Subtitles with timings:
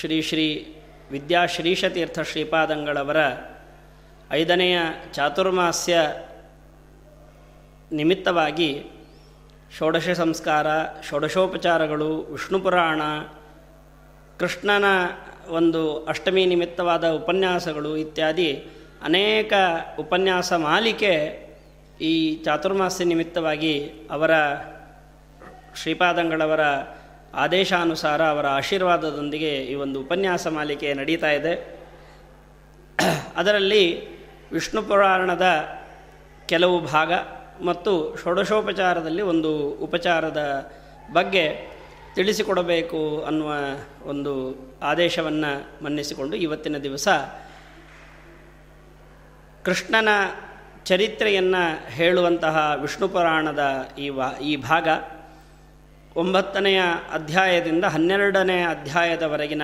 [0.00, 0.76] ಶ್ರೀ ಶ್ರೀ
[1.10, 3.16] ವಿದ್ಯಾಶ್ರೀಷತೀರ್ಥ ಶ್ರೀಪಾದಂಗಳವರ
[4.30, 4.78] ಐದನೆಯ
[5.12, 5.98] ಚಾತುರ್ಮಾಸ್ಯ
[7.92, 8.84] ನಿಮಿತ್ತವಾಗಿ
[9.78, 10.66] ಷೋಡಶ ಸಂಸ್ಕಾರ,
[11.08, 13.02] ಷೋಡಶೋಪಚಾರಗಳು ವಿಷ್ಣು ಪುರಾಣ
[14.38, 14.84] ಕೃಷ್ಣನ
[15.48, 18.66] ಒಂದು ಅಷ್ಟಮಿ ನಿಮಿತ್ತವಾದ ಉಪನ್ಯಾಸಗಳು ಇತ್ಯಾದಿ
[19.02, 19.52] ಅನೇಕ
[19.98, 21.12] ಉಪನ್ಯಾಸ ಮಾಲಿಕೆ
[22.00, 24.30] ಈ ಚಾತುರ್ಮಾಸ್ಯ ನಿಮಿತ್ತವಾಗಿ ಅವರ
[25.82, 26.60] ಶ್ರೀಪಾದಂಗಳವರ
[27.34, 31.54] ಆದೇಶಾನುಸಾರ ಅವರ ಆಶೀರ್ವಾದದೊಂದಿಗೆ ಈ ಒಂದು ಉಪನ್ಯಾಸ ಮಾಲಿಕೆ ನಡೀತಾ ಇದೆ.
[33.36, 33.84] ಅದರಲ್ಲಿ
[34.52, 35.46] ವಿಷ್ಣು ಪುರಾಣದ
[36.48, 37.12] ಕೆಲವು ಭಾಗ
[37.64, 40.70] ಮತ್ತು ಷೋಡಶೋಪಚಾರದಲ್ಲಿ ಒಂದು ಉಪಚಾರದ
[41.12, 41.75] ಬಗ್ಗೆ
[42.16, 43.52] ತಿಳಿಸಿಕೊಡಬೇಕು ಅನ್ನುವ
[44.04, 44.32] ಒಂದು
[44.82, 47.08] ಆದೇಶವನ್ನು ಮನ್ನಿಸಿಕೊಂಡು ಇವತ್ತಿನ ದಿವಸ
[49.64, 50.08] ಕೃಷ್ಣನ
[50.84, 54.88] ಚರಿತ್ರೆಯನ್ನು ಹೇಳುವಂತಹ ವಿಷ್ಣು ಪುರಾಣದ ಈ ವಾ, ಈ ಭಾಗ
[56.16, 59.62] ಒಂಬತ್ತನೆಯ ಅಧ್ಯಾಯದಿಂದ ಹನ್ನೆರಡನೇ ಅಧ್ಯಾಯದವರೆಗಿನ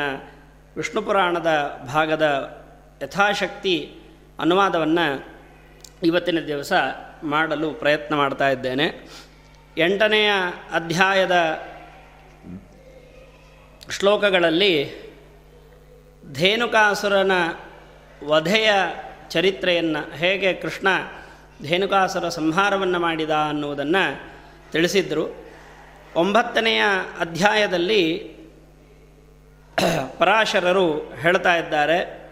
[0.77, 2.57] ವಿಷ್ಣು ಪುರಾಣದ ಭಾಗದ
[3.03, 3.95] ಯಥಾಶಕ್ತಿ
[4.39, 5.07] ಅನುವಾದವನ್ನು
[6.03, 6.73] ಇವತ್ತಿನ ದಿವಸ
[7.23, 8.87] ಮಾಡಲು ಪ್ರಯತ್ನ ಮಾಡ್ತಾ ಇದ್ದೇನೆ.
[9.79, 10.31] ಎಂಟನೆಯ
[10.73, 11.37] ಅಧ್ಯಾಯದ
[13.91, 15.03] ಶ್ಲೋಕಗಳಲ್ಲಿ
[16.33, 17.33] ಧೇನುಕಾಸುರನ
[18.25, 18.73] ವಧೆಯ
[19.31, 20.89] ಚರಿತ್ರೆಯನ್ನು ಹೇಗೆ ಕೃಷ್ಣ
[21.63, 24.33] ಧೇನುಕಾಸುರ ಸಂಹಾರವನ್ನು ಮಾಡಿದ ಅನ್ನುವುದನ್ನು
[24.73, 25.45] ತಿಳಿಸಿದ್ರು.
[26.17, 26.83] ಒಂಬತ್ತನೆಯ
[27.21, 28.19] ಅಧ್ಯಾಯದಲ್ಲಿ
[30.19, 32.31] ಪರಾಶರರು ಹೇಳ್ತಾ ಇದ್ದಾರೆ,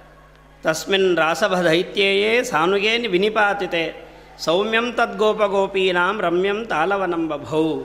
[0.62, 3.94] ತಸ್ಮಿನ್ ರಾಸಭದೈತ್ಯೇಯೇ ಸಾನುಗೇ ವಿನಿಪಾತಿತೆ,
[4.38, 7.82] ಸೌಮ್ಯಂ ತದ್ಗೋಪಗೋಪೀನಾಂ ರಮ್ಯಂ ತಾಲವನಂಬಭೌ.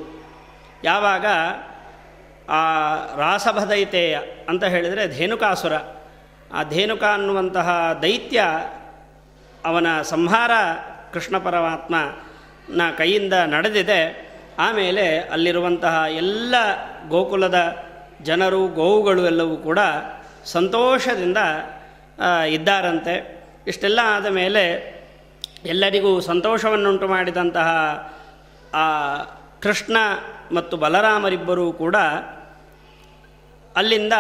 [0.84, 1.26] ಯಾವಾಗ
[2.50, 4.20] ಆ ರಾಸಭದೈತೇಯ
[4.50, 5.74] ಅಂತ ಹೇಳಿದರೆ ಧೇನುಕಾಸುರ.
[6.54, 8.44] ಆ ಧೇನುಕ ಅನ್ನುವಂತಹ ದೈತ್ಯ
[9.66, 10.52] ಅವನ ಸಂಹಾರ
[11.14, 14.26] ಕೃಷ್ಣ ಪರಮಾತ್ಮನ ಕೈಯಿಂದ ನಡೆದಿದೆ.
[14.60, 16.56] ಆಮೇಲೆ ಅಲ್ಲಿರುವಂತಹ ಎಲ್ಲ
[17.08, 17.86] ಗೋಕುಲದ
[18.22, 19.80] ಜನರು, ಗೋವುಗಳು ಎಲ್ಲವೂ ಕೂಡ
[20.46, 21.38] ಸಂತೋಷದಿಂದ
[22.48, 23.46] ಇದ್ದಾರಂತೆ.
[23.68, 24.96] ಇಷ್ಟೆಲ್ಲ ಆದ ಮೇಲೆ
[25.66, 27.68] ಎಲ್ಲರಿಗೂ ಸಂತೋಷವನ್ನುಂಟು ಮಾಡಿದಂತಹ,
[28.74, 29.16] ಆ,
[29.62, 29.98] ಕೃಷ್ಣ
[30.56, 31.96] ಮತ್ತು ಬಲರಾಮರಿಬ್ಬರೂ ಕೂಡ
[33.76, 34.14] ಅಲ್ಲಿಂದ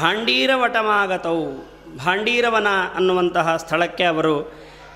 [0.00, 1.46] ಭಾಂಡೀರವಟಮಾಗತವು.
[1.96, 4.52] ಭಾಂಡೀರವನ ಅನ್ನುವಂತಹ ಸ್ಥಳಕ್ಕೆ ಅವರು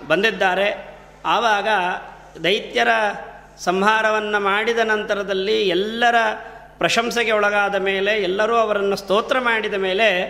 [0.08, 0.98] ಬಂದಿದ್ದಾರೆ.
[1.26, 1.68] ಆವಾಗ
[2.44, 2.88] ದೈತ್ಯರ
[3.58, 6.14] ಸಂಹಾರವನ್ನು ಮಾಡಿದ ನಂತರದಲ್ಲಿ ಎಲ್ಲರ
[6.78, 10.20] ಪ್ರಶಂಸೆಗೆ ಒಳಗಾದ ಮೇಲೆ, ಎಲ್ಲರೂ ಅವರನ್ನು ಸ್ತೋತ್ರ ಮಾಡಿದ ಮೇಲೆ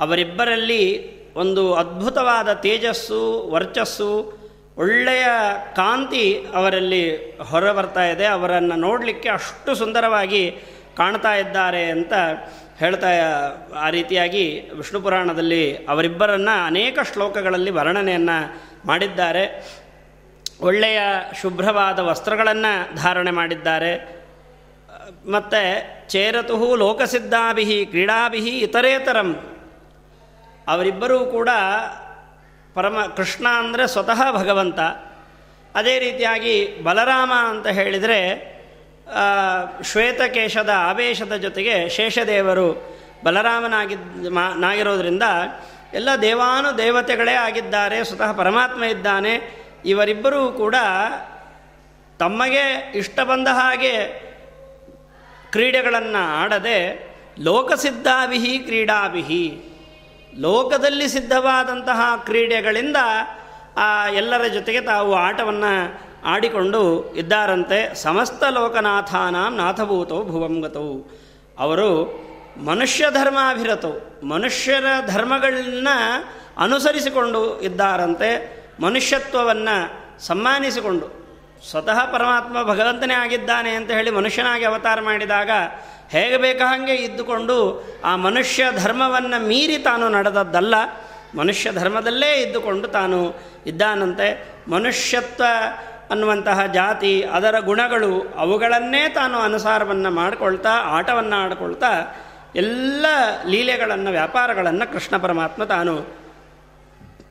[0.00, 4.38] ಅವರಿಬ್ಬರಲ್ಲಿ ಒಂದು ಅದ್ಭುತವಾದ ತೇಜಸ್ಸು, ವರ್ಚಸ್ಸು,
[4.78, 5.24] ಒಳ್ಳೆಯ
[5.76, 8.26] ಕಾಂತಿ ಅವರಲ್ಲಿ ಹೊರಬರ್ತಾ ಇದೆ.
[8.26, 10.50] ಅವರನ್ನು ನೋಡಲಿಕ್ಕೆ ಅಷ್ಟು ಸುಂದರವಾಗಿ
[10.96, 12.12] ಕಾಣ್ತಾ ಇದ್ದಾರೆ ಅಂತ
[12.78, 13.08] ಹೇಳ್ತಾ
[13.76, 19.64] ಆ ರೀತಿಯಾಗಿ ವಿಷ್ಣು ಪುರಾಣದಲ್ಲಿ ಅವರಿಬ್ಬರನ್ನು ಅನೇಕ ಶ್ಲೋಕಗಳಲ್ಲಿ ವರ್ಣನೆಯನ್ನು ಮಾಡಿದ್ದಾರೆ.
[20.60, 21.00] ಒಳ್ಳೆಯ
[21.42, 24.16] ಶುಭ್ರವಾದ ವಸ್ತ್ರಗಳನ್ನು ಧಾರಣೆ ಮಾಡಿದ್ದಾರೆ.
[25.30, 29.56] ಮತ್ತು ಚೇರತು ಲೋಕಸಿದ್ಧಾಭಿ ಕ್ರೀಡಾಭಿ ಇತರೇತರಂ.
[30.68, 31.48] ಅವರಿಬ್ಬರೂ ಕೂಡ
[32.74, 34.80] ಪರಮ ಕೃಷ್ಣ ಅಂದರೆ ಸ್ವತಃ ಭಗವಂತ.
[35.74, 38.55] ಅದೇ ರೀತಿಯಾಗಿ ಬಲರಾಮ ಅಂತ ಹೇಳಿದರೆ
[39.82, 45.22] ಶ್ವೇತಕೇಶದ ಆವೇಶದ ಜೊತೆಗೆ ಶೇಷದೇವರು ಬಲರಾಮನಾಗಿದ್ದ ನಾಗಿರೋದ್ರಿಂದ
[45.94, 49.66] ಎಲ್ಲ ದೇವಾನು ದೇವತೆಗಳೇ ಆಗಿದ್ದಾರೆ, ಸ್ವತಃ ಪರಮಾತ್ಮ ಇದ್ದಾನೆ.
[49.84, 50.74] ಇವರಿಬ್ಬರೂ ಕೂಡ
[52.18, 54.26] ತಮಗೆ ಇಷ್ಟ ಬಂದ ಹಾಗೆ
[55.50, 57.08] ಕ್ರೀಡೆಗಳನ್ನು ಆಡದೆ
[57.38, 59.62] ಲೋಕಸಿದ್ಧಾಭಿಹಿ ಕ್ರೀಡಾಭಿಹಿ.
[60.38, 62.96] ಲೋಕದಲ್ಲಿ ಸಿದ್ಧವಾದಂತಹ ಕ್ರೀಡೆಗಳಿಂದ
[63.76, 66.80] ಆ ಎಲ್ಲರ ಜೊತೆಗೆ ತಾವು ಆಟವನ್ನು ಆಡಿಕೊಂಡು
[67.14, 70.94] ಇದ್ದಾರಂತೆ ಸಮಸ್ತ ಲೋಕನಾಥಾನಾಂ ನಾಥಭೂತವು ಭುವಂಗತವು
[71.58, 71.90] ಅವರು
[72.64, 75.88] ಮನುಷ್ಯ ಧರ್ಮಾಭಿರತವು ಮನುಷ್ಯರ ಧರ್ಮಗಳನ್ನ
[76.58, 78.28] ಅನುಸರಿಸಿಕೊಂಡು ಇದ್ದಾರಂತೆ,
[78.80, 79.76] ಮನುಷ್ಯತ್ವವನ್ನು
[80.20, 81.06] ಸಮ್ಮಾನಿಸಿಕೊಂಡು.
[81.70, 85.50] ಸ್ವತಃ ಪರಮಾತ್ಮ ಭಗವಂತನೇ ಆಗಿದ್ದಾನೆ ಅಂತ ಹೇಳಿ ಮನುಷ್ಯನಾಗಿ ಅವತಾರ ಮಾಡಿದಾಗ
[86.08, 87.56] ಹೇಗೆ ಬೇಕಾ ಹಾಗೆ ಇದ್ದುಕೊಂಡು
[88.04, 90.74] ಆ ಮನುಷ್ಯ ಧರ್ಮವನ್ನು ಮೀರಿ ತಾನು ನಡೆದದ್ದಲ್ಲ,
[91.34, 93.18] ಮನುಷ್ಯ ಧರ್ಮದಲ್ಲೇ ಇದ್ದುಕೊಂಡು ತಾನು
[93.66, 94.28] ಇದ್ದಾನಂತೆ.
[94.70, 95.44] ಮನುಷ್ಯತ್ವ
[96.10, 101.92] ಅನ್ನುವಂತಹ ಜಾತಿ, ಅದರ ಗುಣಗಳು ಅವುಗಳನ್ನೇ ತಾನು ಅನುಸಾರವನ್ನು ಮಾಡಿಕೊಳ್ತಾ, ಆಟವನ್ನು ಆಡಿಕೊಳ್ತಾ,
[102.56, 103.06] ಎಲ್ಲ
[103.46, 106.06] ಲೀಲೆಗಳನ್ನು, ವ್ಯಾಪಾರಗಳನ್ನು ಕೃಷ್ಣ ಪರಮಾತ್ಮ ತಾನು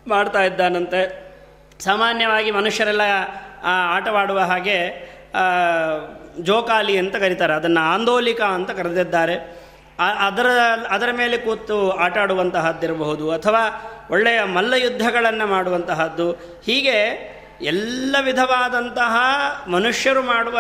[0.07, 1.25] ಮಾಡ್ತಾ ಇದ್ದಾನಂತೆ.
[1.79, 3.01] ಸಾಮಾನ್ಯವಾಗಿ ಮನುಷ್ಯರೆಲ್ಲ
[3.63, 4.77] ಆಟವಾಡುವ ಹಾಗೆ
[6.39, 7.53] ಜೋಕಾಲಿ ಅಂತ ಕರೀತಾರೆ.
[7.53, 9.65] ಅದನ್ನು ಆಂದೋಲಿಕ ಅಂತ ಕರೆದಿದ್ದಾರೆ.
[10.19, 10.47] ಅದರ
[10.89, 16.31] ಅದರ ಮೇಲೆ ಕೂತು ಆಟ ಆಡುವಂತಹದ್ದಿರಬಹುದು ಅಥವಾ ಒಳ್ಳೆಯ ಮಲ್ಲಯುದ್ಧಗಳನ್ನು ಮಾಡುವಂತಹದ್ದು.
[16.65, 19.15] ಹೀಗೆ ಎಲ್ಲ ವಿಧವಾದಂತಹ
[19.67, 20.59] ಮನುಷ್ಯರು ಮಾಡುವ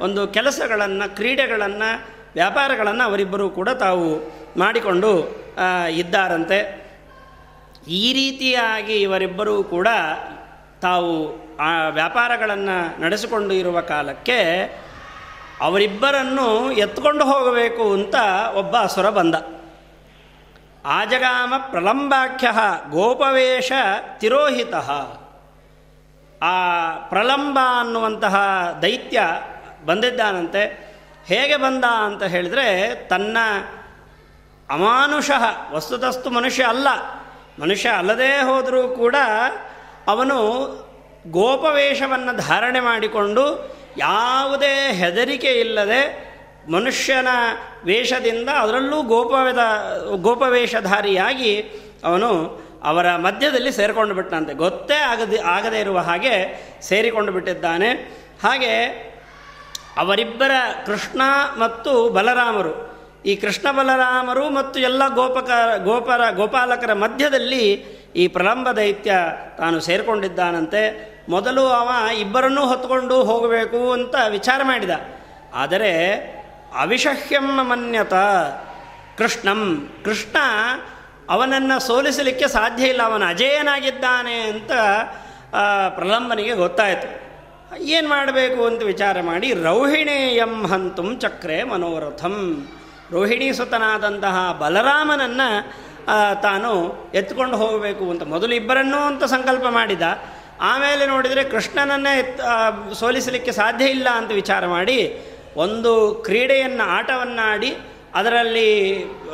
[0.00, 5.40] ಒಂದು ಕೆಲಸಗಳನ್ನು, ಕ್ರೀಡೆಗಳನ್ನು, ವ್ಯಾಪಾರಗಳನ್ನು ಅವರಿಬ್ಬರೂ ಕೂಡ ತಾವು ಮಾಡಿಕೊಂಡು
[5.90, 6.80] ಇದ್ದಾರಂತೆ.
[7.88, 9.88] ಈ ರೀತಿಯಾಗಿ ಇವರಿಬ್ಬರೂ ಕೂಡ
[10.82, 14.62] ತಾವು ಆ ವ್ಯಾಪಾರಗಳನ್ನು ನಡೆಸಿಕೊಂಡು ಇರುವ ಕಾಲಕ್ಕೆ
[15.60, 18.14] ಅವರಿಬ್ಬರನ್ನು ಎತ್ಕೊಂಡು ಹೋಗಬೇಕು ಅಂತ
[18.54, 19.34] ಒಬ್ಬ ಅಸುರ ಬಂದ
[20.84, 22.48] ಆಜಗಾಮ ಪ್ರಲಂಬಾಖ್ಯ
[22.90, 23.72] ಗೋಪವೇಶ
[24.18, 24.74] ತಿರೋಹಿತ.
[26.42, 28.36] ಆ ಪ್ರಲಂಬ ಅನ್ನುವಂತಹ
[28.82, 29.22] ದೈತ್ಯ
[29.86, 30.90] ಬಂದಿದ್ದಾನಂತೆ.
[31.26, 33.36] ಹೇಗೆ ಬಂದ ಅಂತ ಹೇಳಿದರೆ, ತನ್ನ
[34.70, 36.88] ಅಮಾನುಷಃ, ವಸ್ತುತಸ್ತು ಮನುಷ್ಯ ಅಲ್ಲ.
[37.60, 39.16] ಮನುಷ್ಯ ಅಲ್ಲದೇ ಹೋದರೂ ಕೂಡ
[40.08, 40.36] ಅವನು
[41.26, 46.30] ಗೋಪವೇಷವನ್ನು ಧಾರಣೆ ಮಾಡಿಕೊಂಡು ಯಾವುದೇ ಹೆದರಿಕೆ ಇಲ್ಲದೆ
[46.72, 47.28] ಮನುಷ್ಯನ
[47.84, 49.58] ವೇಷದಿಂದ ಅದರಲ್ಲೂ ಗೋಪವೇದ,
[50.16, 51.62] ಗೋಪವೇಷಧಾರಿಯಾಗಿ
[52.04, 56.34] ಅವನು ಅವರ ಮಧ್ಯದಲ್ಲಿ ಸೇರಿಕೊಂಡು ಬಿಟ್ಟಂತೆ ಗೊತ್ತೇ ಆಗದೆ, ಆಗದೇ ಇರುವ ಹಾಗೆ
[56.82, 57.90] ಸೇರಿಕೊಂಡು ಬಿಟ್ಟಿದ್ದಾನೆ.
[58.42, 58.74] ಹಾಗೆ
[59.96, 60.50] ಅವರಿಬ್ಬರ
[60.86, 61.20] ಕೃಷ್ಣ
[61.58, 62.74] ಮತ್ತು ಬಲರಾಮರು,
[63.26, 65.50] ಈ ಕೃಷ್ಣ ಬಲರಾಮರು ಮತ್ತು ಎಲ್ಲ ಗೋಪಕ,
[65.84, 67.64] ಗೋಪರ, ಗೋಪಾಲಕರ ಮಧ್ಯದಲ್ಲಿ
[68.16, 69.12] ಈ ಪ್ರಲಂಬ ದೈತ್ಯ
[69.58, 70.82] ತಾನು ಸೇರಿಕೊಂಡಿದ್ದಾನಂತೆ.
[71.28, 74.90] ಮೊದಲು ಅವ ಇಬ್ಬರನ್ನೂ ಹೊತ್ಕೊಂಡು ಹೋಗಬೇಕು ಅಂತ ವಿಚಾರ ಮಾಡಿದ.
[75.54, 75.92] ಆದರೆ
[76.80, 78.14] ಅವಿಷಹ್ಯಂ ಮನ್ಯತ
[79.18, 79.60] ಕೃಷ್ಣಂ,
[80.04, 80.36] ಕೃಷ್ಣ
[81.34, 84.72] ಅವನನ್ನು ಸೋಲಿಸಲಿಕ್ಕೆ ಸಾಧ್ಯ ಇಲ್ಲ, ಅವನು ಅಜೇಯನಾಗಿದ್ದಾನೆ ಅಂತ
[85.98, 87.08] ಪ್ರಲಂಬನಿಗೆ ಗೊತ್ತಾಯಿತು.
[87.94, 92.36] ಏನು ಮಾಡಬೇಕು ಅಂತ ವಿಚಾರ ಮಾಡಿ ರೌಹಿಣೇಯಂ ಹಂತುಂ ಚಕ್ರೆ ಮನೋರಥಂ.
[93.12, 95.48] ರೋಹಿಣಿ ಸುತನಾದಂತಹ ಬಲರಾಮನನ್ನು
[96.42, 96.70] ತಾನು
[97.14, 100.04] ಎತ್ಕೊಂಡು ಹೋಗಬೇಕು ಅಂತ ಮೊದಲು ಇಬ್ಬರನ್ನೂ ಅಂತ ಸಂಕಲ್ಪ ಮಾಡಿದ.
[100.70, 102.40] ಆಮೇಲೆ ನೋಡಿದರೆ ಕೃಷ್ಣನನ್ನೇ ಎತ್
[103.00, 104.98] ಸೋಲಿಸಲಿಕ್ಕೆ ಸಾಧ್ಯ ಇಲ್ಲ ಅಂತ ವಿಚಾರ ಮಾಡಿ,
[105.56, 105.92] ಒಂದು
[106.26, 107.70] ಕ್ರೀಡೆಯನ್ನು, ಆಟವನ್ನಾಡಿ
[108.14, 108.68] ಅದರಲ್ಲಿ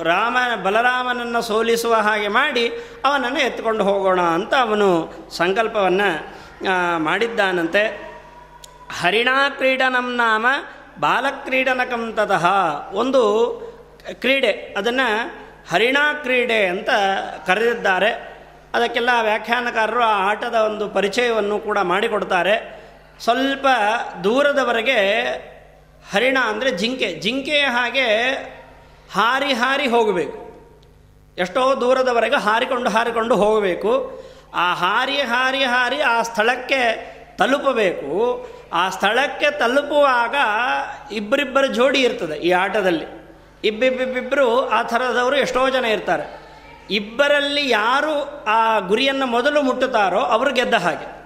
[0.02, 2.64] ರಾಮ ಬಲರಾಮನನ್ನು ಸೋಲಿಸುವ ಹಾಗೆ ಮಾಡಿ
[3.04, 4.88] ಅವನನ್ನು ಎತ್ಕೊಂಡು ಹೋಗೋಣ ಅಂತ ಅವನು
[5.36, 6.10] ಸಂಕಲ್ಪವನ್ನು
[6.98, 7.84] ಮಾಡಿದ್ದಾನಂತೆ.
[9.00, 10.46] ಹರಿಣಾ ಕ್ರೀಡನಂ ನಾಮ
[11.00, 12.46] ಬಾಲಕ್ರೀಡನಕಂತತಃ
[12.92, 13.22] ಒಂದು
[14.20, 15.08] ಕ್ರೀಡೆ, ಅದನ್ನು
[15.70, 16.90] ಹರಿಣಾ ಕ್ರೀಡೆ ಅಂತ
[17.46, 18.10] ಕರೆದಿದ್ದಾರೆ.
[18.74, 22.56] ಅದಕ್ಕೆಲ್ಲ ವ್ಯಾಖ್ಯಾನಕಾರರು ಆ ಆಟದ ಒಂದು ಪರಿಚಯವನ್ನು ಕೂಡ ಮಾಡಿಕೊಡ್ತಾರೆ.
[23.20, 23.66] ಸ್ವಲ್ಪ
[24.24, 25.00] ದೂರದವರೆಗೆ
[26.12, 28.08] ಹರಿಣ ಅಂದರೆ ಜಿಂಕೆ, ಜಿಂಕೆಯ ಹಾಗೆ
[29.12, 30.46] ಹಾರಿ ಹಾರಿ ಹೋಗಬೇಕು.
[31.38, 34.20] ಎಷ್ಟೋ ದೂರದವರೆಗೆ ಹಾರಿಕೊಂಡು ಹಾರಿಕೊಂಡು ಹೋಗಬೇಕು.
[34.54, 38.46] ಆ ಹಾರಿ ಹಾರಿ ಹಾರಿ ಆ ಸ್ಥಳಕ್ಕೆ ತಲುಪಬೇಕು.
[38.72, 40.34] ಆ ಸ್ಥಳಕ್ಕೆ ತಲುಪುವಾಗ
[41.12, 43.04] ಇಬ್ಬರಿಬ್ಬರ ಜೋಡಿ ಇರ್ತದೆ ಈ ಆಟದಲ್ಲಿ.
[43.64, 46.46] ಇಬ್ಬಿಬ್ಬಿಬ್ಬಿಬ್ಬರು ಆ ಥರದವರು ಎಷ್ಟೋ ಜನ ಇರ್ತಾರೆ.
[46.90, 51.16] ಇಬ್ಬರಲ್ಲಿ ಯಾರು ಆ ಗುರಿಯನ್ನು ಮೊದಲು ಮುಟ್ಟುತ್ತಾರೋ ಅವರು ಗೆದ್ದ ಹಾಗೆ.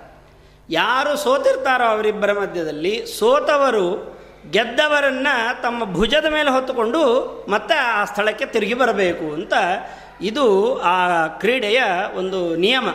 [0.71, 4.20] ಯಾರು ಸೋತಿರ್ತಾರೋ ಅವರಿಬ್ಬರ ಮಧ್ಯದಲ್ಲಿ ಸೋತವರು
[4.51, 7.01] ಗೆದ್ದವರನ್ನು ತಮ್ಮ ಭುಜದ ಮೇಲೆ ಹೊತ್ತುಕೊಂಡು
[7.49, 9.53] ಮತ್ತೆ ಆ ಸ್ಥಳಕ್ಕೆ ತಿರುಗಿ ಬರಬೇಕು ಅಂತ
[10.21, 11.83] ಇದು ಆ ಕ್ರೀಡೆಯ
[12.15, 12.89] ಒಂದು ನಿಯಮ.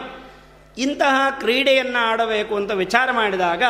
[0.78, 3.64] ಇಂತಹ ಕ್ರೀಡೆಯನ್ನು ಆಡಬೇಕು ಅಂತ ವಿಚಾರ ಮಾಡಿದಾಗ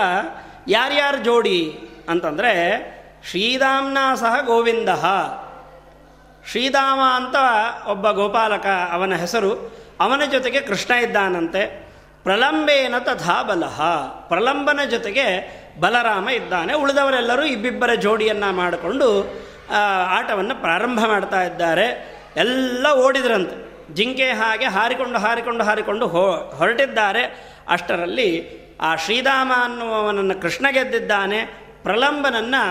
[0.68, 1.80] ಯಾರ್ಯಾರು ಜೋಡಿ
[2.10, 2.54] ಅಂತಂದರೆ
[3.30, 4.89] ಶ್ರೀರಾಮ್ನ ಸಹ ಗೋವಿಂದ
[6.51, 7.36] ಶ್ರೀಧಾಮ ಅಂತ
[7.88, 9.78] ಒಬ್ಬ ಗೋಪಾಲಕ ಅವನ ಹೆಸರು.
[10.00, 11.85] ಅವನ ಜೊತೆಗೆ ಕೃಷ್ಣ ಇದ್ದಾನಂತೆ.
[12.23, 13.81] ಪ್ರಲಂಬೇನ ತಥಾ ಬಲಹ
[14.28, 15.26] ಪ್ರಲಂಬನ ಜೊತೆಗೆ
[15.79, 16.73] ಬಲರಾಮ ಇದ್ದಾನೆ.
[16.73, 19.33] ಉಳಿದವರೆಲ್ಲರೂ ಇಬ್ಬಿಬ್ಬರ ಜೋಡಿಯನ್ನು ಮಾಡಿಕೊಂಡು
[20.07, 22.15] ಆಟವನ್ನು ಪ್ರಾರಂಭ ಮಾಡ್ತಾ ಇದ್ದಾರೆ.
[22.35, 23.94] ಎಲ್ಲ ಓಡಿದ್ರಂತೆ.
[23.94, 27.53] ಜಿಂಕೆ ಹಾಗೆ ಹಾರಿಕೊಂಡು ಹಾರಿಕೊಂಡು ಹಾರಿಕೊಂಡು ಹೋ, ಹೊರಟಿದ್ದಾರೆ.
[27.69, 31.45] ಅಷ್ಟರಲ್ಲಿ ಆ ಶ್ರೀರಾಮ ಅನ್ನುವವನನ್ನು ಕೃಷ್ಣ ಗೆದ್ದಿದ್ದಾನೆ.
[31.83, 32.61] ಪ್ರಲಂಬನನ್ನು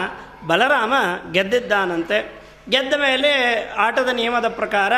[0.47, 0.93] ಬಲರಾಮ
[1.33, 2.45] ಗೆದ್ದಿದ್ದಾನಂತೆ.
[2.71, 3.33] ಗೆದ್ದ ಮೇಲೆ
[3.77, 4.93] ಆಟದ ನಿಯಮದ ಪ್ರಕಾರ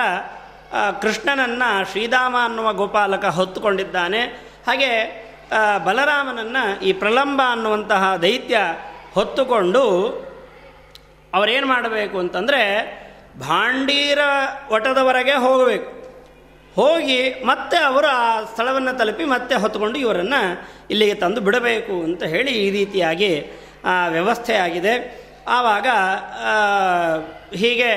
[1.02, 4.20] ಕೃಷ್ಣನನ್ನು ಶ್ರೀರಾಮ ಅನ್ನುವ ಗೋಪಾಲಕ ಹೊತ್ತುಕೊಂಡಿದ್ದಾನೆ.
[4.66, 5.25] ಹಾಗೆ
[5.85, 8.59] ಬಲರಾಮನನ್ನು ಈ ಪ್ರಲಂಬ ಅನ್ನುವಂತಹ ದೈತ್ಯ
[9.15, 9.83] ಹೊತ್ತುಕೊಂಡು
[11.35, 12.62] ಅವರೇನು ಮಾಡಬೇಕು ಅಂತಂದರೆ
[13.41, 14.19] ಭಾಂಡೀರ
[14.71, 15.91] ಒಟದವರೆಗೆ ಹೋಗಬೇಕು.
[16.75, 20.41] ಹೋಗಿ ಮತ್ತೆ ಅವರು ಆ ಸ್ಥಳವನ್ನು ತಲುಪಿ ಮತ್ತೆ ಹೊತ್ತುಕೊಂಡು ಇವರನ್ನು
[20.91, 23.31] ಇಲ್ಲಿಗೆ ತಂದು ಬಿಡಬೇಕು ಅಂತ ಹೇಳಿ ಈ ರೀತಿಯಾಗಿ
[24.09, 24.95] ವ್ಯವಸ್ಥೆ ಆಗಿದೆ.
[25.49, 25.87] ಆವಾಗ
[27.55, 27.91] ಹೀಗೆ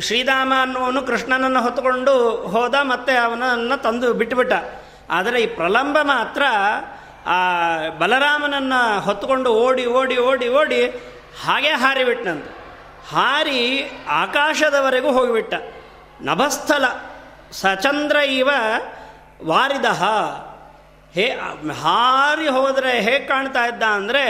[0.00, 4.52] ಶ್ರೀರಾಮ ಅನ್ನುವನು ಕೃಷ್ಣನನ್ನು ಹೊತ್ತುಕೊಂಡು ಹೋದ ಮತ್ತೆ ಅವನನ್ನು ತಂದು ಬಿಟ್ಟುಬಿಟ್ಟ
[5.10, 6.42] ಆದರೆ ಈ ಪ್ರಲಂಬ ಮಾತ್ರ
[7.26, 7.38] ಆ
[7.98, 10.80] ಬಲರಾಮನನ್ನು ಹೊತ್ತುಕೊಂಡು ಓಡಿ ಓಡಿ ಓಡಿ ಓಡಿ
[11.44, 12.50] ಹಾಗೆ ಹಾರಿಬಿಟ್ಟನಂತೆ
[13.10, 15.54] ಹಾರಿ ಆಕಾಶದವರೆಗೂ ಹೋಗಿಬಿಟ್ಟ.
[16.20, 16.84] ನಭಸ್ಥಲ
[17.52, 18.50] ಸಚಂದ್ರ ಇವ
[19.44, 19.84] ವಾರಿದ
[21.14, 21.26] ಹೇ,
[21.72, 24.24] ಹಾರಿ ಹೋದರೆ ಹೇಗೆ ಕಾಣ್ತಾ ಇದ್ದ ಅಂದರೆ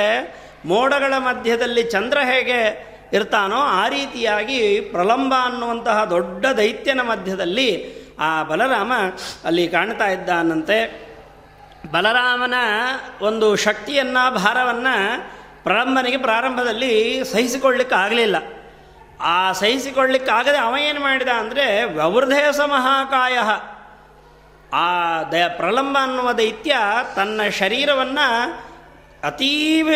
[0.65, 2.59] ಮೋಡಗಳ ಮಧ್ಯದಲ್ಲಿ ಚಂದ್ರ ಹೇಗೆ
[3.13, 8.93] ಇರ್ತಾನೋ ಆ ರೀತಿಯಾಗಿ ಪ್ರಲಂಬ ಅನ್ನುವಂತಹ ದೊಡ್ಡ ದೈತ್ಯನ ಮಧ್ಯದಲ್ಲಿ ಆ ಬಲರಾಮ
[9.45, 11.09] ಅಲ್ಲಿ ಕಾಣ್ತಾ ಇದ್ದಾನಂತೆ.
[11.93, 12.55] ಬಲರಾಮನ
[13.21, 14.95] ಒಂದು ಶಕ್ತಿಯನ್ನು, ಭಾರವನ್ನು
[15.63, 18.37] ಪ್ರಲಂಬನಿಗೆ ಪ್ರಾರಂಭದಲ್ಲಿ ಸಹಿಸಿಕೊಳ್ಳಿಕ್ಕೆ ಆಗಲಿಲ್ಲ
[19.21, 23.39] ಆ ಸಹಿಸಿಕೊಳ್ಳಿಕ್ಕಾಗದೆ ಅವ ಏನು ಮಾಡಿದ ಅಂದರೆ ವ್ಯವೃಧೇಸ ಮಹಾಕಾಯ.
[24.77, 26.77] ಆ ದ ಪ್ರಲಂಬ ಅನ್ನುವ ದೈತ್ಯ
[27.17, 28.27] ತನ್ನ ಶರೀರವನ್ನು
[29.23, 29.89] ಅತೀವ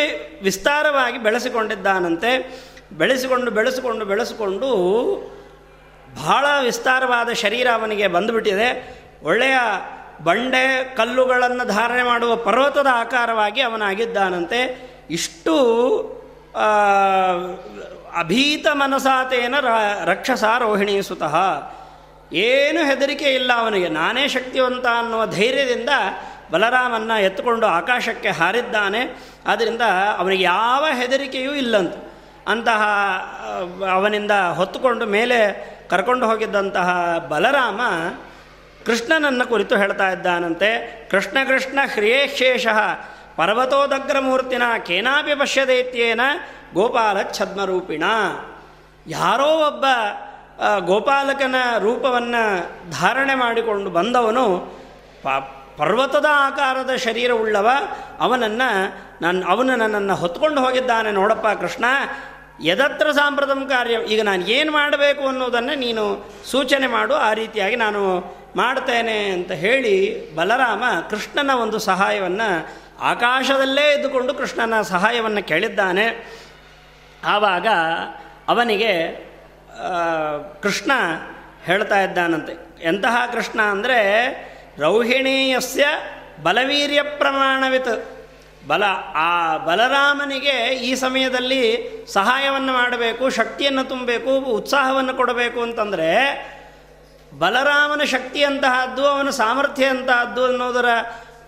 [0.42, 2.62] ವಿಸ್ತಾರವಾಗಿ ಬೆಳೆಸಿಕೊಂಡಿದ್ದಾನಂತೆ.
[2.92, 4.70] ಬೆಳೆಸಿಕೊಂಡು ಬೆಳೆಸಿಕೊಂಡು ಬೆಳೆಸಿಕೊಂಡು
[6.16, 8.99] ಬಹಳ ವಿಸ್ತಾರವಾದ ಶರೀರ ಅವನಿಗೆ ಬಂದುಬಿಟ್ಟಿದೆ.
[9.23, 9.57] ಒಳ್ಳೆಯ
[10.25, 14.61] ಬಂಡೆ ಕಲ್ಲುಗಳನ್ನು ಧಾರಣೆ ಮಾಡುವ ಪರ್ವತದ ಆಕಾರವಾಗಿ ಅವನಾಗಿದ್ದಾನಂತೆ.
[15.11, 15.54] ಇಷ್ಟು
[18.19, 19.54] ಅಭೀತ ಮನಸಾತೇನ
[20.04, 21.37] ರಕ್ಷಸ ರೋಹಿಣಿ ಸುತಃ.
[22.33, 23.88] ಏನು ಹೆದರಿಕೆ ಇಲ್ಲ ಅವನಿಗೆ.
[23.88, 25.88] ನಾನೇ ಶಕ್ತಿವಂತ ಅನ್ನುವ ಧೈರ್ಯದಿಂದ
[26.50, 29.19] ಬಲರಾಮನ್ನ ಎತ್ತುಕೊಂಡು ಆಕಾಶಕ್ಕೆ ಹಾರಿದ್ದಾನೆ.
[29.47, 29.81] ಆದ್ದರಿಂದ
[30.19, 31.95] ಅವನಿಗೆ ಯಾವ ಹೆದರಿಕೆಯೂ ಇಲ್ಲಂತ.
[32.49, 32.83] ಅಂತಹ
[33.92, 36.88] ಅವನಿಂದ ಹೊತ್ತುಕೊಂಡು ಮೇಲೆ ಕರ್ಕೊಂಡು ಹೋಗಿದ್ದಂತಹ
[37.30, 37.80] ಬಲರಾಮ
[38.87, 40.70] ಕೃಷ್ಣನನ್ನು ಕುರಿತು ಹೇಳ್ತಾ ಇದ್ದಾನಂತೆ.
[41.11, 42.66] ಕೃಷ್ಣ ಕೃಷ್ಣ ಹ್ರಿಯೇಶೇಷ
[43.37, 46.22] ಪರ್ವತೋದಗ್ರಮೂರ್ತಿನ ಕೇನಾಪಿ ಪಶ್ಯದೈತ್ಯೇನ
[46.75, 48.04] ಗೋಪಾಲ ಛದ್ಮರೂಪಿಣ.
[49.06, 49.84] ಯಾರೋ ಒಬ್ಬ
[50.87, 52.42] ಗೋಪಾಲಕನ ರೂಪವನ್ನು
[52.90, 54.44] ಧಾರಣೆ ಮಾಡಿಕೊಂಡು ಬಂದವನು
[55.78, 57.68] ಪರ್ವತದ ಆಕಾರದ ಶರೀರವುಳ್ಳವ,
[58.20, 58.68] ಅವನನ್ನು
[59.22, 61.84] ನನ್ನ ಅವನು ನನ್ನನ್ನು ಹೊತ್ಕೊಂಡು ಹೋಗಿದ್ದಾನೆ ನೋಡಪ್ಪ ಕೃಷ್ಣ.
[62.61, 63.97] ಯದತ್ರ ಸಾಂಪ್ರದಂ ಕಾರ್ಯ.
[63.99, 68.02] ಈಗ ನಾನು ಏನು ಮಾಡಬೇಕು ಅನ್ನೋದನ್ನು ನೀನು ಸೂಚನೆ ಮಾಡು, ಆ ರೀತಿಯಾಗಿ ನಾನು
[68.56, 72.68] ಮಾಡ್ತೇನೆ ಅಂತ ಹೇಳಿ ಬಲರಾಮ ಕೃಷ್ಣನ ಒಂದು ಸಹಾಯವನ್ನು
[73.00, 76.06] ಆಕಾಶದಲ್ಲೇ ಇದ್ದುಕೊಂಡು ಕೃಷ್ಣನ ಸಹಾಯವನ್ನು ಕೇಳಿದ್ದಾನೆ.
[77.25, 77.66] ಆವಾಗ
[78.49, 78.92] ಅವನಿಗೆ
[80.62, 80.92] ಕೃಷ್ಣ
[81.64, 82.54] ಹೇಳ್ತಾ ಇದ್ದಾನಂತೆ.
[82.82, 83.99] ಎಂತಹ ಕೃಷ್ಣ ಅಂದರೆ,
[84.78, 85.87] ರೌಹಿಣೀಯಸ್ಯ
[86.42, 88.12] ಬಲವೀರ್ಯ ಪ್ರಮಾಣವಿತ್.
[88.66, 88.83] ಬಲ,
[89.14, 96.09] ಆ ಬಲರಾಮನಿಗೆ ಈ ಸಮಯದಲ್ಲಿ ಸಹಾಯವನ್ನು ಮಾಡಬೇಕು, ಶಕ್ತಿಯನ್ನು ತುಂಬಬೇಕು, ಉತ್ಸಾಹವನ್ನು ಕೊಡಬೇಕು ಅಂತಂದರೆ,
[97.38, 100.87] ಬಲರಾಮನ ಶಕ್ತಿ ಅಂತಹದ್ದು, ಅವನ ಸಾಮರ್ಥ್ಯ ಅಂತಹದ್ದು ಅನ್ನೋದರ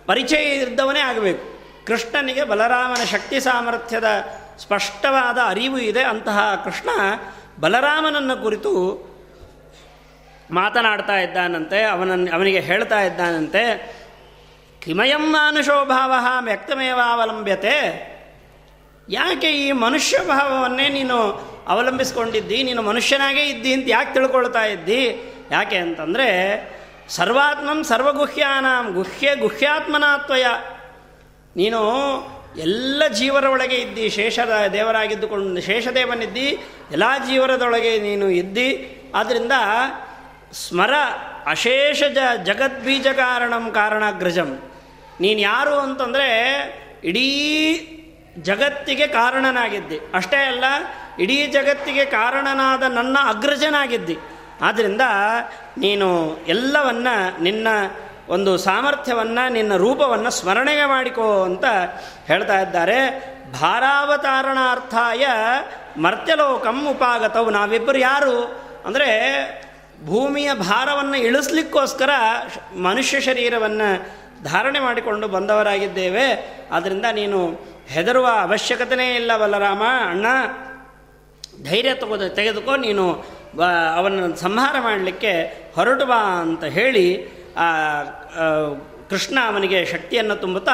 [0.07, 1.55] ಪರಿಚಯ ಇದ್ದವನೇ ಆಗಬೇಕು.
[1.87, 4.25] ಕೃಷ್ಣನಿಗೆ ಬಲರಾಮನ ಶಕ್ತಿ ಸಾಮರ್ಥ್ಯದ
[4.59, 6.03] ಸ್ಪಷ್ಟವಾದ ಅರಿವು ಇದೆ.
[6.03, 6.89] ಅಂತಹ ಕೃಷ್ಣ
[7.61, 9.05] ಬಲರಾಮನನ್ನು ಕುರಿತು
[10.51, 13.95] ಮಾತನಾಡ್ತಾ ಇದ್ದಾನಂತೆ, ಅವನನ್ನು, ಅವನಿಗೆ ಹೇಳ್ತಾ ಇದ್ದಾನಂತೆ.
[14.85, 16.13] ಕಿಮಯಂ ಮಾನುಷೋಭಾವ
[16.45, 17.77] ವ್ಯಕ್ತಮೇವಾವಲಂಬ್ಯತೆ.
[19.09, 21.19] ಯಾಕೆ ಈ ಮನುಷ್ಯ ಭಾವವನ್ನೇ ನೀನು
[21.69, 22.63] ಅವಲಂಬಿಸ್ಕೊಂಡಿದ್ದಿ?
[22.63, 25.03] ನೀನು ಮನುಷ್ಯನಾಗೇ ಇದ್ದಿ ಅಂತ ಯಾಕೆ ತಿಳ್ಕೊಳ್ತಾ ಇದ್ದಿ?
[25.51, 26.29] ಯಾಕೆ ಅಂತಂದರೆ
[27.09, 30.47] ಸರ್ವಾತ್ಮಂ ಸರ್ವಗುಹ್ಯಾನಾಂ ಗುಹ್ಯ ಗುಹ್ಯಾತ್ಮನಾತ್ವಯ.
[31.57, 31.81] ನೀನು
[32.57, 36.59] ಎಲ್ಲ ಜೀವರ ಒಳಗೆ ಇದ್ದಿ ಶೇಷದ ದೇವರಾಗಿದ್ದುಕೊಂಡು ಶೇಷದೇವನಿದ್ದಿ,
[36.93, 38.69] ಎಲ್ಲ ಜೀವರದೊಳಗೆ ನೀನು ಇದ್ದಿ.
[39.15, 39.53] ಆದ್ದರಿಂದ
[40.53, 40.93] ಸ್ಮರ
[41.47, 44.74] ಅಶೇಷ ಜ ಜಗದ್ಬೀಜ ಕಾರಣಂ ಕಾರಣಾಗ್ರಜಂ.
[45.21, 46.29] ನೀನು ಯಾರು ಅಂತಂದರೆ
[47.05, 47.29] ಇಡೀ
[48.43, 50.01] ಜಗತ್ತಿಗೆ ಕಾರಣನಾಗಿದ್ದಿ.
[50.15, 50.65] ಅಷ್ಟೇ ಅಲ್ಲ,
[51.19, 54.17] ಇಡೀ ಜಗತ್ತಿಗೆ ಕಾರಣನಾದ ನನ್ನ ಅಗ್ರಜನಾಗಿದ್ದಿ.
[54.63, 55.01] ಆದ್ದರಿಂದ
[55.79, 57.09] ನೀನು ಎಲ್ಲವನ್ನ,
[57.41, 57.69] ನಿನ್ನ
[58.29, 61.65] ಒಂದು ಸಾಮರ್ಥ್ಯವನ್ನು, ನಿನ್ನ ರೂಪವನ್ನು ಸ್ಮರಣೆಗೆ ಮಾಡಿಕೋ ಅಂತ
[62.27, 63.35] ಹೇಳ್ತಾ ಇದ್ದಾರೆ.
[63.61, 65.27] ಭಾರಾವತಾರಣಾರ್ಥಾಯ
[66.01, 68.65] ಮರ್ತ್ಯಲೋಕಂ ಉಪಾಗತವು ನಾವಿಬ್ಬರು ಯಾರು?
[68.87, 69.11] ಅಂದರೆ
[70.07, 72.11] ಭೂಮಿಯ ಭಾರವನ್ನು ಇಳಿಸ್ಲಿಕ್ಕೋಸ್ಕರ
[72.83, 76.59] ಮನುಷ್ಯ ಶರೀರವನ್ನು ಧಾರಣೆ ಮಾಡಿಕೊಂಡು ಬಂದವರಾಗಿದ್ದೇವೆ.
[76.73, 79.83] ಆದ್ದರಿಂದ ನೀನು ಹೆದರುವ ಅವಶ್ಯಕತೆಯೇ ಇಲ್ಲ ಬಲರಾಮ.
[80.11, 80.27] ಅಣ್ಣ,
[81.65, 83.13] ಧೈರ್ಯ ತಗೋದ ತೆಗೆದುಕೋ, ನೀನು
[83.97, 87.29] ಅವನನ್ನು ಸಂಹಾರ ಮಾಡಲಿಕ್ಕೆ ಹೊರಟು ಬಾ ಅಂತ ಹೇಳಿ
[89.11, 90.73] ಕೃಷ್ಣ ಅವನಿಗೆ ಶಕ್ತಿಯನ್ನು ತುಂಬುತ್ತಾ,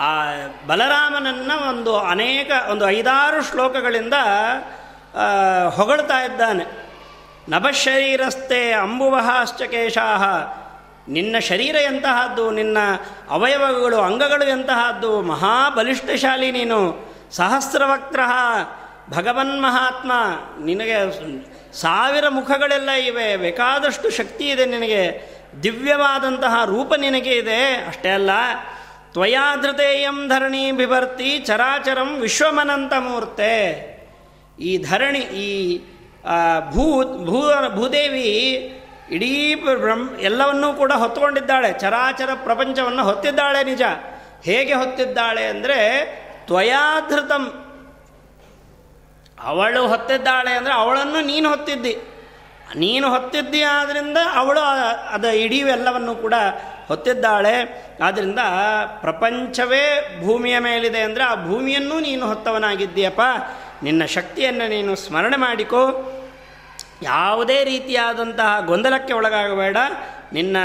[0.00, 0.24] ಆ,
[0.66, 4.14] ಬಲರಾಮನನ್ನು ಒಂದು ಅನೇಕ, ಒಂದು ಐದಾರು ಶ್ಲೋಕಗಳಿಂದ
[5.70, 6.64] ಹೊಗಳ್ತಾ ಇದ್ದಾನೆ.
[7.48, 10.22] ನಭಶರೀರಸ್ಥೆ ಅಂಬುವಹಾಶ್ಚ ಕೇಶಾಹ.
[11.08, 12.78] ನಿನ್ನ ಶರೀರ ಎಂತಹದ್ದು, ನಿನ್ನ
[13.30, 18.30] ಅವಯವಗಳು, ಅಂಗಗಳು ಎಂತಹದ್ದು, ಮಹಾಬಲಿಷ್ಠಶಾಲಿ ನೀನು ಸಹಸ್ರವಕ್ರಹ
[19.10, 20.12] ಭಗವನ್ ಮಹಾತ್ಮ,
[20.64, 20.94] ನಿನಗೆ
[21.72, 25.32] ಸಾವಿರ ಮುಖಗಳೆಲ್ಲ ಇವೆ, ಬೇಕಾದಷ್ಟು ಶಕ್ತಿ ಇದೆ ನಿನಗೆ,
[25.62, 28.30] ದಿವ್ಯವಾದಂತಹ ರೂಪ ನಿನಗೆ ಇದೆ, ಅಷ್ಟೇ ಅಲ್ಲ
[29.12, 33.92] ತ್ವಯಾಧೃತೇಯಂ ಧರಣಿ ಬಿಭರ್ತಿ ಚರಾಚರಂ ವಿಶ್ವಮನಂತ ಮೂರ್ತೆ.
[34.60, 35.78] ಈ ಧರಣಿ, ಈ
[36.70, 38.78] ಭೂ ಭೂ, ಭೂದೇವಿ
[39.10, 41.72] ಇಡೀ ಬ್ರಹ್ಮ ಎಲ್ಲವನ್ನೂ ಕೂಡ ಹೊತ್ತುಕೊಂಡಿದ್ದಾಳೆ.
[41.72, 43.82] ಚರಾಚರ ಪ್ರಪಂಚವನ್ನು ಹೊತ್ತಿದ್ದಾಳೆ ನಿಜ.
[44.42, 46.04] ಹೇಗೆ ಹೊತ್ತಿದ್ದಾಳೆ ಅಂದರೆ
[46.46, 47.68] ತ್ವಯಾಧೃತಂ.
[49.44, 51.98] ಅವಳು ಹೊತ್ತಿದ್ದಾಳೆ ಅಂದರೆ ಅವಳನ್ನು ನೀನು ಹೊತ್ತಿದ್ದಿ.
[52.76, 54.60] ನೀನು ಹೊತ್ತಿದ್ದಿ ಆದ್ದರಿಂದ ಅವಳು
[55.10, 56.34] ಅದ ಇಡೀವೆಲ್ಲವನ್ನು ಕೂಡ
[56.88, 57.86] ಹೊತ್ತಿದ್ದಾಳೆ.
[58.02, 58.38] ಆದ್ದರಿಂದ
[59.00, 63.20] ಪ್ರಪಂಚವೇ ಭೂಮಿಯ ಮೇಲಿದೆ ಅಂದರೆ ಆ ಭೂಮಿಯನ್ನು ನೀನು ಹೊತ್ತವನಾಗಿದ್ದೀಯಪ್ಪ.
[63.82, 66.18] ನಿನ್ನ ಶಕ್ತಿಯನ್ನು ನೀನು ಸ್ಮರಣೆ ಮಾಡಿಕೋ.
[67.02, 69.76] ಯಾವುದೇ ರೀತಿಯಾದಂತಹ ಗೊಂದಲಕ್ಕೆ ಒಳಗಾಗಬೇಡ.
[70.32, 70.56] ನಿನ್ನ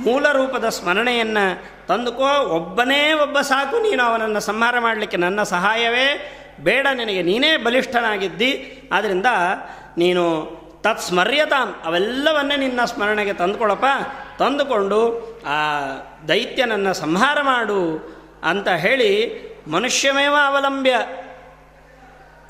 [0.00, 2.42] ಮೂಲ ರೂಪದ ಸ್ಮರಣೆಯನ್ನು ತಂದುಕೋ.
[2.42, 6.38] ಒಬ್ಬನೇ ಒಬ್ಬ ಸಾಕು, ನೀನು ಅವನನ್ನು ಸಂಹಾರ ಮಾಡಲಿಕ್ಕೆ ನನ್ನ ಸಹಾಯವೇ.
[6.60, 8.82] ಬೇಡ, ನಿನಗೆ ನೀನೇ ಬಲಿಷ್ಠನಾಗಿದ್ದಿ.
[8.92, 9.26] ಆದ್ದರಿಂದ
[9.98, 13.84] ನೀನು ತತ್ ಸ್ಮರ್ಯತಾಂ ಅವೆಲ್ಲವನ್ನೇ ನಿನ್ನ ಸ್ಮರಣೆಗೆ ತಂದುಕೊಳಪ್ಪ.
[14.38, 15.82] ತಂದುಕೊಂಡು ಆ
[16.28, 18.12] ದೈತ್ಯನನ್ನು ಸಂಹಾರ ಮಾಡು
[18.44, 20.96] ಅಂತ ಹೇಳಿ ಮನುಷ್ಯಮೇವ ಅವಲಂಬ್ಯ.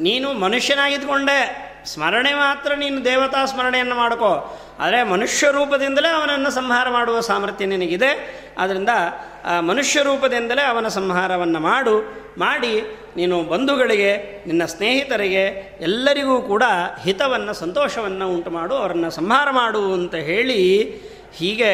[0.00, 1.71] ನೀನು ಮನುಷ್ಯನಾಗಿದ್ಕೊಂಡೆ.
[1.86, 4.60] ಸ್ಮರಣೆ ಮಾತ್ರ ನೀನು ದೇವತಾ ಸ್ಮರಣೆಯನ್ನು ಮಾಡ್ಕೋ.
[4.80, 8.42] ಆದರೆ ಮನುಷ್ಯ ರೂಪದಿಂದಲೇ ಅವನನ್ನು ಸಂಹಾರ ಮಾಡುವ ಸಾಮರ್ಥ್ಯ ನಿನಗಿದೆ.
[8.58, 8.88] ಆದ್ದರಿಂದ
[9.60, 12.22] ಮನುಷ್ಯ ರೂಪದಿಂದಲೇ ಅವನ ಸಂಹಾರವನ್ನು ಮಾಡು.
[12.38, 15.44] ಮಾಡಿ ನೀನು ಬಂಧುಗಳಿಗೆ, ನಿನ್ನ ಸ್ನೇಹಿತರಿಗೆ,
[15.80, 16.62] ಎಲ್ಲರಿಗೂ ಕೂಡ
[17.02, 20.90] ಹಿತವನ್ನು, ಸಂತೋಷವನ್ನು ಉಂಟು ಮಾಡು, ಅವರನ್ನು ಸಂಹಾರ ಮಾಡು ಅಂತ ಹೇಳಿ
[21.34, 21.72] ಹೀಗೆ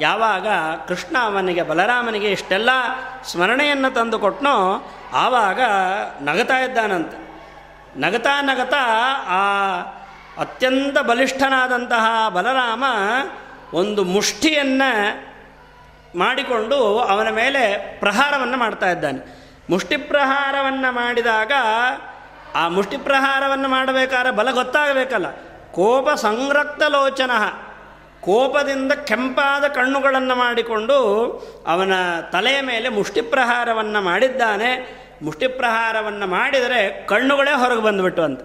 [0.00, 0.46] ಯಾವಾಗ
[0.88, 2.70] ಕೃಷ್ಣ ಅವನಿಗೆ, ಬಲರಾಮನಿಗೆ ಇಷ್ಟೆಲ್ಲ
[3.24, 5.60] ಸ್ಮರಣೆಯನ್ನು ತಂದುಕೊಟ್ನೋ ಆವಾಗ
[6.22, 7.31] ನಗತಾ ಇದ್ದಾನಂತೆ.
[7.96, 8.82] ನಗತಾ ನಗತಾ
[9.26, 9.40] ಆ
[10.40, 12.84] ಅತ್ಯಂತ ಬಲಿಷ್ಠನಾದಂತಹ ಬಲರಾಮ
[13.74, 15.32] ಒಂದು ಮುಷ್ಟಿಯನ್ನು
[16.18, 19.42] ಮಾಡಿಕೊಂಡು ಅವನ ಮೇಲೆ ಪ್ರಹಾರವನ್ನು ಮಾಡ್ತಾ ಇದ್ದಾನೆ.
[19.70, 21.52] ಮುಷ್ಟಿ ಪ್ರಹಾರವನ್ನು ಮಾಡಿದಾಗ
[22.54, 25.26] ಆ ಮುಷ್ಟಿ ಪ್ರಹಾರವನ್ನು ಮಾಡಬೇಕಾದ್ರೆ ಬಲ ಗೊತ್ತಾಗಬೇಕಲ್ಲ.
[25.72, 27.30] ಕೋಪ ಸಂರಕ್ತ ಲೋಚನ.
[28.20, 30.98] ಕೋಪದಿಂದ ಕೆಂಪಾದ ಕಣ್ಣುಗಳನ್ನು ಮಾಡಿಕೊಂಡು
[31.66, 31.92] ಅವನ
[32.32, 35.01] ತಲೆಯ ಮೇಲೆ ಮುಷ್ಟಿ ಪ್ರಹಾರವನ್ನು ಮಾಡಿದ್ದಾನೆ.
[35.22, 38.42] ಮುಷ್ಟಿ ಪ್ರಹಾರವನ್ನು ಮಾಡಿದರೆ ಕಣ್ಣುಗಳೇ ಹೊರಗೆ ಬಂದುಬಿಟ್ಟು ಅಂತ.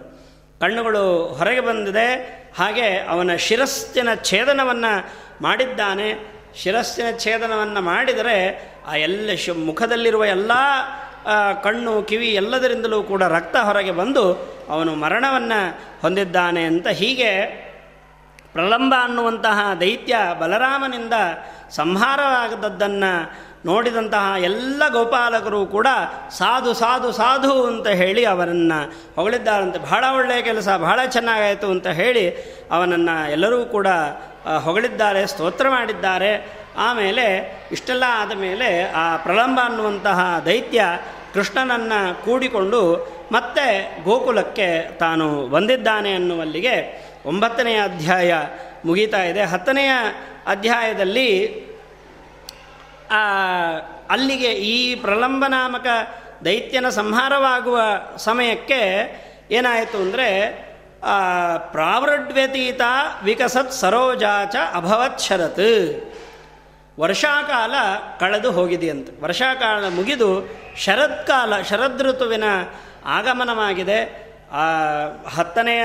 [0.61, 1.03] ಕಣ್ಣುಗಳು
[1.37, 2.07] ಹೊರಗೆ ಬಂದಿದೆ,
[2.57, 4.93] ಹಾಗೆ ಅವನ ಶಿರಸ್ಸಿನ ಛೇದನವನ್ನು
[5.41, 6.07] ಮಾಡಿದ್ದಾನೆ.
[6.61, 8.37] ಶಿರಸ್ಸಿನ ಛೇದನವನ್ನು ಮಾಡಿದರೆ
[8.87, 10.51] ಆ ಎಲ್ಲ ಶು, ಮುಖದಲ್ಲಿರುವ ಎಲ್ಲ
[11.63, 14.23] ಕಣ್ಣು, ಕಿವಿ ಎಲ್ಲದರಿಂದಲೂ ಕೂಡ ರಕ್ತ ಹೊರಗೆ ಬಂದು
[14.69, 15.59] ಅವನು ಮರಣವನ್ನು
[16.01, 17.31] ಹೊಂದಿದ್ದಾನೆ ಅಂತ ಹೀಗೆ
[18.53, 21.15] ಪ್ರಲಂಬ ಅನ್ನುವಂತಹ ದೈತ್ಯ ಬಲರಾಮನಿಂದ
[21.69, 23.11] ಸಂಹಾರವಾಗದದ್ದನ್ನು
[23.65, 25.87] ನೋಡಿದಂತಹ ಎಲ್ಲ ಗೋಪಾಲಕರು ಕೂಡ
[26.37, 29.79] ಸಾಧು ಸಾಧು ಸಾಧು ಅಂತ ಹೇಳಿ ಅವನನ್ನು ಹೊಗಳಿದ್ದಾರಂತೆ.
[29.79, 32.29] ಬಹಳ ಒಳ್ಳೆಯ ಕೆಲಸ, ಬಹಳ ಚೆನ್ನಾಗಾಯಿತು ಅಂತ ಹೇಳಿ
[32.71, 33.87] ಅವನನ್ನು ಎಲ್ಲರೂ ಕೂಡ
[34.63, 36.57] ಹೊಗಳಿದ್ದಾರೆ, ಸ್ತೋತ್ರ ಮಾಡಿದ್ದಾರೆ.
[36.77, 40.85] ಆಮೇಲೆ ಇಷ್ಟೆಲ್ಲ ಆದ ಮೇಲೆ ಆ ಪ್ರಲಂಬ ಅನ್ನುವಂತಹ ದೈತ್ಯ
[41.33, 48.35] ಕೃಷ್ಣನನ್ನು ಕೂಡಿಕೊಂಡು ಮತ್ತೆ ಗೋಕುಲಕ್ಕೆ ತಾನು ಬಂದಿದ್ದಾನೆ ಅನ್ನುವಲ್ಲಿಗೆ ಒಂಬತ್ತನೆಯ ಅಧ್ಯಾಯ
[48.85, 49.43] ಮುಗೀತಾ ಇದೆ.
[49.43, 49.91] ಹತ್ತನೆಯ
[50.47, 51.66] ಅಧ್ಯಾಯದಲ್ಲಿ
[54.09, 55.87] ಅಲ್ಲಿಗೆ ಈ ಪ್ರಲಂಬ ನಾಮಕ
[56.45, 57.79] ದೈತ್ಯನ ಸಂಹಾರವಾಗುವ
[58.17, 58.81] ಸಮಯಕ್ಕೆ
[59.51, 60.29] ಏನಾಯಿತು ಅಂದರೆ
[61.71, 62.81] ಪ್ರಾವೃಡ್ವ್ಯತೀತ
[63.23, 65.69] ವಿಕಸತ್ ಸರೋಜಾಚ ಅಭವತ್ ಶರತ್.
[66.99, 67.73] ವರ್ಷಾಕಾಲ
[68.19, 69.21] ಕಳೆದು ಹೋಗಿದೆಯಂತೆ.
[69.21, 72.43] ವರ್ಷಾಕಾಲ ಮುಗಿದು ಶರತ್ಕಾಲ ಶರದೃತುವಿನ
[73.05, 74.27] ಆಗಮನವಾಗಿದೆ.
[75.35, 75.83] ಹತ್ತನೆಯ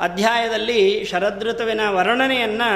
[0.00, 2.70] ಅಧ್ಯಾಯದಲ್ಲಿ ಶರದೃತುವಿನ ವರ್ಣನೆಯನ್ನು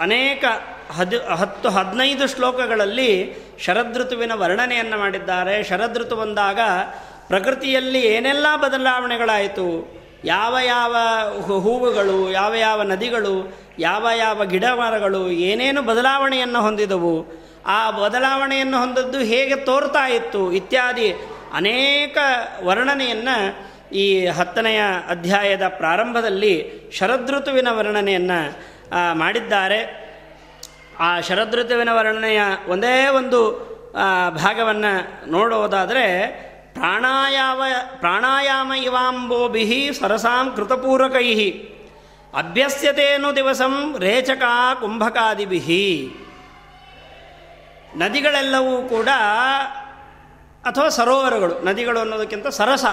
[0.00, 0.44] ಅನೇಕ
[0.92, 5.62] ಹದ್, ಹತ್ತು ಹದಿನೈದು ಶ್ಲೋಕಗಳಲ್ಲಿ ಶರದೃತುವಿನ ವರ್ಣನೆಯನ್ನು ಮಾಡಿದ್ದಾರೆ.
[5.62, 6.60] ಶರದೃತು ಬಂದಾಗ
[7.28, 9.98] ಪ್ರಕೃತಿಯಲ್ಲಿ ಏನೆಲ್ಲ ಬದಲಾವಣೆಗಳಾಯಿತು?
[10.24, 10.96] ಯಾವ ಯಾವ
[11.60, 17.26] ಹೂವುಗಳು, ಯಾವ ಯಾವ ನದಿಗಳು, ಯಾವ ಯಾವ ಗಿಡ ಮರಗಳು ಏನೇನು ಬದಲಾವಣೆಯನ್ನು ಹೊಂದಿದವು?
[17.66, 20.52] ಆ ಬದಲಾವಣೆಯನ್ನು ಹೊಂದದ್ದು ಹೇಗೆ ತೋರ್ತಾ ಇತ್ತು?
[20.52, 21.12] ಇತ್ಯಾದಿ
[21.52, 22.18] ಅನೇಕ
[22.64, 28.40] ವರ್ಣನೆಯನ್ನು ಈ ಹತ್ತನೆಯ ಅಧ್ಯಾಯದ ಪ್ರಾರಂಭದಲ್ಲಿ ಶರದೃತುವಿನ ವರ್ಣನೆಯನ್ನು
[29.14, 30.07] ಮಾಡಿದ್ದಾರೆ.
[31.00, 33.40] ಆ ಶರದೃತುವಿನ ವರ್ಣನೆಯ ಒಂದೇ ಒಂದು
[34.30, 34.92] ಭಾಗವನ್ನು
[35.30, 36.04] ನೋಡೋದಾದರೆ
[36.74, 37.62] ಪ್ರಾಣಾಯಾಮ
[37.98, 41.50] ಪ್ರಾಣಾಯಾಮ ಇವಾಂಬೋಭಿ ಸರಸಾಂ ಕೃತಪೂರಕೈ,
[42.34, 44.42] ಅಭ್ಯಸ್ಯತೇನು ದಿವಸಂ ರೇಚಕ
[44.80, 46.14] ಕುಂಭಕಾದಿಭಿ.
[47.96, 49.08] ನದಿಗಳೆಲ್ಲವೂ ಕೂಡ
[50.64, 52.84] ಅಥವಾ ಸರೋವರಗಳು, ನದಿಗಳು ಅನ್ನೋದಕ್ಕಿಂತ ಸರಸ,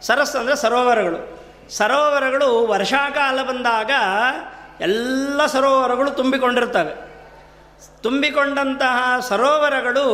[0.00, 1.20] ಸರಸ್ ಅಂದರೆ ಸರೋವರಗಳು.
[1.70, 3.90] ಸರೋವರಗಳು ವರ್ಷಾಕಾಲ ಬಂದಾಗ
[4.80, 7.09] ಎಲ್ಲ ಸರೋವರಗಳು ತುಂಬಿಕೊಂಡಿರ್ತವೆ.
[8.02, 10.06] ತುಂಬಿಕೊಂಡಂತಹ ಸರೋವರಗಳು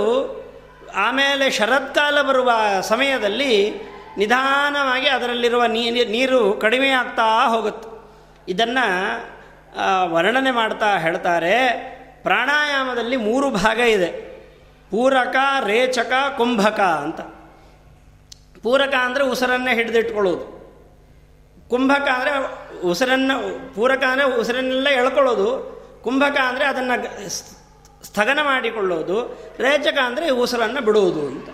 [1.04, 2.50] ಆಮೇಲೆ ಶರತ್ಕಾಲ ಬರುವ
[2.90, 3.52] ಸಮಯದಲ್ಲಿ
[4.20, 5.64] ನಿಧಾನವಾಗಿ ಅದರಲ್ಲಿರುವ
[6.16, 7.88] ನೀರು ಕಡಿಮೆ ಆಗ್ತಾ ಹೋಗುತ್ತೆ.
[8.52, 8.86] ಇದನ್ನು
[10.12, 11.56] ವರ್ಣನೆ ಮಾಡ್ತಾ ಹೇಳ್ತಾರೆ.
[12.22, 14.10] ಪ್ರಾಣಾಯಾಮದಲ್ಲಿ ಮೂರು ಭಾಗ ಇದೆ.
[14.90, 17.20] ಪೂರಕ, ರೇಚಕ, ಕುಂಭಕ ಅಂತ.
[18.64, 20.44] ಪೂರಕ ಅಂದರೆ ಉಸಿರನ್ನೇ ಹಿಡಿದಿಟ್ಕೊಳ್ಳೋದು.
[21.70, 22.32] ಕುಂಭಕ ಅಂದರೆ
[22.88, 23.36] ಉಸಿರನ್ನು,
[23.74, 25.48] ಪೂರಕ ಅಂದರೆ ಉಸಿರನ್ನೆಲ್ಲ ಎಳ್ಕೊಳ್ಳೋದು.
[26.04, 26.96] ಕುಂಭಕ ಅಂದರೆ ಅದನ್ನು
[28.06, 29.16] ಸ್ಥಗನ ಮಾಡಿಕೊಳ್ಳೋದು,
[29.60, 31.48] ರೇಚಕ ಅಂದರೆ ಉಸಿರನ್ನು ಬಿಡುವುದು ಅಂತ.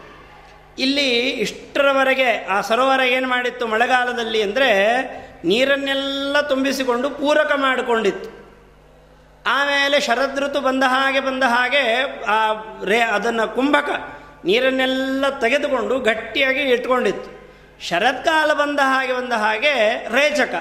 [0.78, 1.08] ಇಲ್ಲಿ
[1.44, 4.70] ಇಷ್ಟರವರೆಗೆ, ಆ ಸರೋವರ ಏನು ಮಾಡಿತ್ತು ಮಳೆಗಾಲದಲ್ಲಿ ಅಂದರೆ,
[5.44, 8.28] ನೀರನ್ನೆಲ್ಲ ತುಂಬಿಸಿಕೊಂಡು ಪೂರಕ ಮಾಡಿಕೊಂಡಿತ್ತು.
[9.46, 11.84] ಆಮೇಲೆ ಶರದೃತು ಬಂದ ಹಾಗೆ ಬಂದ ಹಾಗೆ,
[12.24, 12.38] ಆ
[12.84, 13.90] ರೇ, ಅದನ್ನು ಕುಂಭಕ
[14.44, 17.30] ನೀರನ್ನೆಲ್ಲ ತೆಗೆದುಕೊಂಡು ಗಟ್ಟಿಯಾಗಿ ಇಟ್ಕೊಂಡಿತ್ತು.
[17.88, 19.74] ಶರತ್ಕಾಲ ಬಂದ ಹಾಗೆ ಬಂದ ಹಾಗೆ
[20.08, 20.54] ರೇಚಕ.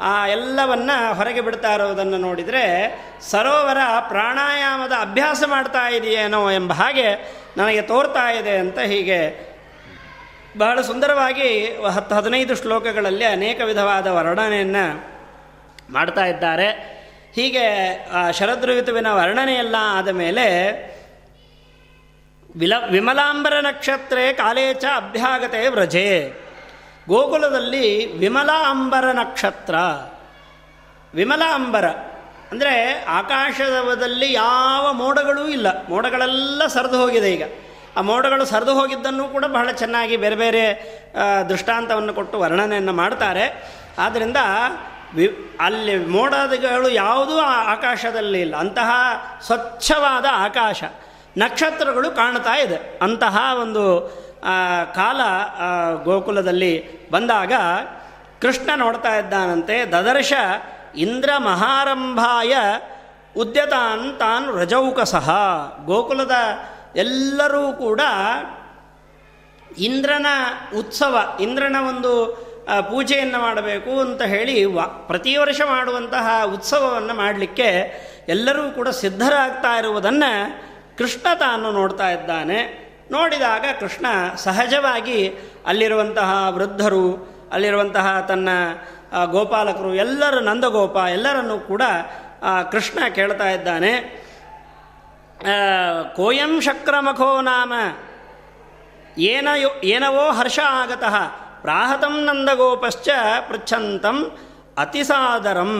[0.00, 8.32] ಆ ಎಲ್ಲವನ್ನ ಹೊರಗೆ ಬಿಡ್ತಾ ಇರೋದನ್ನು ನೋಡಿದರೆ ಸರೋವರ ಪ್ರಾಣಾಯಾಮದ ಅಭ್ಯಾಸ ಮಾಡ್ತಾ ಇದೆಯೇನೋ ಎಂಬ ಹಾಗೆ ನನಗೆ ತೋರ್ತಾ
[8.32, 9.48] ಇದೆ ಅಂತ ಹೀಗೆ
[10.58, 15.08] ಬಹಳ ಸುಂದರವಾಗಿ ಹತ್ತು ಹದಿನೈದು ಶ್ಲೋಕಗಳಲ್ಲಿ ಅನೇಕ ವಿಧವಾದ ವರ್ಣನೆಯನ್ನು
[15.92, 16.98] ಮಾಡ್ತಾ ಇದ್ದಾರೆ.
[17.34, 17.66] ಹೀಗೆ
[18.32, 20.72] ಶರದೃತುವಿನ ವರ್ಣನೆಯೆಲ್ಲ ಆದ ಮೇಲೆ
[22.56, 26.32] ವಿಲ ವಿಮಲಾಂಬರ ನಕ್ಷತ್ರೇ ಕಾಲೇಚ ಅಭ್ಯಾಗತೆ ವ್ರಜೆ.
[27.08, 27.86] ಗೋಕುಲದಲ್ಲಿ
[28.18, 29.74] ವಿಮಲ ಅಂಬರ ನಕ್ಷತ್ರ.
[31.14, 31.86] ವಿಮಲ ಅಂಬರ.
[32.52, 35.88] ಅಂದರೆ ಆಕಾಶದಲ್ಲಿ ಯಾವ ಮೋಡಗಳೂ ಇಲ್ಲ.
[35.88, 37.42] ಮೋಡಗಳೆಲ್ಲ ಸರಿದು ಹೋಗಿದೆ ಈಗ.
[37.96, 40.64] ಆ ಮೋಡಗಳು ಸರಿದು ಹೋಗಿದ್ದನ್ನು ಕೂಡ ಬಹಳ ಚೆನ್ನಾಗಿ ಬೇರೆ ಬೇರೆ
[41.48, 43.46] ದೃಷ್ಟಾಂತವನ್ನು ಕೊಟ್ಟು ವರ್ಣನೆಯನ್ನು ಮಾಡ್ತಾರೆ.
[43.98, 44.36] ಆದ್ದರಿಂದ
[45.14, 45.26] ವಿ,
[45.60, 47.38] ಅಲ್ಲಿ ಮೋಡಗಳು ಯಾವುದೂ
[47.74, 48.56] ಆಕಾಶದಲ್ಲಿ ಇಲ್ಲ.
[48.56, 48.90] ಅಂತಹ
[49.46, 50.82] ಸ್ವಚ್ಛವಾದ ಆಕಾಶ
[51.36, 52.98] ನಕ್ಷತ್ರಗಳು ಕಾಣ್ತಾ ಇದೆ.
[53.02, 53.82] ಅಂತಹ ಒಂದು
[54.94, 55.20] ಕಾಲ
[56.04, 56.72] ಗೋಕುಲದಲ್ಲಿ
[57.10, 57.52] ಬಂದಾಗ
[58.40, 60.32] ಕೃಷ್ಣ ನೋಡ್ತಾ ಇದ್ದಾನಂತೆ, ದದರ್ಶ
[60.96, 62.56] ಇಂದ್ರ ಮಹಾರಂಭಾಯ
[63.36, 65.28] ಉದ್ಯತಾನ್ ತಾನ್ ರಜೌಕಸಹ
[65.84, 66.36] ಗೋಕುಲದ
[66.96, 68.00] ಎಲ್ಲರೂ ಕೂಡ
[69.78, 70.26] ಇಂದ್ರನ
[70.78, 72.12] ಉತ್ಸವ, ಇಂದ್ರನ ಒಂದು
[72.90, 77.68] ಪೂಜೆಯನ್ನು ಮಾಡಬೇಕು ಅಂತ ಹೇಳಿ ವ, ಪ್ರತಿ ವರ್ಷ ಮಾಡುವಂತಹ ಉತ್ಸವವನ್ನು ಮಾಡಲಿಕ್ಕೆ
[78.28, 80.32] ಎಲ್ಲರೂ ಕೂಡ ಸಿದ್ಧರಾಗ್ತಾ ಇರುವುದನ್ನು
[80.98, 82.87] ಕೃಷ್ಣ ತಾನು ನೋಡ್ತಾ ಇದ್ದಾನೆ.
[83.10, 85.34] ನೋಡಿದಾಗ ಕೃಷ್ಣ ಸಹಜವಾಗಿ
[85.66, 88.48] ಅಲ್ಲಿರುವಂತಹ ವೃದ್ಧರು, ಅಲ್ಲಿರುವಂತಹ ತನ್ನ
[89.24, 91.82] ಗೋಪಾಲಕರು, ಎಲ್ಲರೂ ನಂದಗೋಪ, ಎಲ್ಲರನ್ನೂ ಕೂಡ
[92.70, 93.92] ಕೃಷ್ಣ ಕೇಳ್ತಾ ಇದ್ದಾನೆ.
[96.16, 97.72] ಕೋಯಂ ಶಕ್ರಮಖೋ ನಾಮ.
[99.18, 99.48] ಏನ
[99.84, 101.16] ಏನವೋ ಹರ್ಷ ಆಗತಃ.
[101.62, 103.08] ಪ್ರಾಹತಂ ನಂದಗೋಪಶ್ಚ
[103.48, 104.38] ಪೃಚ್ಛಂತಂ
[104.78, 105.74] ಅತಿಸಾದರಂ.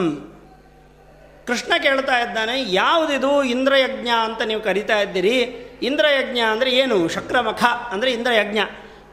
[1.48, 5.36] ಕೃಷ್ಣ ಕೇಳ್ತಾ ಇದ್ದಾನೆ, ಯಾವುದಿದು ಇಂದ್ರಯಜ್ಞ ಅಂತ ನೀವು ಕರಿತಾ ಇದ್ದೀರಿ?
[5.82, 6.96] ಇಂದ್ರಯಜ್ಞ ಅಂದರೆ ಏನು?
[7.08, 8.58] ಶಕ್ರಮಖ ಅಂದರೆ ಇಂದ್ರಯಜ್ಞ.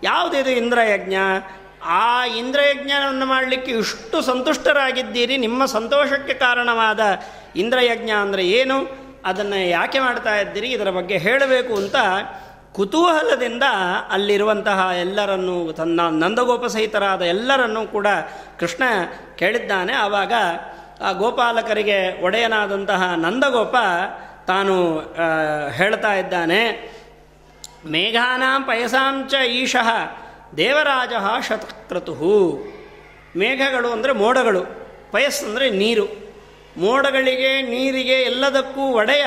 [0.04, 1.16] ಯಾವುದಿದು ಇಂದ್ರಯಜ್ಞ?
[2.00, 7.02] ಆ ಇಂದ್ರಯಜ್ಞವನ್ನು ಮಾಡಲಿಕ್ಕೆ ಇಷ್ಟು ಸಂತುಷ್ಟರಾಗಿದ್ದೀರಿ, ನಿಮ್ಮ ಸಂತೋಷಕ್ಕೆ ಕಾರಣವಾದ
[7.56, 8.78] ಇಂದ್ರಯಜ್ಞ ಅಂದರೆ ಏನು?
[9.26, 10.70] ಅದನ್ನು ಯಾಕೆ ಮಾಡ್ತಾ ಇದ್ದೀರಿ?
[10.72, 11.96] ಇದರ ಬಗ್ಗೆ ಹೇಳಬೇಕು ಅಂತ
[12.74, 13.66] ಕುತೂಹಲದಿಂದ
[14.12, 18.08] ಅಲ್ಲಿರುವಂತಹ ಎಲ್ಲರನ್ನೂ, ತನ್ನ ನಂದಗೋಪ ಸಹಿತರಾದ ಎಲ್ಲರನ್ನೂ ಕೂಡ
[18.60, 18.84] ಕೃಷ್ಣ
[19.36, 19.94] ಕೇಳಿದ್ದಾನೆ.
[20.06, 20.34] ಆವಾಗ
[21.02, 23.76] ಆ ಗೋಪಾಲಕರಿಗೆ ಒಡೆಯನಾದಂತಹ ನಂದಗೋಪ
[24.48, 24.76] ತಾನು
[25.70, 26.62] ಹೇಳ್ತಾ ಇದ್ದಾನೆ,
[27.86, 29.90] ಮೇಘಾನಾಂ ಪಯಸಾಂಚ ಈಶಃ
[30.58, 31.14] ದೇವರಾಜ
[31.48, 32.14] ಶತಕ್ರತು
[33.38, 34.64] ಮೇಘಗಳು ಅಂದರೆ ಮೋಡಗಳು,
[35.12, 36.06] ಪಯಸ್ ಅಂದರೆ ನೀರು.
[36.78, 39.26] ಮೋಡಗಳಿಗೆ, ನೀರಿಗೆ ಎಲ್ಲದಕ್ಕೂ ಒಡೆಯ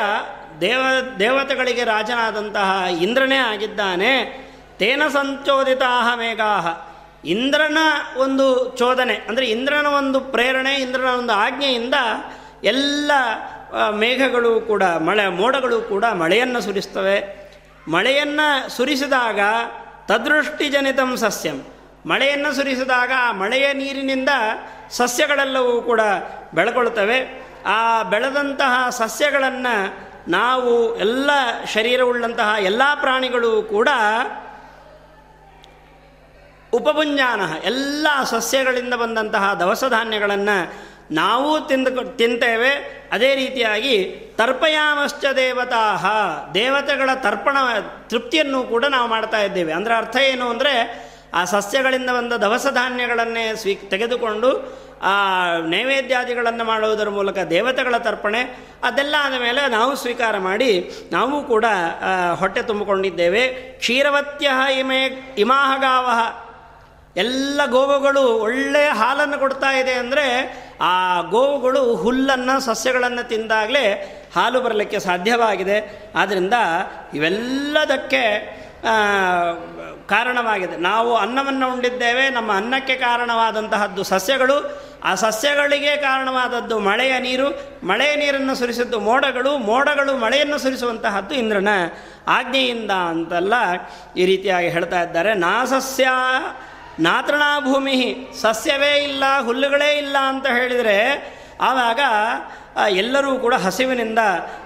[0.61, 0.83] ದೇವ,
[1.19, 2.71] ದೇವತೆಗಳಿಗೆ ರಾಜನಾದಂತಹ
[3.03, 4.13] ಇಂದ್ರನೇ ಆಗಿದ್ದಾನೆ.
[4.79, 6.67] ತೇನ ಸಂಚೋದಿತಾ ಮೇಘಾಹ
[7.25, 7.79] ಇಂದ್ರನ
[8.17, 11.95] ಒಂದು ಚೋದನೆ, ಅಂದರೆ ಇಂದ್ರನ ಒಂದು ಪ್ರೇರಣೆ, ಇಂದ್ರನ ಒಂದು ಆಜ್ಞೆಯಿಂದ
[12.65, 13.11] ಎಲ್ಲ
[13.91, 17.49] ಮೇಘಗಳು ಕೂಡ, ಮಳೆ, ಮೋಡಗಳು ಕೂಡ ಮಳೆಯನ್ನು ಸುರಿಸ್ತವೆ.
[17.89, 19.41] ಮಳೆಯನ್ನು ಸುರಿಸಿದಾಗ
[20.07, 21.67] ತದೃಷ್ಟಿಜನಿತಂ ಸಸ್ಯಂ.
[22.07, 24.29] ಮಳೆಯನ್ನು ಸುರಿಸಿದಾಗ ಆ ಮಳೆಯ ನೀರಿನಿಂದ
[24.91, 26.01] ಸಸ್ಯಗಳೆಲ್ಲವೂ ಕೂಡ
[26.55, 27.49] ಬೆಳಕೊಳ್ತವೆ.
[27.67, 31.31] ಆ ಬೆಳೆದಂತಹ ಸಸ್ಯಗಳನ್ನು ನಾವು ಎಲ್ಲ
[31.65, 33.89] ಶರೀರವುಳ್ಳಂತಹ ಎಲ್ಲ ಪ್ರಾಣಿಗಳು ಕೂಡ
[36.73, 40.57] ಉಪಪುಂಜಾನ ಎಲ್ಲ ಸಸ್ಯಗಳಿಂದ ಬಂದಂತಹ ದವಸ ಧಾನ್ಯಗಳನ್ನು
[41.11, 42.71] ನಾವು ತಿಂದು ತಿಂತೇವೆ.
[43.13, 43.95] ಅದೇ ರೀತಿಯಾಗಿ
[44.39, 45.83] ತರ್ಪಯಾಮಶ್ಚ ದೇವತಾ
[46.55, 47.57] ದೇವತೆಗಳ ತರ್ಪಣ,
[48.11, 49.73] ತೃಪ್ತಿಯನ್ನು ಕೂಡ ನಾವು ಮಾಡ್ತಾ ಇದ್ದೇವೆ.
[49.73, 50.75] ಅಂದರೆ ಅರ್ಥ ಏನು ಅಂದರೆ,
[51.35, 54.51] ಆ ಸಸ್ಯಗಳಿಂದ ಬಂದ ದವಸ ಧಾನ್ಯಗಳನ್ನೇ ಸ್ವೀ ತೆಗೆದುಕೊಂಡು,
[55.03, 55.15] ಆ
[55.69, 58.43] ನೈವೇದ್ಯಾದಿಗಳನ್ನು ಮಾಡುವುದರ ಮೂಲಕ ದೇವತೆಗಳ ತರ್ಪಣೆ,
[58.83, 60.71] ಅದೆಲ್ಲ ಆದ ಮೇಲೆ ನಾವು ಸ್ವೀಕಾರ ಮಾಡಿ,
[61.13, 61.65] ನಾವು ಕೂಡ
[62.35, 63.47] ಹೊಟ್ಟೆ ತುಂಬಿಕೊಂಡಿದ್ದೇವೆ.
[63.79, 65.01] ಕ್ಷೀರವತ್ಯ ಇಮೇ
[65.39, 66.09] ಇಮಾಹಗಾವ
[67.19, 70.27] ಎಲ್ಲ ಗೋವುಗಳು ಒಳ್ಳೆಯ ಹಾಲನ್ನು ಕೊಡ್ತಾ ಇದೆ ಅಂದರೆ
[70.81, 73.87] ಆ ಗೋವುಗಳು ಹುಲ್ಲನ್ನು ಸಸ್ಯಗಳನ್ನು ತಿಂದಾಗಲೇ
[74.35, 75.79] ಹಾಲು ಬರಲಿಕ್ಕೆ ಸಾಧ್ಯವಾಗಿದೆ.
[76.15, 76.57] ಆದ್ದರಿಂದ
[77.15, 78.23] ಇವೆಲ್ಲದಕ್ಕೆ
[80.09, 80.77] ಕಾರಣವಾಗಿದೆ.
[80.77, 84.89] ನಾವು ಅನ್ನವನ್ನು ಉಂಡಿದ್ದೇವೆ, ನಮ್ಮ ಅನ್ನಕ್ಕೆ ಕಾರಣವಾದಂತಹದ್ದು ಸಸ್ಯಗಳು.
[85.05, 87.49] ಆ ಸಸ್ಯಗಳಿಗೆ ಕಾರಣವಾದದ್ದು ಮಳೆಯ ನೀರು.
[87.87, 89.59] ಮಳೆಯ ನೀರನ್ನು ಸುರಿಸಿದ್ದು ಮೋಡಗಳು.
[89.59, 91.69] ಮೋಡಗಳು ಮಳೆಯನ್ನು ಸುರಿಸುವಂತಹದ್ದು ಇಂದ್ರನ
[92.29, 93.55] ಆಜ್ಞೆಯಿಂದ ಅಂತೆಲ್ಲ
[94.17, 95.35] ಈ ರೀತಿಯಾಗಿ ಹೇಳ್ತಾ ಇದ್ದಾರೆ.
[95.35, 96.09] ನಾ ಸಸ್ಯ
[97.65, 97.97] ಭೂಮಿ
[98.41, 100.99] ಸಸ್ಯವೇ ಇಲ್ಲ, ಹುಲ್ಲುಗಳೇ ಇಲ್ಲ ಅಂತ ಹೇಳಿದರೆ
[101.61, 102.01] ಆವಾಗ
[102.93, 104.21] ಎಲ್ಲರೂ ಕೂಡ ಹಸಿವಿನಿಂದ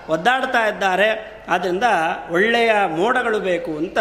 [0.08, 1.10] ಒದ್ದಾಡ್ತಾ ಇದ್ದಾರೆ.
[1.48, 1.86] ಆದ್ದರಿಂದ
[2.30, 3.98] ಒಳ್ಳೆಯ ಮೋಡಗಳು ಬೇಕು ಅಂತ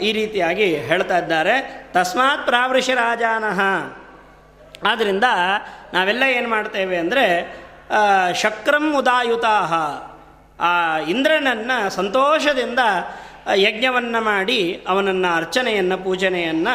[0.00, 1.54] ಈ ರೀತಿಯಾಗಿ ಹೇಳ್ತಾ ಇದ್ದಾರೆ.
[1.92, 3.60] ತಸ್ಮಾತ್ ಪ್ರಾವೃಷಿ ರಾಜಾನಹ
[4.86, 5.26] ಆದ್ದರಿಂದ
[5.92, 7.26] ನಾವೆಲ್ಲ ಏನು ಮಾಡ್ತೇವೆ ಅಂದರೆ
[8.34, 9.56] ಶಕ್ರಂ ಉದಾಯುತಾ
[10.58, 10.72] ಆ,
[11.06, 12.80] ಇಂದ್ರನನ್ನು ಸಂತೋಷದಿಂದ
[13.54, 16.74] ಯಜ್ಞವನ್ನು ಮಾಡಿ ಅವನನ್ನು ಅರ್ಚನೆಯನ್ನು ಪೂಜನೆಯನ್ನು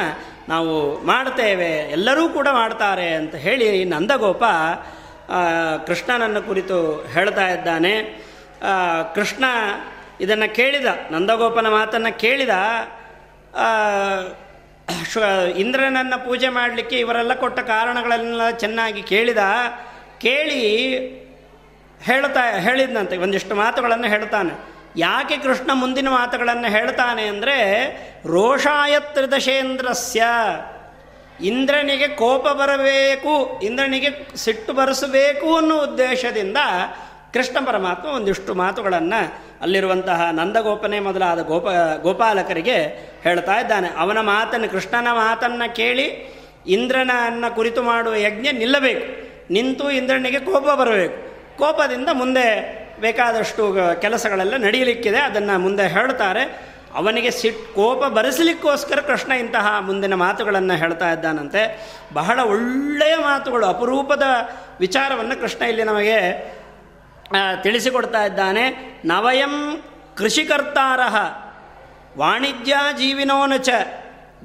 [0.49, 0.73] ನಾವು
[1.05, 1.71] ಮಾಡ್ತೇವೆ.
[1.91, 4.43] ಎಲ್ಲರೂ ಕೂಡ ಮಾಡ್ತಾರೆ ಅಂತ ಹೇಳಿ ನಂದಗೋಪ
[5.87, 6.77] ಕೃಷ್ಣನನ್ನು ಕುರಿತು
[7.13, 7.93] ಹೇಳ್ತಾ ಇದ್ದಾನೆ.
[9.15, 9.45] ಕೃಷ್ಣ
[10.21, 12.53] ಇದನ್ನು ಕೇಳಿದ, ನಂದಗೋಪನ ಮಾತನ್ನು ಕೇಳಿದ
[15.57, 19.43] ಇಂದ್ರನನ್ನು ಪೂಜೆ ಮಾಡಲಿಕ್ಕೆ ಇವರೆಲ್ಲ ಕೊಟ್ಟ ಕಾರಣಗಳನ್ನೆಲ್ಲ ಚೆನ್ನಾಗಿ ಕೇಳಿದ.
[20.19, 20.61] ಕೇಳಿ
[22.01, 24.76] ಹೇಳ್ತಾ, ಹೇಳಿದ್ನಂತೆ, ಒಂದಿಷ್ಟು ಮಾತುಗಳನ್ನು ಹೇಳ್ತಾನೆ.
[24.97, 27.57] ಯಾಕೆ ಕೃಷ್ಣ ಮುಂದಿನ ಮಾತುಗಳನ್ನು ಹೇಳ್ತಾನೆ ಅಂದರೆ
[28.25, 30.23] ರೋಷಾಯ ತ್ರಿದಶೇಂದ್ರಸ್ಯ
[31.41, 36.57] ಇಂದ್ರನಿಗೆ ಕೋಪ ಬರಬೇಕು, ಇಂದ್ರನಿಗೆ ಸಿಟ್ಟು ಬರೆಸಬೇಕು ಅನ್ನೋ ಉದ್ದೇಶದಿಂದ
[37.33, 41.67] ಕೃಷ್ಣ ಪರಮಾತ್ಮ ಒಂದಿಷ್ಟು ಮಾತುಗಳನ್ನು ಅಲ್ಲಿರುವಂತಹ ನಂದಗೋಪನೆ ಮೊದಲಾದ ಗೋಪ,
[42.01, 42.77] ಗೋಪಾಲಕರಿಗೆ
[43.23, 43.87] ಹೇಳ್ತಾ ಇದ್ದಾನೆ.
[43.97, 46.05] ಅವನ ಮಾತನ್ನು, ಕೃಷ್ಣನ ಮಾತನ್ನು ಕೇಳಿ
[46.67, 49.05] ಇಂದ್ರನನ್ನು ಕುರಿತು ಮಾಡುವ ಯಜ್ಞ ನಿಲ್ಲಬೇಕು.
[49.53, 51.17] ನಿಂತು ಇಂದ್ರನಿಗೆ ಕೋಪ ಬರಬೇಕು.
[51.57, 53.63] ಕೋಪದಿಂದ ಮುಂದೆ ಬೇಕಾದಷ್ಟು
[54.01, 56.43] ಕೆಲಸಗಳೆಲ್ಲ ನಡೆಯಲಿಕ್ಕಿದೆ ಅದನ್ನು ಮುಂದೆ ಹೇಳ್ತಾರೆ.
[56.95, 61.61] ಅವನಿಗೆ ಸಿಟ್, ಕೋಪ ಬರೆಸಲಿಕ್ಕೋಸ್ಕರ ಕೃಷ್ಣ ಇಂತಹ ಮುಂದಿನ ಮಾತುಗಳನ್ನು ಹೇಳ್ತಾ ಇದ್ದಾನಂತೆ.
[62.13, 64.23] ಬಹಳ ಒಳ್ಳೆಯ ಮಾತುಗಳು, ಅಪರೂಪದ
[64.79, 66.19] ವಿಚಾರವನ್ನು ಕೃಷ್ಣ ಇಲ್ಲಿ ನಮಗೆ
[67.63, 68.65] ತಿಳಿಸಿಕೊಡ್ತಾ ಇದ್ದಾನೆ.
[69.05, 69.83] ನವಯಂ
[70.17, 71.01] ಕೃಷಿಕರ್ತಾರ,
[72.17, 73.69] ವಾಣಿಜ್ಯ ಜೀವಿನೋನ ಚ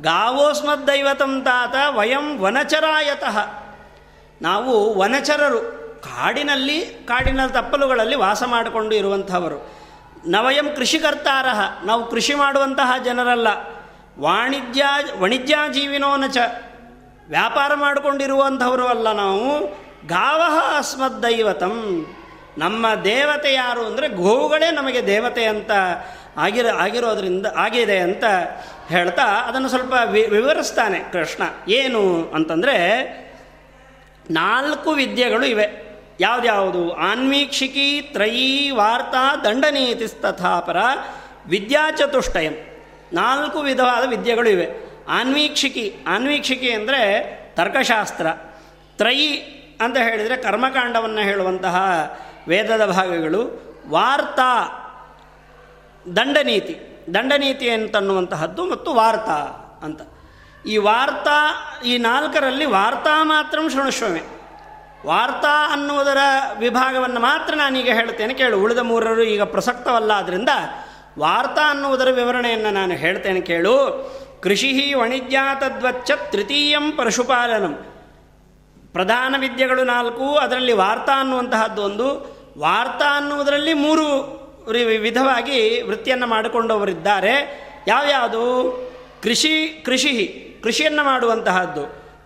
[0.01, 3.39] ಗಾವೋಸ್ಮದ್ದೈವತಂ ತಾತ, ವಯಂ ವನಚರಾಯತಃ.
[4.43, 5.82] ನಾವು ವನಚರರು.
[6.03, 9.83] ಕಾಡಿನಲ್ಲಿ, ಕಾಡಿನ ತಪ್ಪಲುಗಳಲ್ಲಿ ವಾಸ ಮಾಡಿಕೊಂಡು ಇರುವಂಥವರು.
[10.27, 11.47] ನವಯಂ ಕೃಷಿಕರ್ತಾರ.
[11.85, 13.49] ನಾವು ಕೃಷಿ ಮಾಡುವಂತಹ ಜನರಲ್ಲ.
[14.19, 14.85] ವಾಣಿಜ್ಯ
[15.19, 16.37] ವಾಣಿಜ್ಯ ಜೀವಿನೋನ ಚ
[17.29, 19.67] ವ್ಯಾಪಾರ ಮಾಡಿಕೊಂಡಿರುವಂಥವರು ಅಲ್ಲ ನಾವು.
[20.07, 22.07] ಗಾವಹ ಅಸ್ಮದ್ದೈವತಂ
[22.59, 25.71] ನಮ್ಮ ದೇವತೆ ಯಾರು ಅಂದರೆ ಗೋವುಗಳೇ ನಮಗೆ ದೇವತೆ ಅಂತ
[26.37, 28.25] ಆಗಿರ, ಆಗಿರೋದ್ರಿಂದ, ಆಗಿದೆ ಅಂತ
[28.89, 31.71] ಹೇಳ್ತಾ ಅದನ್ನು ಸ್ವಲ್ಪ ವಿವರಿಸ್ತಾನೆ ಕೃಷ್ಣ.
[31.71, 32.77] ಏನು ಅಂತಂದರೆ
[34.31, 35.92] ನಾಲ್ಕು ವಿದ್ಯೆಗಳು ಇವೆ.
[36.21, 36.93] ಯಾವ್ದ್ಯಾವುದು?
[36.93, 40.77] ಆನ್ವೀಕ್ಷಿಕಿ ತ್ರಯೀ ವಾರ್ತಾ ದಂಡನೀತಿಸ್ತಥಾಪರ
[41.47, 42.53] ವಿದ್ಯಾಚತುಷ್ಟಯಂ.
[43.13, 44.69] ನಾಲ್ಕು ವಿಧವಾದ ವಿದ್ಯೆಗಳು ಇವೆ.
[45.09, 48.27] ಆನ್ವೀಕ್ಷಿಕಿ ಆನ್ವೀಕ್ಷಿಕಿ ಅಂದರೆ ತರ್ಕಶಾಸ್ತ್ರ.
[48.97, 49.37] ತ್ರಯಿ
[49.81, 51.77] ಅಂತ ಹೇಳಿದರೆ ಕರ್ಮಕಾಂಡವನ್ನು ಹೇಳುವಂತಹ
[52.49, 53.73] ವೇದದ ಭಾಗಗಳು.
[53.89, 54.79] ವಾರ್ತಾ
[56.17, 57.05] ದಂಡನೀತಿ.
[57.15, 59.39] ದಂಡನೀತಿ ಅಂತನ್ನುವಂತಹದ್ದು ಮತ್ತು ವಾರ್ತಾ
[59.83, 60.01] ಅಂತ.
[60.67, 64.42] ಈ ವಾರ್ತಾ, ಈ ನಾಲ್ಕರಲ್ಲಿ ವಾರ್ತಾ ಮಾತ್ರ ಶೃಣುಶ್ವಮೆ
[65.07, 66.17] ವಾರ್ತಾ ಅನ್ನುವುದರ
[66.59, 68.35] ವಿಭಾಗವನ್ನು ಮಾತ್ರ ನಾನೀಗ ಹೇಳ್ತೇನೆ.
[68.35, 70.49] ಕೇಳು, ಉಳಿದ ಮೂರರು ಈಗ ಪ್ರಸಕ್ತವಲ್ಲ ಆದ್ದರಿಂದ
[71.19, 73.77] ವಾರ್ತಾ ಅನ್ನುವುದರ ವಿವರಣೆಯನ್ನು ನಾನು ಹೇಳ್ತೇನೆ, ಕೇಳು.
[74.43, 77.75] ಕೃಷಿ ವಾಣಿಜ್ಯ ತದ್ವಚ್ಚ ತೃತೀಯಂ ಪಶುಪಾಲನಂ.
[78.93, 82.09] ಪ್ರಧಾನ ವಿದ್ಯೆಗಳು ನಾಲ್ಕು, ಅದರಲ್ಲಿ ವಾರ್ತಾ ಅನ್ನುವಂತಹದ್ದು ಒಂದು.
[82.59, 84.07] ವಾರ್ತಾ ಅನ್ನುವುದರಲ್ಲಿ ಮೂರು
[85.01, 87.35] ವಿಧವಾಗಿ ವೃತ್ತಿಯನ್ನು ಮಾಡಿಕೊಂಡವರಿದ್ದಾರೆ.
[87.89, 88.43] ಯಾವ್ಯಾವುದು?
[89.23, 90.17] ಕೃಷಿ ಕೃಷಿ
[90.63, 91.83] ಕೃಷಿಯನ್ನು ಮಾಡುವಂತಹದ್ದು.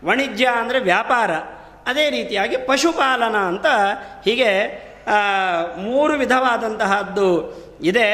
[0.06, 1.30] ವಾಣಿಜ್ಯ ಅಂದರೆ ವ್ಯಾಪಾರ.
[1.86, 3.66] ಅದೇ ರೀತಿಯಾಗಿ ಪಶುಪಾಲನ ಅಂತ
[4.24, 4.50] ಹೀಗೆ
[5.76, 7.28] ಮೂರು ವಿಧವಾದಂತಹದ್ದು
[7.82, 8.10] ಇದೆ.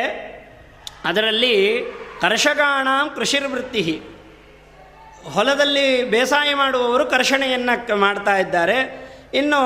[1.04, 1.84] ಅದರಲ್ಲಿ
[2.20, 4.02] ಕರ್ಷಕಾಣ ಕೃಷಿರ್ವೃತ್ತಿ.
[5.32, 8.78] ಹೊಲದಲ್ಲಿ ಬೇಸಾಯ ಮಾಡುವವರು ಕರ್ಷಣೆಯನ್ನು ಮಾಡ್ತಾ ಇದ್ದಾರೆ.
[9.34, 9.62] ಇನ್ನು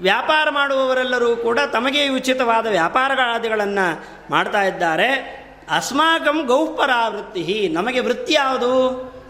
[0.00, 3.86] ವ್ಯಾಪಾರ ಮಾಡುವವರೆಲ್ಲರೂ ಕೂಡ ತಮಗೆ ಉಚಿತವಾದ ವ್ಯಾಪಾರಗಳಾದಿಗಳನ್ನು
[4.30, 5.10] ಮಾಡ್ತಾ ಇದ್ದಾರೆ.
[5.70, 8.72] ಅಸ್ಮಾಕಂ ಗೌಪರಾವೃತ್ತಿ ನಮಗೆ ವೃತ್ತಿ ಯಾವುದು?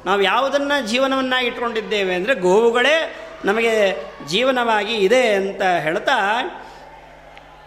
[0.04, 2.96] ನಾವು ಯಾವುದನ್ನು ಜೀವನವನ್ನು ಇಟ್ಕೊಂಡಿದ್ದೇವೆ ಅಂದರೆ ಗೋವುಗಳೇ
[3.44, 3.74] ನಮಗೆ
[4.28, 6.18] ಜೀವನವಾಗಿ ಇದೆ ಅಂತ ಹೇಳ್ತಾ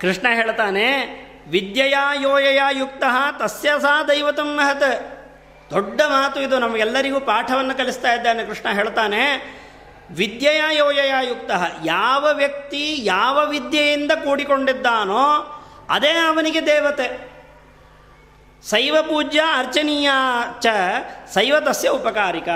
[0.01, 0.87] ಕೃಷ್ಣ ಹೇಳ್ತಾನೆ,
[1.47, 3.03] ವಿದ್ಯೆಯ ಯೋಯಯ ಯುಕ್ತ
[3.39, 4.87] ತಸ್ಯ ಸಾ ದೈವತಂ ಮಹತ್
[5.71, 9.21] ದೊಡ್ಡ ಮಾತು ಇದು, ನಮಗೆಲ್ಲರಿಗೂ ಪಾಠವನ್ನು ಕಲಿಸ್ತಾ ಇದ್ದಾನೆ ಕೃಷ್ಣ ಹೇಳ್ತಾನೆ,
[10.11, 11.51] ವಿದ್ಯೆಯ ಯೋಯಯ ಯುಕ್ತ,
[11.85, 15.23] ಯಾವ ವ್ಯಕ್ತಿ ಯಾವ ವಿದ್ಯೆಯಿಂದ ಕೂಡಿಕೊಂಡಿದ್ದಾನೋ
[15.89, 17.07] ಅದೇ ಅವನಿಗೆ ದೇವತೆ.
[18.69, 20.09] ಶೈವ ಪೂಜ್ಯ ಅರ್ಚನೀಯ
[20.59, 20.67] ಚ,
[21.33, 22.49] ಶೈವ ತಸ್ಯ ಉಪಕಾರಿಕ.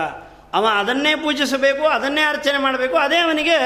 [0.53, 3.57] ಅವ ಅದನ್ನೇ ಪೂಜಿಸಬೇಕು, ಅದನ್ನೇ ಅರ್ಚನೆ ಮಾಡಬೇಕು, ಅದೇ ಅವನಿಗೆ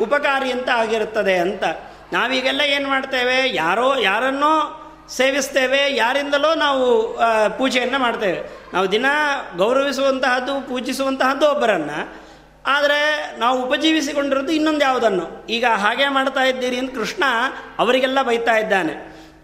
[0.00, 1.64] ಉಪಕಾರಿ ಅಂತ ಆಗಿರುತ್ತದೆ ಅಂತ.
[2.12, 3.54] ನಾವೀಗೆಲ್ಲ ಏನು ಮಾಡ್ತೇವೆ?
[3.54, 7.18] ಯಾರೋ, ಯಾರನ್ನೋ ಸೇವಿಸ್ತೇವೆ, ಯಾರಿಂದಲೋ ನಾವು
[7.58, 8.40] ಪೂಜೆಯನ್ನು ಮಾಡ್ತೇವೆ.
[8.72, 9.06] ನಾವು ದಿನ
[9.56, 12.28] ಗೌರವಿಸುವಂತಹದ್ದು, ಪೂಜಿಸುವಂತಹದ್ದು ಒಬ್ಬರನ್ನು.
[12.66, 13.00] ಆದರೆ
[13.38, 15.46] ನಾವು ಉಪಜೀವಿಸಿಕೊಂಡಿರೋದು ಇನ್ನೊಂದು ಯಾವುದನ್ನು?
[15.46, 17.24] ಈಗ ಹಾಗೆ ಮಾಡ್ತಾ ಇದ್ದೀರಿ ಅಂತ ಕೃಷ್ಣ
[17.78, 18.94] ಅವರಿಗೆಲ್ಲ ಬೈತಾ ಇದ್ದಾನೆ.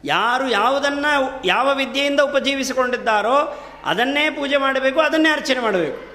[0.04, 6.13] ಯಾರು ಯಾವುದನ್ನು, ಯಾವ ವಿದ್ಯೆಯಿಂದ ಉಪಜೀವಿಸಿಕೊಂಡಿದ್ದಾರೋ ಅದನ್ನೇ ಪೂಜೆ ಮಾಡಬೇಕು, ಅದನ್ನೇ ಅರ್ಚನೆ ಮಾಡಬೇಕು.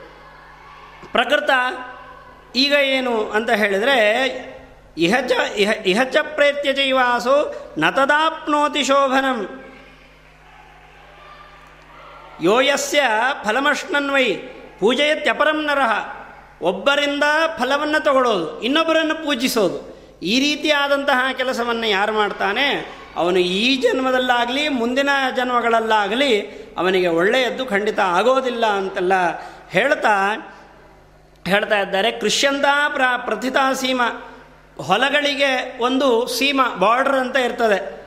[1.13, 1.51] ಪ್ರಕೃತ,
[2.55, 3.97] ಈಗ ಏನು ಅಂತ ಹೇಳಿದರೆ
[4.97, 7.35] ಇಹಚ ಇಹ ಇಹಚ ಪ್ರೇತ್ಯ ಚೈವಾಸು
[7.77, 9.39] ನತದಾಪ್ನೋತಿ ಶೋಭನಂ.
[12.41, 13.01] ಯೋಯಸ್ಯ
[13.43, 14.27] ಫಲಮಷ್ಣನ್ವೈ
[14.79, 15.93] ಪೂಜೆಯತ್ಯಪರಂ ನರಹ
[16.61, 17.25] ಒಬ್ಬರಿಂದ
[17.57, 19.77] ಫಲವನ್ನು ತಗೊಳ್ಳೋದು ಇನ್ನೊಬ್ಬರನ್ನು ಪೂಜಿಸೋದು.
[20.31, 22.65] ಈ ರೀತಿಯಾದಂತಹ ಕೆಲಸವನ್ನು ಯಾರು ಮಾಡ್ತಾನೆ?
[23.15, 26.31] ಅವನು ಈ ಜನ್ಮದಲ್ಲಾಗಲಿ, ಮುಂದಿನ ಜನ್ಮಗಳಲ್ಲಾಗಲಿ
[26.77, 29.13] ಅವನಿಗೆ ಒಳ್ಳೆಯದ್ದು ಖಂಡಿತ ಆಗೋದಿಲ್ಲ ಅಂತೆಲ್ಲ
[29.69, 30.15] ಹೇಳ್ತಾ
[31.47, 34.01] ಹೇಳ್ತಾ ಇದ್ದಾರೆ ಕೃಷ್ಯಂತ ಪ್ರ, ಪ್ರಥಿತ ಸೀಮ,
[34.81, 37.99] ಹೊಲಗಳಿಗೆ ಒಂದು ಸೀಮ ಬಾರ್ಡರ್ ಅಂತ ಇರ್ತದೆ.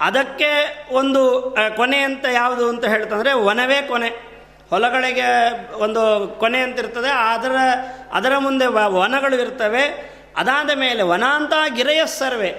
[0.00, 0.50] ಅದಕ್ಕೆ
[0.92, 4.08] ಒಂದು ಕೊನೆ ಅಂತ ಯಾವುದು ಅಂತ ಹೇಳ್ತಂದರೆ ವನವೇ ಕೊನೆ.
[4.70, 5.28] ಹೊಲಗಳಿಗೆ
[5.74, 7.08] ಒಂದು ಕೊನೆ ಅಂತ ಇರ್ತದೆ.
[7.08, 7.56] ಅದರ
[8.12, 10.16] ಅದರ ಮುಂದೆ ವನಗಳು ಇರ್ತವೆ.
[10.36, 12.54] ಅದಾದ ಮೇಲೆ ವನಾಂತ ಗಿರೆಯ ಸರ್ವೆ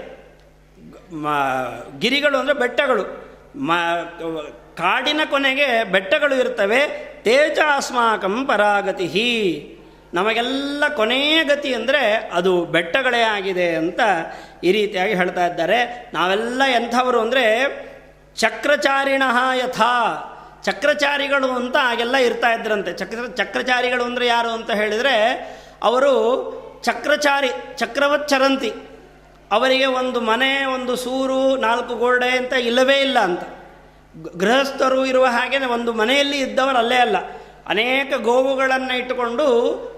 [1.99, 3.03] ಗಿರಿಗಳು ಅಂದರೆ ಬೆಟ್ಟಗಳು.
[3.55, 3.71] ಮ,
[4.77, 6.87] ಕಾಡಿನ ಕೊನೆಗೆ ಬೆಟ್ಟಗಳು ಇರ್ತವೆ.
[7.23, 9.07] ತೇಜ ಅಸ್ಮಾಕಂ ಪರಾಗತಿ
[10.13, 13.99] ನಮಗೆಲ್ಲ ಕೊನೆಯ ಗತಿ ಅಂದರೆ ಅದು ಬೆಟ್ಟಗಳೇ ಆಗಿದೆ ಅಂತ
[14.63, 16.09] ಈ ರೀತಿಯಾಗಿ ಹೇಳ್ತಾ ಇದ್ದಾರೆ.
[16.13, 17.45] ನಾವೆಲ್ಲ ಎಂಥವರು ಅಂದರೆ
[18.35, 19.23] ಚಕ್ರಚಾರಿಣ
[19.55, 19.93] ಯಥಾ,
[20.63, 22.93] ಚಕ್ರಚಾರಿಗಳು ಅಂತ ಹಾಗೆಲ್ಲ ಇರ್ತಾ ಇದ್ರಂತೆ.
[22.93, 25.15] ಚಕ್ರ, ಚಕ್ರಚಾರಿಗಳು ಅಂದರೆ ಯಾರು ಅಂತ ಹೇಳಿದರೆ
[25.83, 26.13] ಅವರು
[26.83, 28.73] ಚಕ್ರಚಾರಿ, ಚಕ್ರವಚ್ಚರಂತಿ.
[29.51, 33.39] ಅವರಿಗೆ ಒಂದು ಮನೆ, ಒಂದು ಸೂರು, ನಾಲ್ಕು ಗೋಡೆ ಅಂತ ಇಲ್ಲವೇ ಇಲ್ಲ ಅಂತ.
[34.37, 37.15] ಗೃಹಸ್ಥರು ಇರುವ ಹಾಗೆ ಒಂದು ಮನೆಯಲ್ಲಿ ಇದ್ದವರು ಅಲ್ಲೇ ಅಲ್ಲ.
[37.67, 39.45] ಅನೇಕ ಗೋವುಗಳನ್ನು ಇಟ್ಟುಕೊಂಡು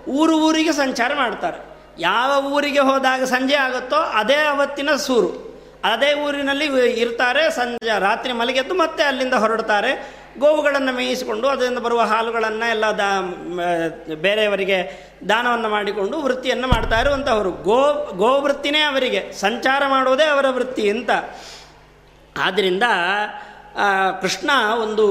[0.07, 1.57] ಊರು ಊರಿಗೆ ಸಂಚಾರ ಮಾಡ್ತಾರೆ.
[1.99, 5.49] ಯಾವ ಊರಿಗೆ ಹೋದಾಗ ಸಂಜೆ ಆಗುತ್ತೋ ಅದೇ ಅವತ್ತಿನ ಸೂರು.
[5.83, 10.19] ಅದೇ ಊರಿನಲ್ಲಿ ಇರ್ತಾರೆ, ಸಂಜೆ ರಾತ್ರಿ ಮಲಗೆದ್ದು ಮತ್ತೆ ಅಲ್ಲಿಂದ ಹೊರಡ್ತಾರೆ.
[10.39, 13.21] ಗೋವುಗಳನ್ನು ಮೇಯಿಸಿಕೊಂಡು ಅದರಿಂದ ಬರುವ ಹಾಲುಗಳನ್ನು ಎಲ್ಲ ದಾ
[14.15, 14.77] ಬೇರೆಯವರಿಗೆ
[15.29, 19.31] ದಾನವನ್ನು ಮಾಡಿಕೊಂಡು ವೃತ್ತಿಯನ್ನು ಮಾಡ್ತಾ ಇರುವಂಥವರು ಗೋ, ಗೋವೃತ್ತಿನೇ ಅವರಿಗೆ.
[19.31, 21.09] ಸಂಚಾರ ಮಾಡುವುದೇ ಅವರ ವೃತ್ತಿ ಅಂತ.
[22.37, 22.83] ಆದ್ದರಿಂದ
[24.21, 24.49] ಕೃಷ್ಣ
[24.81, 25.05] ಒಂದು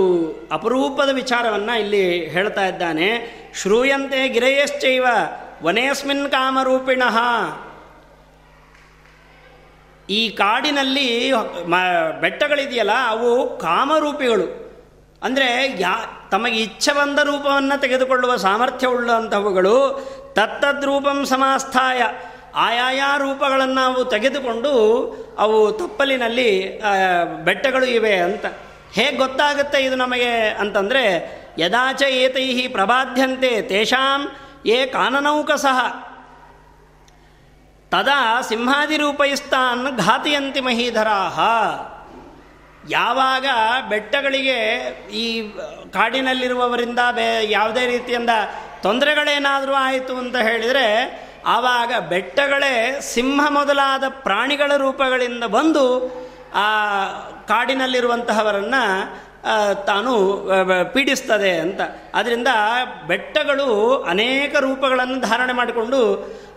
[0.52, 3.09] ಅಪರೂಪದ ವಿಚಾರವನ್ನು ಇಲ್ಲಿ ಹೇಳ್ತಾ ಇದ್ದಾನೆ.
[3.61, 5.07] ಶ್ರೂಯಂತೆ ಗಿರೆಯಶ್ಚೈವ
[5.62, 7.16] ವನೇಸ್ಮಿನ್ ಕಾಮರೂಪಿಣಃ.
[10.11, 11.33] ಈ ಕಾಡಿನಲ್ಲಿ
[12.20, 14.46] ಬೆಟ್ಟಗಳಿದೆಯಲ್ಲ, ಅವು ಕಾಮರೂಪಿಗಳು.
[15.22, 15.48] ಅಂದರೆ
[15.81, 15.94] ಯಾ,
[16.31, 19.76] ತಮಗೆ ಇಚ್ಛೆ ಬಂದ ರೂಪವನ್ನು ತೆಗೆದುಕೊಳ್ಳುವ ಸಾಮರ್ಥ್ಯವುಳ್ಳಂಥವುಗಳು
[20.33, 22.02] ತತ್ತದ್ರೂಪಂ ಸಮಾಸ್ಥಾಯ.
[22.54, 24.72] ಆಯಾಯ ರೂಪಗಳನ್ನು ಅವು ತೆಗೆದುಕೊಂಡು
[25.38, 26.80] ಅವು ತಪ್ಪಲಿನಲ್ಲಿ
[27.44, 28.46] ಬೆಟ್ಟಗಳು ಇವೆ ಅಂತ.
[28.92, 31.04] ಹೇಗೆ ಗೊತ್ತಾಗುತ್ತೆ ಇದು ನಮಗೆ ಅಂತಂದರೆ,
[31.58, 34.28] ಯದಾಚ ಏತೈ ಪ್ರಬಾಧ್ಯಂತೆ ತೇಷಾಂ
[34.66, 35.78] ಏ ಕಾನನೌಕ ಸಹ.
[37.90, 41.40] ತದಾ ಸಿಂಹಾದಿರೂಪಯಿಸ್ತಾನ್ ಘಾತಿಯಂತಿ ಮಹೀಧರಾಹ.
[42.90, 43.46] ಯಾವಾಗ
[43.88, 44.58] ಬೆಟ್ಟಗಳಿಗೆ
[45.12, 45.50] ಈ
[45.92, 48.30] ಕಾಡಿನಲ್ಲಿರುವವರಿಂದ ಬೇ ಯಾವುದೇ ರೀತಿಯಿಂದ
[48.82, 55.84] ತೊಂದರೆಗಳೇನಾದರೂ ಆಯಿತು ಅಂತ ಹೇಳಿದರೆ ಆವಾಗ ಬೆಟ್ಟಗಳೇ ಸಿಂಹ ಮೊದಲಾದ ಪ್ರಾಣಿಗಳ ರೂಪಗಳಿಂದ ಬಂದು
[56.54, 56.66] ಆ
[57.48, 58.82] ಕಾಡಿನಲ್ಲಿರುವಂತಹವರನ್ನು
[59.87, 60.12] ತಾನು
[60.92, 61.80] ಪೀಡಿಸ್ತದೆ ಅಂತ.
[62.14, 62.50] ಅದರಿಂದ
[63.06, 63.68] ಬೆಟ್ಟಗಳು
[64.02, 66.00] ಅನೇಕ ರೂಪಗಳನ್ನು ಧಾರಣೆ ಮಾಡಿಕೊಂಡು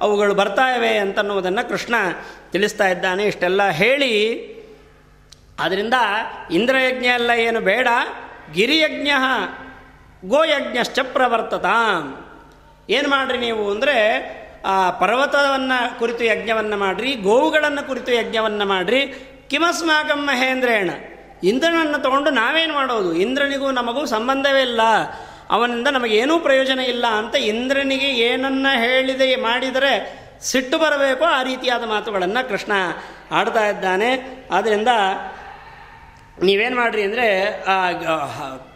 [0.01, 1.95] ಅವುಗಳು ಬರ್ತಾಯಿವೆ ಅಂತನ್ನುವುದನ್ನು ಕೃಷ್ಣ
[2.51, 3.23] ತಿಳಿಸ್ತಾ ಇದ್ದಾನೆ.
[3.23, 4.13] ಇಷ್ಟೆಲ್ಲ ಹೇಳಿ
[5.60, 5.93] ಆದ್ದರಿಂದ
[6.51, 7.88] ಇಂದ್ರಯಜ್ಞ ಎಲ್ಲ ಏನು ಬೇಡ.
[8.54, 9.12] ಗಿರಿಯಜ್ಞ,
[10.27, 11.67] ಗೋಯಜ್ಞಶ್ಚ ಪ್ರವರ್ತತ.
[12.89, 13.97] ಏನು ಮಾಡ್ರಿ ನೀವು ಅಂದರೆ
[14.65, 19.28] ಆ ಪರ್ವತವನ್ನು ಕುರಿತು ಯಜ್ಞವನ್ನು ಮಾಡಿರಿ, ಗೋವುಗಳನ್ನು ಕುರಿತು ಯಜ್ಞವನ್ನು ಮಾಡಿರಿ.
[19.50, 20.89] ಕಿಮಸ್ಮಾಕಂ ಮಹೇಂದ್ರೇಣ.
[21.43, 23.13] ಇಂದ್ರನನ್ನು ತಗೊಂಡು ನಾವೇನು ಮಾಡೋದು?
[23.13, 24.82] ಇಂದ್ರನಿಗೂ ನಮಗೂ ಸಂಬಂಧವೇ ಇಲ್ಲ.
[25.50, 32.71] ಅವನಿಂದ ನಮಗೇನೂ ಪ್ರಯೋಜನ ಇಲ್ಲ ಅಂತ ಇಂದ್ರನಿಗೆ ಏನನ್ನ ಹೇಳಿದೆ ಮಾಡಿದರೆ ಸಿಟ್ಟು ಬರಬೇಕೋ ಆ ರೀತಿಯಾದ ಮಾತುಗಳನ್ನು ಕೃಷ್ಣ
[33.32, 34.43] ಆಡ್ತಾ ಇದ್ದಾನೆ.
[34.52, 34.88] ಆದ್ದರಿಂದ
[36.39, 37.28] ನೀವೇನು ಮಾಡ್ರಿ ಅಂದರೆ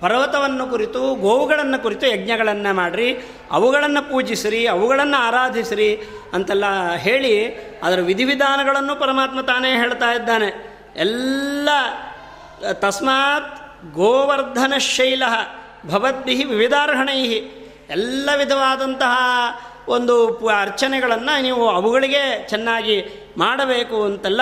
[0.02, 3.20] ಪರ್ವತವನ್ನು ಕುರಿತು, ಗೋವುಗಳನ್ನು ಕುರಿತು ಯಜ್ಞಗಳನ್ನು ಮಾಡಿರಿ,
[3.52, 6.02] ಅವುಗಳನ್ನು ಪೂಜಿಸಿರಿ, ಅವುಗಳನ್ನು ಆರಾಧಿಸಿರಿ
[6.34, 6.66] ಅಂತೆಲ್ಲ
[6.96, 7.46] ಹೇಳಿ,
[7.84, 10.50] ಅದರ ವಿಧಿವಿಧಾನಗಳನ್ನು ಪರಮಾತ್ಮ ತಾನೇ ಹೇಳ್ತಾ ಇದ್ದಾನೆ.
[10.96, 11.70] ಎಲ್ಲ,
[12.74, 13.52] ತಸ್ಮಾತ್
[13.94, 15.24] ಗೋವರ್ಧನ ಶೈಲ
[15.88, 17.22] ಭವದ್ಭಿ ವಿವಿಧಾರ್ಹಣೈ
[17.90, 19.16] ಎಲ್ಲ ವಿಧವಾದಂತಹ
[19.88, 22.96] ಒಂದು ಅರ್ಚನೆಗಳನ್ನು ನೀವು ಅವುಗಳಿಗೆ ಚೆನ್ನಾಗಿ
[23.38, 24.42] ಮಾಡಬೇಕು ಅಂತೆಲ್ಲ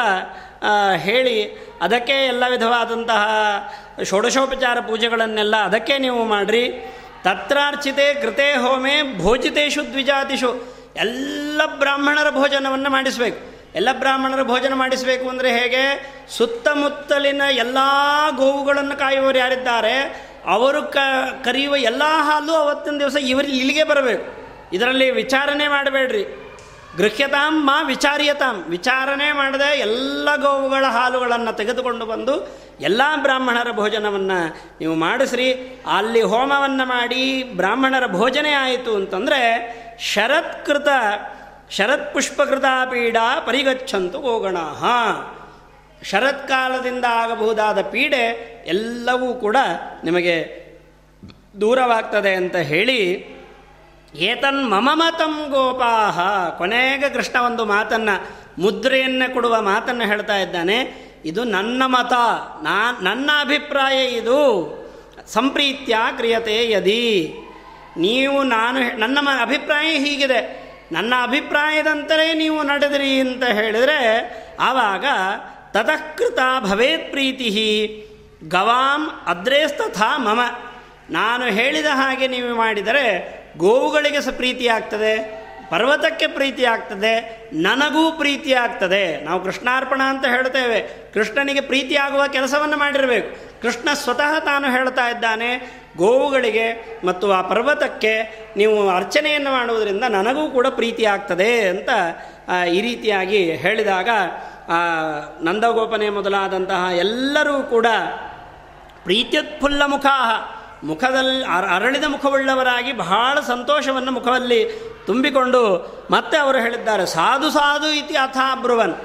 [0.97, 3.27] ಹೇಳಿ ಅದಕ್ಕೆ ಎಲ್ಲ ವಿಧವಾದಂತಹ
[4.03, 6.69] ಷೋಡಶೋಪಚಾರ ಪೂಜೆಗಳನ್ನೆಲ್ಲ ಅದಕ್ಕೆ ನೀವು ಮಾಡಿರಿ.
[7.23, 10.73] ತತ್ರಾರ್ಚಿತೆ ಕೃತೆ ಹೋಮೆ ಭೋಜಿತೇಶು ದ್ವಿಜಾತಿಷು.
[10.95, 13.53] ಎಲ್ಲ ಬ್ರಾಹ್ಮಣರ ಭೋಜನವನ್ನು ಮಾಡಿಸಬೇಕು.
[13.75, 16.13] ಎಲ್ಲ ಬ್ರಾಹ್ಮಣರ ಭೋಜನ ಮಾಡಿಸಬೇಕು ಅಂದರೆ ಹೇಗೆ?
[16.29, 17.77] ಸುತ್ತಮುತ್ತಲಿನ ಎಲ್ಲ
[18.35, 20.25] ಗೋವುಗಳನ್ನು ಕಾಯುವವರು ಯಾರಿದ್ದಾರೆ?
[20.45, 20.97] ಅವರು ಕ,
[21.43, 24.43] ಕರೆಯುವ ಎಲ್ಲ ಹಾಲು ಅವತ್ತಿನ ದಿವಸ ಇವರಿಗೆ ಇಲ್ಲಿಗೆ ಬರಬೇಕು.
[24.73, 26.42] ಇದರಲ್ಲಿ ವಿಚಾರಣೆ ಮಾಡಬೇಡ್ರಿ.
[26.97, 28.63] ಗೃಹ್ಯತಾಂ ಮಾ ವಿಚಾರ್ಯತಾಂ.
[28.69, 32.35] ವಿಚಾರಣೆ ಮಾಡದೆ ಎಲ್ಲ ಗೋವುಗಳ ಹಾಲುಗಳನ್ನು ತೆಗೆದುಕೊಂಡು ಬಂದು
[32.79, 34.39] ಎಲ್ಲ ಬ್ರಾಹ್ಮಣರ ಭೋಜನವನ್ನು
[34.79, 35.47] ನೀವು ಮಾಡಿಸ್ರಿ.
[35.97, 39.41] ಅಲ್ಲಿ ಹೋಮವನ್ನು ಮಾಡಿ ಬ್ರಾಹ್ಮಣರ ಭೋಜನೆ ಆಯಿತು ಅಂತಂದರೆ
[39.99, 40.87] ಶರತ್ಕೃತ
[41.69, 44.57] ಶರತ್ ಪುಷ್ಪಕೃತ ಪೀಡ ಪರಿಗಚ್ಚಂತು ಗೋಗಣ
[46.03, 48.23] ಶರತ್ಕಾಲದಿಂದ ಆಗಬಹುದಾದ ಪೀಡೆ
[48.67, 49.57] ಎಲ್ಲವೂ ಕೂಡ
[50.03, 50.35] ನಿಮಗೆ
[51.61, 52.99] ದೂರವಾಗ್ತದೆ ಅಂತ ಹೇಳಿ
[54.15, 56.19] ಏತನ್ ಮಮ ಮತಂ ಗೋಪಾಹ.
[56.57, 58.27] ಕೊನೆಗೆ ಕೃಷ್ಣ ಒಂದು ಮಾತನ್ನು,
[58.61, 60.97] ಮುದ್ರೆಯನ್ನು ಕೊಡುವ ಮಾತನ್ನು ಹೇಳ್ತಾ ಇದ್ದಾನೆ.
[61.25, 62.13] ಇದು ನನ್ನ ಮತ,
[62.63, 64.73] ನಾ, ನನ್ನ ಅಭಿಪ್ರಾಯ ಇದು.
[65.27, 67.33] ಸಂಪ್ರೀತ್ಯ ಕ್ರಿಯತೆ ಯದಿ.
[67.97, 70.63] ನೀವು ನಾನು ನನ್ನ ಅಭಿಪ್ರಾಯ ಹೀಗಿದೆ.
[70.91, 75.05] ನನ್ನ ಅಭಿಪ್ರಾಯದಂತಲೇ ನೀವು ನಡೆದಿರಿ ಅಂತ ಹೇಳಿದರೆ, ಆವಾಗ
[75.71, 78.05] ತತಃಕೃತ ಭವೇತ್ ಪ್ರೀತಿ
[78.47, 80.39] ಗವಾಂ ಅದ್ರೇಸ್ತಥಾ ಮಮ.
[81.09, 87.13] ನಾನು ಹೇಳಿದ ಹಾಗೆ ನೀವು ಮಾಡಿದರೆ ಗೋವುಗಳಿಗೆ ಸಹ ಪ್ರೀತಿ ಆಗ್ತದೆ, ಪರ್ವತಕ್ಕೆ ಪ್ರೀತಿ ಆಗ್ತದೆ,
[87.53, 89.25] ನನಗೂ ಪ್ರೀತಿ ಆಗ್ತದೆ.
[89.25, 90.79] ನಾವು ಕೃಷ್ಣಾರ್ಪಣ ಅಂತ ಹೇಳ್ತೇವೆ.
[91.13, 93.61] ಕೃಷ್ಣನಿಗೆ ಪ್ರೀತಿ ಆಗುವ ಕೆಲಸವನ್ನು ಮಾಡಿರಬೇಕು.
[93.61, 95.49] ಕೃಷ್ಣ ಸ್ವತಃ ತಾನು ಹೇಳ್ತಾ ಇದ್ದಾನೆ,
[95.97, 96.67] ಗೋವುಗಳಿಗೆ
[97.03, 98.13] ಮತ್ತು ಆ ಪರ್ವತಕ್ಕೆ
[98.57, 101.89] ನೀವು ಅರ್ಚನೆಯನ್ನು ಮಾಡುವುದರಿಂದ ನನಗೂ ಕೂಡ ಪ್ರೀತಿ ಆಗ್ತದೆ ಅಂತ
[102.67, 104.09] ಈ ರೀತಿಯಾಗಿ ಹೇಳಿದಾಗ
[105.43, 107.87] ನಂದಗೋಪನೆ ಮೊದಲಾದಂತಹ ಎಲ್ಲರೂ ಕೂಡ
[109.03, 110.05] ಪ್ರೀತ್ಯುತ್ಫುಲ್ಲ ಮುಖ
[110.89, 111.43] ಮುಖದಲ್ಲಿ
[111.75, 114.61] ಅರಳಿದ ಮುಖವುಳ್ಳವರಾಗಿ ಬಹಳ ಸಂತೋಷವನ್ನು ಮುಖದಲ್ಲಿ
[115.07, 115.61] ತುಂಬಿಕೊಂಡು
[116.15, 118.95] ಮತ್ತೆ ಅವರು ಹೇಳಿದ್ದಾರೆ, ಸಾಧು ಸಾಧು ಇತಿ ಅಥ ಬ್ರುವನ್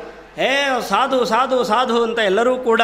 [0.40, 0.50] ಹೇ,
[0.88, 2.82] ಸಾಧು ಸಾಧು ಸಾಧು ಅಂತ ಎಲ್ಲರೂ ಕೂಡ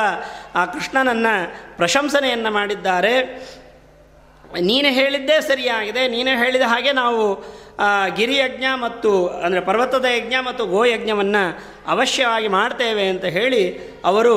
[0.54, 1.34] ಆ ಕೃಷ್ಣನನ್ನು
[1.76, 3.14] ಪ್ರಶಂಸನೆಯನ್ನು ಮಾಡಿದ್ದಾರೆ.
[4.70, 7.22] ನೀನು ಹೇಳಿದ್ದೇ ಸರಿಯಾಗಿದೆ, ನೀನು ಹೇಳಿದ ಹಾಗೆ ನಾವು
[8.16, 9.12] ಗಿರಿಯಜ್ಞ ಮತ್ತು
[9.44, 11.42] ಅಂದರೆ ಪರ್ವತದ ಯಜ್ಞ ಮತ್ತು ಗೋಯಜ್ಞವನ್ನು
[11.94, 13.62] ಅವಶ್ಯವಾಗಿ ಮಾಡ್ತೇವೆ ಅಂತ ಹೇಳಿ
[14.10, 14.36] ಅವರು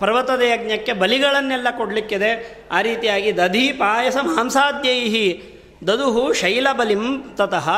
[0.00, 2.30] ಪರ್ವತದ ಯಜ್ಞಕ್ಕೆ ಬಲಿಗಳನ್ನೆಲ್ಲ ಕೊಡಲಿಕ್ಕಿದೆ.
[2.72, 5.26] ಆ ರೀತಿಯಾಗಿ ದಧಿ ಪಾಯಸ ಮಾಂಸಾದ್ಯೈಹಿ
[5.86, 7.04] ದದುಹು ಶೈಲಬಲಿಂ
[7.36, 7.68] ತತಃ.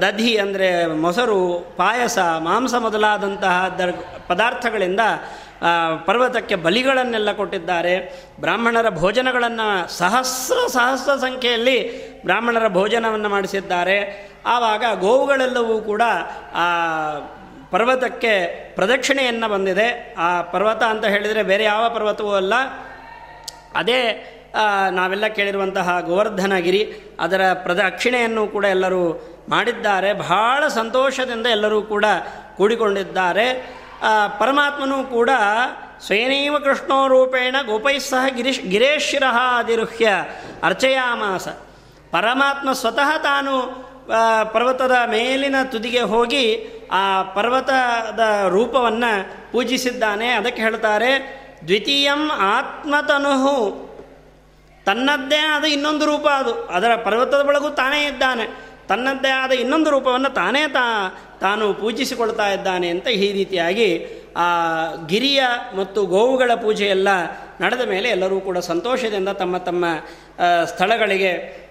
[0.00, 1.40] ದಧಿ ಅಂದರೆ ಮೊಸರು,
[1.76, 3.92] ಪಾಯಸ, ಮಾಂಸ ಮೊದಲಾದಂತಹ ದರ್,
[4.28, 5.02] ಪದಾರ್ಥಗಳಿಂದ
[6.06, 7.94] ಪರ್ವತಕ್ಕೆ ಬಲಿಗಳನ್ನೆಲ್ಲ ಕೊಟ್ಟಿದ್ದಾರೆ.
[8.40, 9.68] ಬ್ರಾಹ್ಮಣರ ಭೋಜನಗಳನ್ನು
[9.98, 11.78] ಸಹಸ್ರ ಸಹಸ್ರ ಸಂಖ್ಯೆಯಲ್ಲಿ
[12.22, 13.98] ಬ್ರಾಹ್ಮಣರ ಭೋಜನವನ್ನು ಮಾಡಿಸಿದ್ದಾರೆ.
[14.46, 16.02] ಆವಾಗ ಗೋವುಗಳೆಲ್ಲವೂ ಕೂಡ
[17.70, 18.34] ಪರ್ವತಕ್ಕೆ
[18.74, 20.14] ಪ್ರದಕ್ಷಿಣೆಯನ್ನು ಬಂದಿದೆ.
[20.18, 22.54] ಆ ಪರ್ವತ ಅಂತ ಹೇಳಿದರೆ ಬೇರೆ ಯಾವ ಪರ್ವತವೂ ಅಲ್ಲ.
[23.74, 24.00] ಅದೇ
[24.90, 26.82] ನಾವೆಲ್ಲ ಕೇಳಿರುವಂತಹ ಗೋವರ್ಧನಗಿರಿ,
[27.20, 29.02] ಅದರ ಪ್ರದಕ್ಷಿಣೆಯನ್ನು ಕೂಡ ಎಲ್ಲರೂ
[29.48, 30.12] ಮಾಡಿದ್ದಾರೆ.
[30.12, 32.04] ಬಹಳ ಸಂತೋಷದಿಂದ ಎಲ್ಲರೂ ಕೂಡ
[32.56, 33.46] ಕೂಡಿಕೊಂಡಿದ್ದಾರೆ.
[34.38, 35.30] ಪರಮಾತ್ಮನೂ ಕೂಡ
[36.06, 39.22] ಸ್ವಯನೈವ ಕೃಷ್ಣೋ ರೂಪೇಣ ಗೋಪೈಸ್ಸಹ ಗಿರೀಶ್ ಗಿರೇಶಿರ
[39.58, 40.08] ಅಧಿರುಹ್ಯ
[40.62, 41.48] ಅರ್ಚಯಾಮಾಸ.
[42.14, 43.54] ಪರಮಾತ್ಮ ಸ್ವತಃ ತಾನು
[44.52, 50.28] ಪರ್ವತದ ಮೇಲಿನ ತುದಿಗೆ ಹೋಗಿ ಆ ಪರ್ವತದ ರೂಪವನ್ನು ಪೂಜಿಸಿದ್ದಾನೆ.
[50.28, 51.12] ಅದಕ್ಕೆ ಹೇಳ್ತಾರೆ,
[51.66, 53.94] ದ್ವಿತೀಯಂ ಆತ್ಮತನು
[54.86, 56.54] ತನ್ನದ್ದೇ ಆದ ಇನ್ನೊಂದು ರೂಪ ಅದು.
[56.54, 58.74] ಅದರ ಪರ್ವತದ ಒಳಗೂ ತಾನೇ ಇದ್ದಾನೆ.
[58.88, 64.48] ತನ್ನದ್ದೇ ಆದ ಇನ್ನೊಂದು ರೂಪವನ್ನು ತಾನೇ ತಾ, ತಾನು ಪೂಜಿಸಿಕೊಳ್ತಾ ಇದ್ದಾನೆ ಅಂತ ಈ ರೀತಿಯಾಗಿ ಆ
[65.06, 65.44] ಗಿರಿಯ
[65.76, 67.08] ಮತ್ತು ಗೋವುಗಳ ಪೂಜೆಯೆಲ್ಲ
[67.60, 69.84] ನಡೆದ ಮೇಲೆ ಎಲ್ಲರೂ ಕೂಡ ಸಂತೋಷದಿಂದ ತಮ್ಮ ತಮ್ಮ
[70.64, 71.63] ಸ್ಥಳಗಳಿಗೆ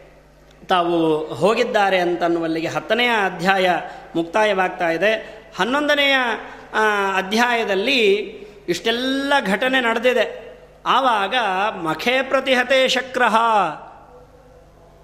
[0.69, 0.97] ತಾವು
[1.33, 3.71] ಹೋಗಿದ್ದಾರೆ ಅಂತನ್ನುವಲ್ಲಿಗೆ ಹತ್ತನೆಯ ಅಧ್ಯಾಯ
[4.15, 5.13] ಮುಕ್ತಾಯವಾಗ್ತಾ ಇದೆ.
[5.59, 6.15] ಹನ್ನೊಂದನೆಯ
[7.17, 8.01] ಅಧ್ಯಾಯದಲ್ಲಿ
[8.69, 10.25] ಇಷ್ಟೆಲ್ಲ ಘಟನೆ ನಡೆದಿದೆ.
[10.85, 11.35] ಆವಾಗ
[11.77, 13.23] ಮಖೇ ಪ್ರತಿಹತೆ ಶಕ್ರ,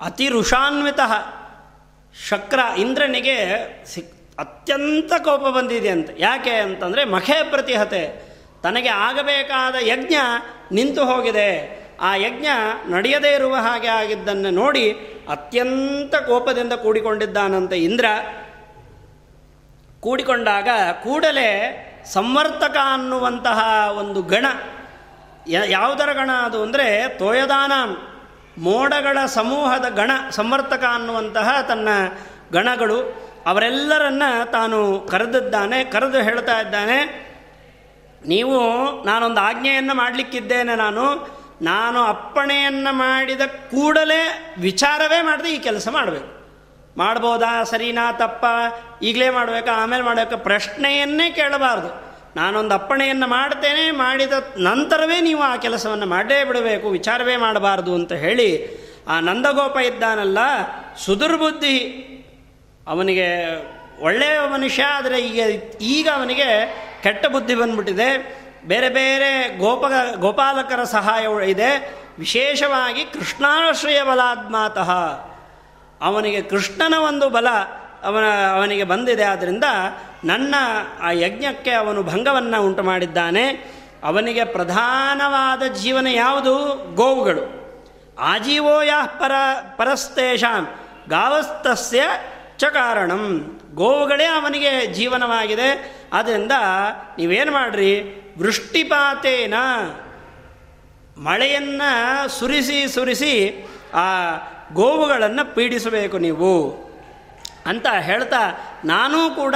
[0.02, 1.00] ಅತಿ ಋಷಾನ್ವಿತ
[2.30, 3.38] ಶಕ್ರ ಇಂದ್ರನಿಗೆ
[3.86, 6.10] ಸಿಕ್, ಅತ್ಯಂತ ಕೋಪ ಬಂದಿದೆ ಅಂತ.
[6.18, 8.04] ಯಾಕೆ ಅಂತಂದರೆ ಮಖೇ ಪ್ರತಿಹತೆ,
[8.64, 10.16] ತನಗೆ ಆಗಬೇಕಾದ ಯಜ್ಞ
[10.72, 11.50] ನಿಂತು ಹೋಗಿದೆ.
[12.00, 12.48] ಆ ಯಜ್ಞ
[12.90, 14.86] ನಡೆಯದೇ ಇರುವ ಹಾಗೆ ಆಗಿದ್ದನ್ನು ನೋಡಿ
[15.30, 18.06] ಅತ್ಯಂತ ಕೋಪದಿಂದ ಕೂಡಿಕೊಂಡಿದ್ದಾನಂತೆ ಇಂದ್ರ.
[20.00, 20.70] ಕೂಡಿಕೊಂಡಾಗ
[21.04, 21.50] ಕೂಡಲೇ
[22.14, 23.60] ಸಂವರ್ತಕ ಅನ್ನುವಂತಹ
[23.98, 24.46] ಒಂದು ಗಣ
[25.48, 27.74] ಯಾವುದರ ಗಣ ಅದು ಅಂದರೆ ತೋಯದಾನ,
[28.58, 31.90] ಮೋಡಗಳ ಸಮೂಹದ ಗಣ, ಸಂವರ್ತಕ ಅನ್ನುವಂತಹ ತನ್ನ
[32.52, 33.00] ಗಣಗಳು.
[33.46, 34.80] ಅವರೆಲ್ಲರನ್ನ ತಾನು
[35.12, 36.98] ಕರೆದಿದ್ದಾನೆ, ಕರೆದು ಹೇಳ್ತಾ ಇದ್ದಾನೆ,
[38.28, 38.58] ನೀವು
[39.06, 41.06] ನಾನೊಂದು ಆಜ್ಞೆಯನ್ನು ಮಾಡಲಿಕ್ಕಿದ್ದೇನೆ ನಾನು.
[41.62, 46.40] ನಾನು ಅಪ್ಪಣೆಯನ್ನು ಮಾಡಿದ ಕೂಡಲೇ ವಿಚಾರವೇ ಮಾಡದೆ ಈ ಕೆಲಸ ಮಾಡಬೇಕು.
[46.98, 47.64] ಮಾಡ್ಬೋದಾ?
[47.64, 48.12] ಸರಿನಾ?
[48.12, 48.46] ತಪ್ಪ?
[49.04, 49.72] ಈಗಲೇ ಮಾಡಬೇಕಾ?
[49.72, 50.36] ಆಮೇಲೆ ಮಾಡಬೇಕಾ?
[50.36, 52.10] ಪ್ರಶ್ನೆಯನ್ನೇ ಕೇಳಬಾರ್ದು.
[52.36, 58.50] ನಾನೊಂದು ಅಪ್ಪಣೆಯನ್ನು ಮಾಡ್ತೇನೆ, ಮಾಡಿದ ನಂತರವೇ ನೀವು ಆ ಕೆಲಸವನ್ನು ಮಾಡೇ ಬಿಡಬೇಕು, ವಿಚಾರವೇ ಮಾಡಬಾರ್ದು ಅಂತ ಹೇಳಿ
[59.08, 60.38] ಆ ನಂದಗೋಪ ಇದ್ದಾನಲ್ಲ
[60.98, 61.78] ಸುದುರ್ಬುದ್ಧಿ
[62.88, 63.28] ಅವನಿಗೆ
[64.02, 66.50] ಒಳ್ಳೆಯ ಮನುಷ್ಯ, ಆದರೆ ಈಗ ಈಗ ಅವನಿಗೆ
[67.04, 68.10] ಕೆಟ್ಟ ಬುದ್ಧಿ ಬಂದ್ಬಿಟ್ಟಿದೆ.
[68.66, 69.86] ಬೇರೆ ಬೇರೆ ಗೋಪ
[70.16, 72.00] ಗೋಪಾಲಕರ ಸಹಾಯ ಇದೆ.
[72.20, 74.92] ವಿಶೇಷವಾಗಿ ಕೃಷ್ಣಾಶ್ರಯ ಬಲಾದ್ಮಾತಃ.
[76.02, 77.48] ಅವನಿಗೆ ಕೃಷ್ಣನ ಒಂದು ಬಲ
[78.04, 79.24] ಅವನ, ಅವನಿಗೆ ಬಂದಿದೆ.
[79.24, 79.64] ಆದ್ದರಿಂದ
[80.24, 80.56] ನನ್ನ
[81.02, 83.48] ಆ ಯಜ್ಞಕ್ಕೆ ಅವನು ಭಂಗವನ್ನು ಉಂಟು ಮಾಡಿದ್ದಾನೆ
[84.04, 86.56] ಅವನಿಗೆ ಪ್ರಧಾನವಾದ ಜೀವನ ಯಾವುದು?
[86.96, 87.60] ಗೋವುಗಳು.
[88.20, 89.32] ಆಜೀವೋ ಯಾ ಪರ,
[89.76, 90.68] ಪರಸ್ತೇಷಾಂ
[91.10, 92.04] ಗಾವಸ್ತಸ್ಯ
[92.70, 93.60] ಕಾರಣಂ.
[93.74, 95.96] ಗೋವುಗಳೇ ಅವನಿಗೆ ಜೀವನವಾಗಿದೆ.
[96.14, 96.52] ಆದ್ದರಿಂದ
[97.18, 98.16] ನೀವೇನು ಮಾಡ್ರಿ?
[98.40, 99.54] ವೃಷ್ಟಿಪಾತೇನ
[101.18, 101.90] ಮಳೆಯನ್ನು
[102.30, 103.34] ಸುರಿಸಿ ಸುರಿಸಿ
[103.94, 104.08] ಆ
[104.74, 106.54] ಗೋವುಗಳನ್ನು ಪೀಡಿಸಬೇಕು ನೀವು
[107.66, 108.42] ಅಂತ ಹೇಳ್ತಾ
[108.86, 109.56] ನಾನೂ ಕೂಡ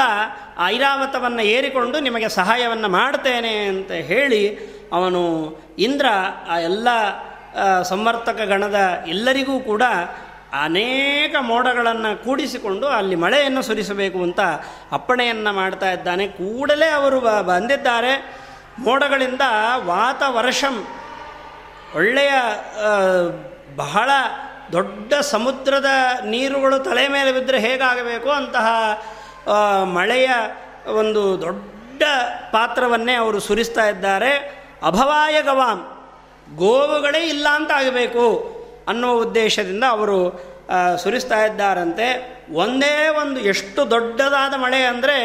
[0.65, 4.43] ಐರಾವತವನ್ನು ಏರಿಕೊಂಡು ನಿಮಗೆ ಸಹಾಯವನ್ನು ಮಾಡ್ತೇನೆ ಅಂತ ಹೇಳಿ
[4.91, 5.21] ಅವನು
[5.79, 6.05] ಇಂದ್ರ
[6.49, 6.87] ಆ ಎಲ್ಲ
[7.81, 9.83] ಸಂವರ್ತಕ ಗಣದ ಎಲ್ಲರಿಗೂ ಕೂಡ
[10.53, 14.39] ಅನೇಕ ಮೋಡಗಳನ್ನು ಕೂಡಿಸಿಕೊಂಡು ಅಲ್ಲಿ ಮಳೆಯನ್ನು ಸುರಿಸಬೇಕು ಅಂತ
[14.91, 16.27] ಅಪ್ಪಣೆಯನ್ನು ಮಾಡ್ತಾ ಇದ್ದಾನೆ.
[16.27, 18.42] ಕೂಡಲೇ ಅವರು ಬಂದಿದ್ದಾರೆ.
[18.79, 19.41] ಮೋಡಗಳಿಂದ
[19.85, 20.87] ವಾತವರ್ಷಂ,
[21.95, 22.33] ಒಳ್ಳೆಯ
[23.75, 24.09] ಬಹಳ
[24.71, 25.89] ದೊಡ್ಡ ಸಮುದ್ರದ
[26.25, 28.67] ನೀರುಗಳು ತಲೆ ಮೇಲೆ ಬಿದ್ದರೆ ಹೇಗಾಗಬೇಕು ಅಂತಹ
[29.83, 30.29] ಮಳೆಯ
[30.91, 32.03] ಒಂದು ದೊಡ್ಡ
[32.51, 34.31] ಪಾತ್ರವನ್ನೇ ಅವರು ಸುರಿಸ್ತಾ ಇದ್ದಾರೆ.
[34.83, 35.79] ಅಭವಾಯ ಗವಾಂ,
[36.55, 38.25] ಗೋವುಗಳೇ ಇಲ್ಲ ಅಂತ ಆಗಬೇಕು
[38.87, 40.17] ಅನ್ನುವ ಉದ್ದೇಶದಿಂದ ಅವರು
[40.97, 42.07] ಸುರಿಸ್ತಾ ಇದ್ದಾರಂತೆ.
[42.53, 45.17] ಒಂದೇ ಒಂದು ಎಷ್ಟು ದೊಡ್ಡದಾದ ಮಳೆ ಅಂದರೆ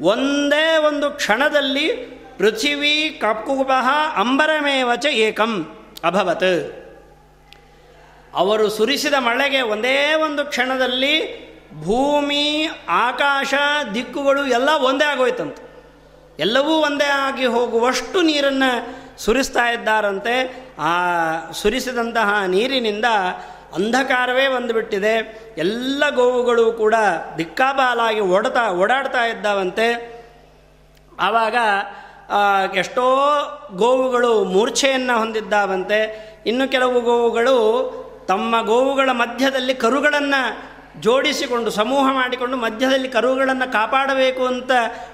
[0.00, 3.88] ಒಂದೇ ಒಂದು ಕ್ಷಣದಲ್ಲಿ ಪೃಥಿವಿ ಕಪ್ಪುಬಹ
[4.20, 6.80] ಅಂಬರಮೇವಚ ಏಕಂ ಅಭವತ್
[8.34, 11.40] ಅವರು ಸುರಿಸಿದ ಮಳೆಗೆ ಒಂದೇ ಒಂದು ಕ್ಷಣದಲ್ಲಿ
[11.84, 13.54] ಭೂಮಿ, ಆಕಾಶ,
[13.94, 15.84] ದಿಕ್ಕುಗಳು ಎಲ್ಲ ಒಂದೇ ಆಗೋಯ್ತಂತೆ.
[16.38, 18.70] ಎಲ್ಲವೂ ಒಂದೇ ಆಗಿ ಹೋಗುವಷ್ಟು ನೀರನ್ನು
[19.20, 20.66] ಸುರಿಸ್ತಾ ಇದ್ದಾರಂತೆ.
[20.78, 20.92] ಆ
[21.50, 23.04] ಸುರಿಸಿದಂತಹ ನೀರಿನಿಂದ
[23.74, 25.42] ಅಂಧಕಾರವೇ ಬಂದುಬಿಟ್ಟಿದೆ.
[25.58, 26.94] ಎಲ್ಲ ಗೋವುಗಳು ಕೂಡ
[27.38, 30.20] ದಿಕ್ಕಾಬಾಲಾಗಿ ಓಡತಾ ಓಡಾಡ್ತಾ ಇದ್ದಾವಂತೆ.
[31.20, 31.56] ಆವಾಗ
[32.74, 33.06] ಎಷ್ಟೋ
[33.74, 36.00] ಗೋವುಗಳು ಮೂರ್ಛೆಯನ್ನು ಹೊಂದಿದ್ದಾವಂತೆ.
[36.46, 37.56] ಇನ್ನು ಕೆಲವು ಗೋವುಗಳು
[38.28, 40.70] ತಮ್ಮ ಗೋವುಗಳ ಮಧ್ಯದಲ್ಲಿ ಕರುಗಳನ್ನು
[41.00, 44.70] ಜೋಡಿಸಿಕೊಂಡು, ಸಮೂಹ ಮಾಡಿಕೊಂಡು ಮಧ್ಯದಲ್ಲಿ ಕರುಗಳನ್ನು ಕಾಪಾಡಬೇಕು ಅಂತ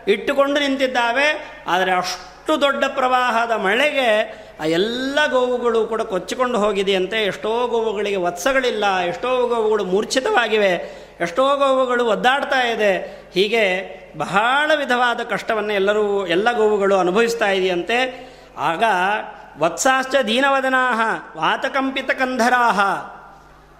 [0.08, 1.58] ಇಟ್ಟುಕೊಂಡು ನಿಂತಿದ್ದಾವೆ.
[1.66, 9.46] ಆದರೆ ಅಷ್ಟು ದೊಡ್ಡ ಪ್ರವಾಹದ ಮಳೆಗೆ ಆ ಎಲ್ಲ ಗೋವುಗಳು ಕೂಡ ಕೊಚ್ಚಿಕೊಂಡು ಹೋಗಿದೆಯಂತೆ ಎಷ್ಟೋ ಗೋವುಗಳಿಗೆ ವತ್ಸಗಳಿಲ್ಲ, ಎಷ್ಟೋ
[9.46, 11.05] ಗೋವುಗಳು ಮೂರ್ಛಿತವಾಗಿವೆ.
[11.20, 13.24] ಎಷ್ಟೋ ಗೋವುಗಳು ಒದ್ದಾಡ್ತಾ ಇದೆ.
[13.34, 13.64] ಹೀಗೆ
[14.18, 18.28] ಬಹಳ ವಿಧವಾದ ಕಷ್ಟವನ್ನು ಎಲ್ಲರೂ, ಎಲ್ಲ ಗೋವುಗಳು ಅನುಭವಿಸ್ತಾ ಇದೆಯಂತೆ.
[18.58, 18.82] ಆಗ
[19.58, 21.00] ವತ್ಸಾಶ್ಚ ದೀನವದನಾಹ
[21.36, 22.80] ವಾತಕಂಪಿತ ಕಂಧರಾಹ.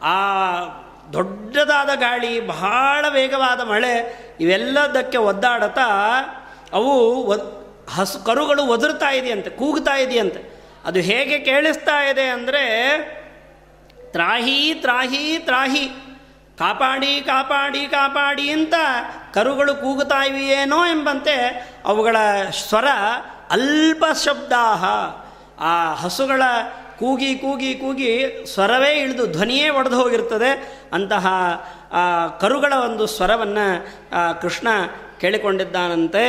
[0.03, 0.17] ಆ
[1.13, 5.89] ದೊಡ್ಡದಾದ ಗಾಳಿ, ಬಹಳ ವೇಗವಾದ ಮಳೆ, ಇವೆಲ್ಲದಕ್ಕೆ ಒದ್ದಾಡತಾ
[6.73, 7.31] ಅವು
[7.95, 10.57] ಹಸು, ಕರುಗಳು ಒದರ್ತಾ ಇದೆಯಂತೆ, ಕೂಗ್ತಾ ಇದೆಯಂತೆ.
[10.85, 12.65] ಅದು ಹೇಗೆ ಕೇಳಿಸ್ತಾ ಇದೆ ಅಂದರೆ,
[14.13, 16.06] ತ್ರಾಹಿ ತ್ರಾಹಿ ತ್ರಾಹಿ.
[16.59, 18.75] ಕಾಪಾಡಿ ಕಾಪಾಡಿ ಕಾಪಾಡಿ ಅಂತ
[19.35, 21.35] ಕರುಗಳು ಕೂಗುತ್ತಾ ಇವೆಯೇನೋ ಎಂಬಂತೆ
[21.85, 22.17] ಅವುಗಳ
[22.69, 22.85] ಸ್ವರ
[23.51, 24.85] ಅಲ್ಪ ಶಬ್ದಾಹ.
[25.63, 26.43] ಆ ಹಸುಗಳ
[26.99, 30.51] ಕೂಗಿ ಕೂಗಿ ಕೂಗಿ ಸ್ವರವೇ ಇಳಿದು ಧ್ವನಿಯೇ ಒಡೆದು ಹೋಗಿರ್ತದೆ
[30.93, 31.27] ಅಂತಹ
[32.41, 33.67] ಕರುಗಳ ಒಂದು ಸ್ವರವನ್ನು
[34.43, 34.69] ಕೃಷ್ಣ
[35.21, 36.25] ಕೇಳಿಕೊಂಡಿದ್ದಾನಂತೆ.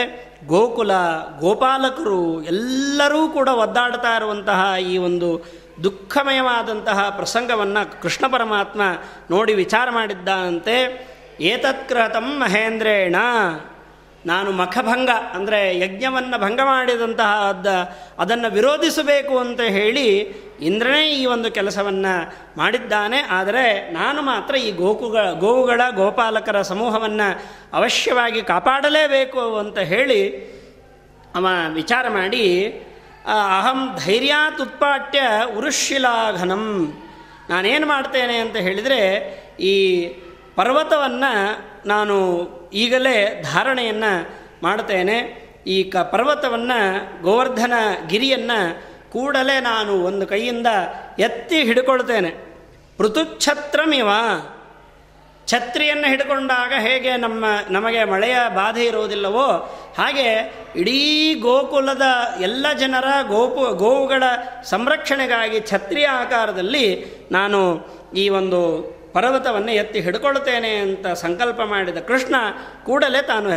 [0.48, 0.94] ಗೋಕುಲ,
[1.40, 5.30] ಗೋಪಾಲಕರು ಎಲ್ಲರೂ ಕೂಡ ಒದ್ದಾಡ್ತಾ ಇರುವಂತಹ ಈ ಒಂದು
[5.84, 8.82] ದುಃಖಮಯವಾದಂತಹ ಪ್ರಸಂಗವನ್ನು ಕೃಷ್ಣ ಪರಮಾತ್ಮ
[9.32, 10.76] ನೋಡಿ ವಿಚಾರ ಮಾಡಿದ್ದಾನಂತೆ
[11.40, 13.16] ಏತತ್ಕೃತಂ ಮಹೇಂದ್ರೇಣ,
[14.26, 17.68] ನಾನು ಮಖಭಂಗ, ಅಂದರೆ ಯಜ್ಞವನ್ನು ಭಂಗ ಮಾಡಿದಂತಹ ಅದ,
[18.20, 20.08] ಅದನ್ನು ವಿರೋಧಿಸಬೇಕು ಅಂತ ಹೇಳಿ
[20.62, 23.20] ಇಂದ್ರನೇ ಈ ಒಂದು ಕೆಲಸವನ್ನು ಮಾಡಿದ್ದಾನೆ.
[23.22, 27.28] ಆದರೆ ನಾನು ಮಾತ್ರ ಈ ಗೋಕುಗಳ ಗೋವುಗಳ ಗೋಪಾಲಕರ ಸಮೂಹವನ್ನು
[27.74, 30.22] ಅವಶ್ಯವಾಗಿ ಕಾಪಾಡಲೇಬೇಕು ಅಂತ ಹೇಳಿ
[31.36, 32.46] ಅವ ವಿಚಾರ ಮಾಡಿ
[33.28, 35.22] ಅಹಂ ಧೈರ್ಯಾತ್ ಉತ್ಪಾಟ್ಯ
[35.58, 36.94] ಉರುಶಿಲಾಘನಂ
[37.50, 39.02] ನಾನೇನು ಮಾಡ್ತೇನೆ ಅಂತ ಹೇಳಿದರೆ,
[39.60, 40.08] ಈ
[40.56, 41.32] ಪರ್ವತವನ್ನು
[41.88, 42.16] ನಾನು
[42.74, 44.30] ಈಗಲೇ ಧಾರಣೆಯನ್ನು
[44.64, 45.48] ಮಾಡ್ತೇನೆ.
[45.68, 47.74] ಈ ಕ ಪರ್ವತವನ್ನು, ಗೋವರ್ಧನ
[48.08, 50.68] ಗಿರಿಯನ್ನು ಕೂಡಲೇ ನಾನು ಒಂದು ಕೈಯಿಂದ
[51.20, 52.30] ಎತ್ತಿ ಹಿಡ್ಕೊಳ್ತೇನೆ.
[52.98, 54.08] ಪೃಥುಚ್ಛತ್ರಮಿವ
[55.48, 59.45] ಛತ್ರಿಯನ್ನು ಹಿಡ್ಕೊಂಡಾಗ ಹೇಗೆ ನಮ್ಮ, ನಮಗೆ ಮಳೆಯ ಬಾಧೆ ಇರುವುದಿಲ್ಲವೋ
[59.98, 62.02] ಹಾಗೆ ಇಡೀ ಗೋಕುಲದ
[62.41, 64.24] ಎಲ್ಲ ಜನರ ಗೋಪು, ಗೋವುಗಳ
[64.64, 68.84] ಸಂರಕ್ಷಣೆಗಾಗಿ ಛತ್ರಿಯ ಆಕಾರದಲ್ಲಿ ನಾನು ಈ ಒಂದು
[69.14, 72.36] ಪರ್ವತವನ್ನು ಎತ್ತಿ ಹಿಡ್ಕೊಳ್ತೇನೆ ಅಂತ ಸಂಕಲ್ಪ ಮಾಡಿದ ಕೃಷ್ಣ
[72.86, 73.50] ಕೂಡಲೇ ತಾನು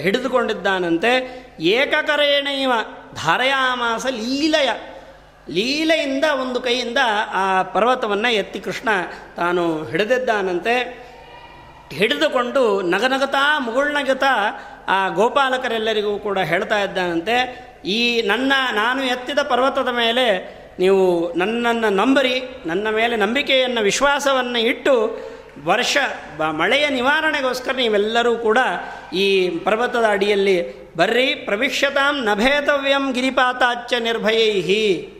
[0.00, 1.12] ಹಿಡಿದುಕೊಂಡಿದ್ದಾನಂತೆ.
[1.60, 2.72] ಏಕಕರೇಣೈವ
[3.14, 4.70] ಧಾರಯಾಮಾಸ ಲೀಲೆಯ.
[5.50, 6.98] ಲೀಲೆಯಿಂದ ಒಂದು ಕೈಯಿಂದ
[7.34, 8.88] ಆ ಪರ್ವತವನ್ನು ಎತ್ತಿ ಕೃಷ್ಣ
[9.36, 11.05] ತಾನು ಹಿಡಿದಿದ್ದಾನಂತೆ.
[11.92, 14.24] ಹಿಡಿದುಕೊಂಡು ನಗನಗತಾ, ಮುಗುಳ್ನಗತ,
[14.88, 17.36] ಆ ಗೋಪಾಲಕರೆಲ್ಲರಿಗೂ ಕೂಡ ಹೇಳ್ತಾ ಇದ್ದಾನಂತೆ,
[17.84, 25.18] ಈ ನನ್ನ, ನಾನು ಎತ್ತಿದ ಪರ್ವತದ ಮೇಲೆ ನೀವು ನನ್ನನ್ನು ನಂಬರಿ, ನನ್ನ ಮೇಲೆ ನಂಬಿಕೆಯನ್ನು, ವಿಶ್ವಾಸವನ್ನು ಇಟ್ಟು
[25.64, 25.96] ವರ್ಷ,
[26.36, 28.58] ಬ, ಮಳೆಯ ನಿವಾರಣೆಗೋಸ್ಕರ ನೀವೆಲ್ಲರೂ ಕೂಡ
[29.12, 35.12] ಈ ಪರ್ವತದ ಅಡಿಯಲ್ಲಿ ಬರ್ರಿ ಪ್ರವಿಶ್ಯತಾಂ ನಭೇತವ್ಯಂ ಗಿರಿಪಾತಾಚ್ಚ ನಿರ್ಭಯೈಹಿ.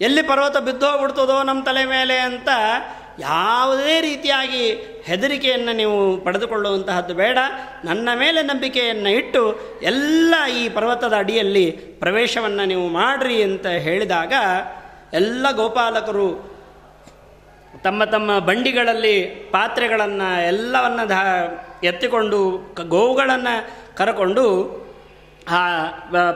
[0.00, 2.48] ಎಲ್ಲಿ ಪರ್ವತ ಬಿದ್ದೋಗ್ಬಿಡ್ತದೋ ನಮ್ಮ ತಲೆ ಮೇಲೆ ಅಂತ
[3.18, 4.70] ಯಾವುದೇ ರೀತಿಯಾಗಿ
[5.04, 7.38] ಹೆದರಿಕೆಯನ್ನು ನೀವು ಪಡೆದುಕೊಳ್ಳುವಂತಹದ್ದು ಬೇಡ.
[7.84, 14.32] ನನ್ನ ಮೇಲೆ ನಂಬಿಕೆಯನ್ನು ಇಟ್ಟು ಎಲ್ಲ ಈ ಪರ್ವತದ ಅಡಿಯಲ್ಲಿ ಪ್ರವೇಶವನ್ನು ನೀವು ಮಾಡ್ರಿ ಅಂತ ಹೇಳಿದಾಗ
[15.12, 16.56] ಎಲ್ಲ ಗೋಪಾಲಕರು
[17.84, 21.22] ತಮ್ಮ ತಮ್ಮ ಬಂಡಿಗಳಲ್ಲಿ ಪಾತ್ರೆಗಳನ್ನು ಎಲ್ಲವನ್ನು ಧಾ
[21.84, 22.38] ಎತ್ತಿಕೊಂಡು
[22.88, 23.54] ಗೋವುಗಳನ್ನು
[23.96, 24.44] ಕರಕೊಂಡು
[25.50, 25.82] ಆ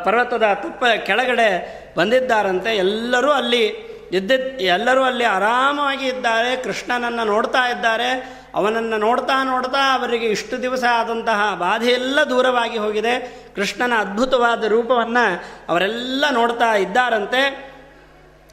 [0.05, 1.49] ಪರ್ವತದ ತುಪ್ಪ ಕೆಳಗಡೆ
[1.97, 2.77] ಬಂದಿದ್ದಾರಂತೆ.
[2.77, 8.41] ಎಲ್ಲರೂ ಅಲ್ಲಿ ಇದ್ದಿದ್ದ ಎಲ್ಲರೂ ಅಲ್ಲಿ ಆರಾಮವಾಗಿ ಇದ್ದಾರೆ, ಕೃಷ್ಣನನ್ನು ನೋಡ್ತಾ ಇದ್ದಾರೆ.
[8.55, 13.43] ಅವನನ್ನು ನೋಡ್ತಾ ನೋಡ್ತಾ ಅವರಿಗೆ ಇಷ್ಟು ದಿವಸ ಆದಂತಹ ಬಾಧೆಯೆಲ್ಲ ದೂರವಾಗಿ ಹೋಗಿದೆ.
[13.55, 17.71] ಕೃಷ್ಣನ ಅದ್ಭುತವಾದ ರೂಪವನ್ನು ಅವರೆಲ್ಲ ನೋಡ್ತಾ ಇದ್ದಾರಂತೆ.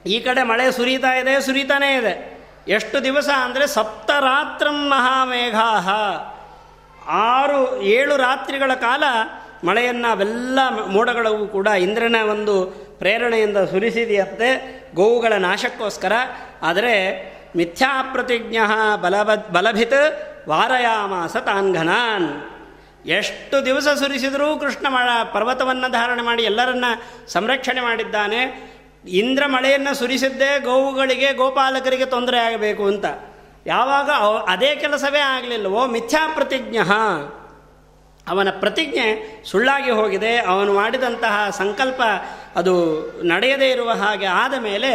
[0.06, 2.38] ಈ ಕಡೆ ಮಳೆ ಸುರಿತಾ ಇದೆ, ಸುರಿತಾನೇ ಇದೆ.
[2.68, 5.90] ಎಷ್ಟು ದಿವಸ ಅಂದರೆ ಸಪ್ತರಾತ್ರಂ ಮಹಾಮೇಘಾಹ.
[7.10, 9.04] ಆರು, ಏಳು ರಾತ್ರಿಗಳ ಕಾಲ
[9.64, 12.66] ಮಳೆಯನ್ನು ಅವೆಲ್ಲ ಮೋಡಗಳವು ಕೂಡ ಇಂದ್ರನ ಒಂದು
[13.00, 14.50] ಪ್ರೇರಣೆಯಿಂದ ಸುರಿಸಿದೆಯಂತೆ.
[14.98, 16.12] ಗೋವುಗಳ ನಾಶಕ್ಕೋಸ್ಕರ.
[16.62, 16.94] ಆದರೆ
[17.56, 18.58] ಮಿಥ್ಯಾಪ್ರತಿಜ್ಞ
[19.02, 20.00] ಬಲಬ ಬಲಭಿತ್
[20.50, 22.30] ವಾರಯಾಮಾಸ ತಾನ್ಘನಾನ್.
[23.06, 26.86] ಎಷ್ಟು ದಿವಸ ಸುರಿಸಿದರೂ ಕೃಷ್ಣ ಮಳ ಪರ್ವತವನ್ನು ಧಾರಣೆ ಮಾಡಿ ಎಲ್ಲರನ್ನ
[27.28, 28.42] ಸಂರಕ್ಷಣೆ ಮಾಡಿದ್ದಾನೆ.
[29.08, 33.06] ಇಂದ್ರ ಮಳೆಯನ್ನು ಸುರಿಸಿದ್ದೇ ಗೋವುಗಳಿಗೆ, ಗೋಪಾಲಕರಿಗೆ ತೊಂದರೆ ಆಗಬೇಕು ಅಂತ.
[33.66, 34.10] ಯಾವಾಗ
[34.48, 35.86] ಅದೇ ಕೆಲಸವೇ ಆಗಲಿಲ್ಲವೋ.
[35.86, 36.78] ಮಿಥ್ಯಾ ಪ್ರತಿಜ್ಞ.
[38.30, 39.08] ಅವನ ಪ್ರತಿಜ್ಞೆ
[39.52, 42.02] ಸುಳ್ಳಾಗಿ ಹೋಗಿದೆ, ಅವನು ಮಾಡಿದಂತಹ ಸಂಕಲ್ಪ
[42.56, 42.74] ಅದು
[43.24, 44.92] ನಡೆಯದೇ ಇರುವ ಹಾಗೆ ಆದ ಮೇಲೆ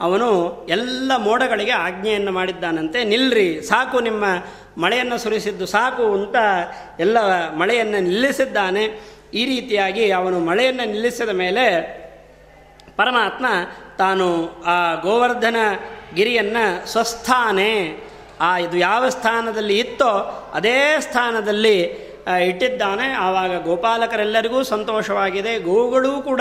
[0.00, 0.28] ಅವನು
[0.68, 3.04] ಎಲ್ಲ ಮೋಡಗಳಿಗೆ ಆಜ್ಞೆಯನ್ನು ಮಾಡಿದ್ದಾನಂತೆ.
[3.04, 4.24] ನಿಲ್ರಿ, ಸಾಕು ನಿಮ್ಮ
[4.78, 6.36] ಮಳೆಯನ್ನು ಸುರಿಸಿದ್ದು, ಸಾಕು ಅಂತ
[7.00, 7.18] ಎಲ್ಲ
[7.54, 8.84] ಮಳೆಯನ್ನು ನಿಲ್ಲಿಸಿದ್ದಾನೆ.
[9.34, 11.66] ಈ ರೀತಿಯಾಗಿ ಅವನು ಮಳೆಯನ್ನು ನಿಲ್ಲಿಸಿದ ಮೇಲೆ
[12.96, 13.46] ಪರಮಾತ್ಮ
[13.98, 14.26] ತಾನು
[14.66, 15.56] ಆ ಗೋವರ್ಧನ
[16.14, 17.72] ಗಿರಿಯನ್ನು ಸ್ವಸ್ಥಾನೆ,
[18.40, 20.12] ಆ ಇದು ಯಾವ ಸ್ಥಾನದಲ್ಲಿ ಇತ್ತೋ
[20.54, 21.76] ಅದೇ ಸ್ಥಾನದಲ್ಲಿ
[22.28, 23.06] ಇಟ್ಟಿದ್ದಾನೆ.
[23.12, 25.58] ಆವಾಗ ಗೋಪಾಲಕರೆಲ್ಲರಿಗೂ ಸಂತೋಷವಾಗಿದೆ.
[25.58, 26.40] ಗೋವುಗಳೂ ಕೂಡ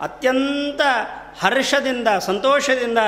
[0.00, 0.80] ಅತ್ಯಂತ
[1.40, 2.98] ಹರ್ಷದಿಂದ, ಸಂತೋಷದಿಂದ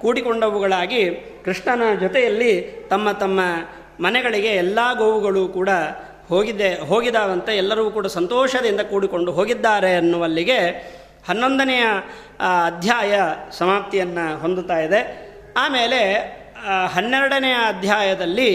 [0.00, 1.10] ಕೂಡಿಕೊಂಡವುಗಳಾಗಿ
[1.44, 3.40] ಕೃಷ್ಣನ ಜೊತೆಯಲ್ಲಿ ತಮ್ಮ ತಮ್ಮ
[4.00, 5.68] ಮನೆಗಳಿಗೆ ಎಲ್ಲ ಗೋವುಗಳು ಕೂಡ
[6.28, 7.56] ಹೋಗಿದ್ದೆ ಹೋಗಿದಾವಂತೆ.
[7.56, 10.58] ಎಲ್ಲರೂ ಕೂಡ ಸಂತೋಷದಿಂದ ಕೂಡಿಕೊಂಡು ಹೋಗಿದ್ದಾರೆ ಅನ್ನುವಲ್ಲಿಗೆ
[11.28, 11.84] ಹನ್ನೊಂದನೆಯ
[12.66, 13.20] ಅಧ್ಯಾಯ
[13.50, 15.00] ಸಮಾಪ್ತಿಯನ್ನು ಹೊಂದುತ್ತಾ ಇದೆ.
[15.56, 16.14] ಆಮೇಲೆ
[16.86, 18.50] ಹನ್ನೆರಡನೆಯ ಅಧ್ಯಾಯದಲ್ಲಿ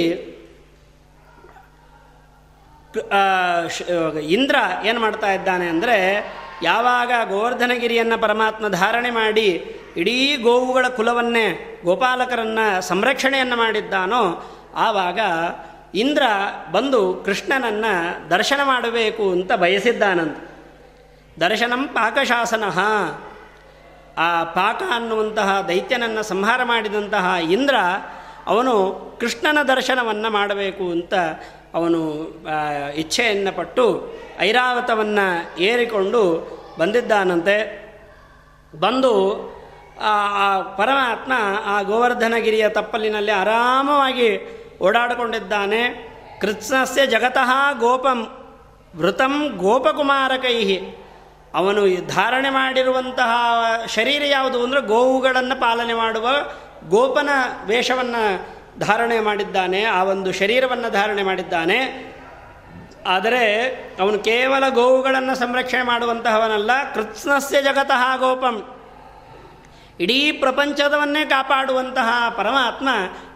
[4.20, 5.98] ಇಂದ್ರ ಏನು ಮಾಡ್ತಾ ಇದ್ದಾನೆ ಅಂದರೆ
[6.64, 15.20] ಯಾವಾಗ ಗೋವರ್ಧನಗಿರಿಯನ್ನು ಪರಮಾತ್ಮ ಧಾರಣೆ ಮಾಡಿ ಇಡೀ ಗೋವುಗಳ ಕುಲವನ್ನೇ, ಗೋಪಾಲಕರನ್ನು ಸಂರಕ್ಷಣೆಯನ್ನು ಮಾಡಿದ್ದಾನೋ, ಆವಾಗ
[15.96, 16.24] ಇಂದ್ರ
[16.72, 20.38] ಬಂದು ಕೃಷ್ಣನನ್ನು ದರ್ಶನ ಮಾಡಬೇಕು ಅಂತ ಬಯಸಿದ್ದಾನಂತ.
[21.40, 22.64] ದರ್ಶನಂ ಪಾಕಶಾಸನ.
[24.18, 27.76] ಆ ಪಾಕ ಅನ್ನುವಂತಹ ದೈತ್ಯನನ್ನು ಸಂಹಾರ ಮಾಡಿದಂತಹ ಇಂದ್ರ
[28.48, 28.74] ಅವನು
[29.20, 31.14] ಕೃಷ್ಣನ ದರ್ಶನವನ್ನು ಮಾಡಬೇಕು ಅಂತ
[31.74, 32.00] ಅವನು
[32.96, 33.86] ಇಚ್ಛೆಯನ್ನು ಪಟ್ಟು
[34.40, 36.22] ಐರಾವತವನ್ನು ಏರಿಕೊಂಡು
[36.80, 37.58] ಬಂದಿದ್ದಾನಂತೆ.
[38.80, 39.14] ಬಂದು,
[40.02, 41.34] ಆ ಪರಮಾತ್ಮ
[41.66, 44.30] ಆ ಗೋವರ್ಧನಗಿರಿಯ ತಪ್ಪಲಿನಲ್ಲಿ ಆರಾಮವಾಗಿ
[44.82, 45.82] ಓಡಾಡಿಕೊಂಡಿದ್ದಾನೆ.
[46.42, 48.20] ಕೃತ್ಸ್ನಸ್ಯ ಜಗತಃ ಗೋಪಂ,
[48.96, 50.78] ವೃತಂ ಗೋಪಕುಮಾರಕೈ
[51.54, 53.32] ಅವನು ಧಾರಣೆ ಮಾಡಿರುವಂತಹ
[53.88, 56.30] ಶರೀರ ಯಾವುದು ಅಂದರೆ ಗೋವುಗಳನ್ನು ಪಾಲನೆ ಮಾಡುವ
[56.90, 57.30] ಗೋಪನ
[57.66, 58.24] ವೇಷವನ್ನು
[58.80, 62.10] ಧಾರಣೆ ಮಾಡಿದ್ದಾನೆ, ಆ ಒಂದು ಶರೀರವನ್ನು ಧಾರಣೆ ಮಾಡಿದ್ದಾನೆ.
[63.08, 63.66] ಆದರೆ
[64.00, 68.76] ಅವನು ಕೇವಲ ಗೋವುಗಳನ್ನು ಸಂರಕ್ಷಣೆ ಮಾಡುವಂತಹವನಲ್ಲ, ಕೃತ್ಸ್ನಸ್ಯ ಜಗತಃ ಗೋಪಂ
[70.00, 72.90] ಇಡೀ ಪ್ರಪಂಚದವನ್ನೇ ಕಾಪಾಡುವಂತಹ ಪರಮಾತ್ಮ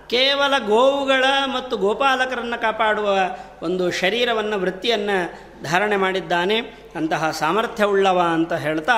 [0.08, 3.18] ಕೇವಲ ಗೋವುಗಳ ಮತ್ತು ಗೋಪಾಲಕರನ್ನು ಕಾಪಾಡುವ
[3.62, 5.18] ಒಂದು ಶರೀರವನ್ನು, ವೃತ್ತಿಯನ್ನು
[5.64, 6.60] ಧಾರಣೆ ಮಾಡಿದ್ದಾನೆ.
[6.96, 8.98] ಅಂತಹ ಸಾಮರ್ಥ್ಯವುಳ್ಳವ ಅಂತ ಹೇಳ್ತಾ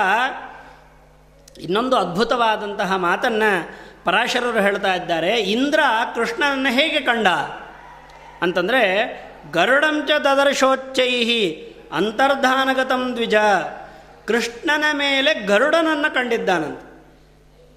[1.60, 3.70] ಇನ್ನೊಂದು ಅದ್ಭುತವಾದಂತಹ ಮಾತನ್ನು
[4.06, 5.80] ಪರಾಶರರು ಹೇಳ್ತಾ ಇದ್ದಾರೆ, ಇಂದ್ರ
[6.14, 7.26] ಕೃಷ್ಣನನ್ನು ಹೇಗೆ ಕಂಡ?
[8.42, 8.82] ಅಂತಂದರೆ,
[9.52, 11.34] ಗರುಡಂಚ ದದರ್ಶೋಚ್ಚೈ
[11.92, 13.34] ಅಂತರ್ಧಾನಗತಂ ದ್ವಿಜ,
[14.26, 16.80] ಕೃಷ್ಣನ ಮೇಲೆ ಗರುಡನನ್ನು ಕಂಡಿದ್ದಾನಂತ.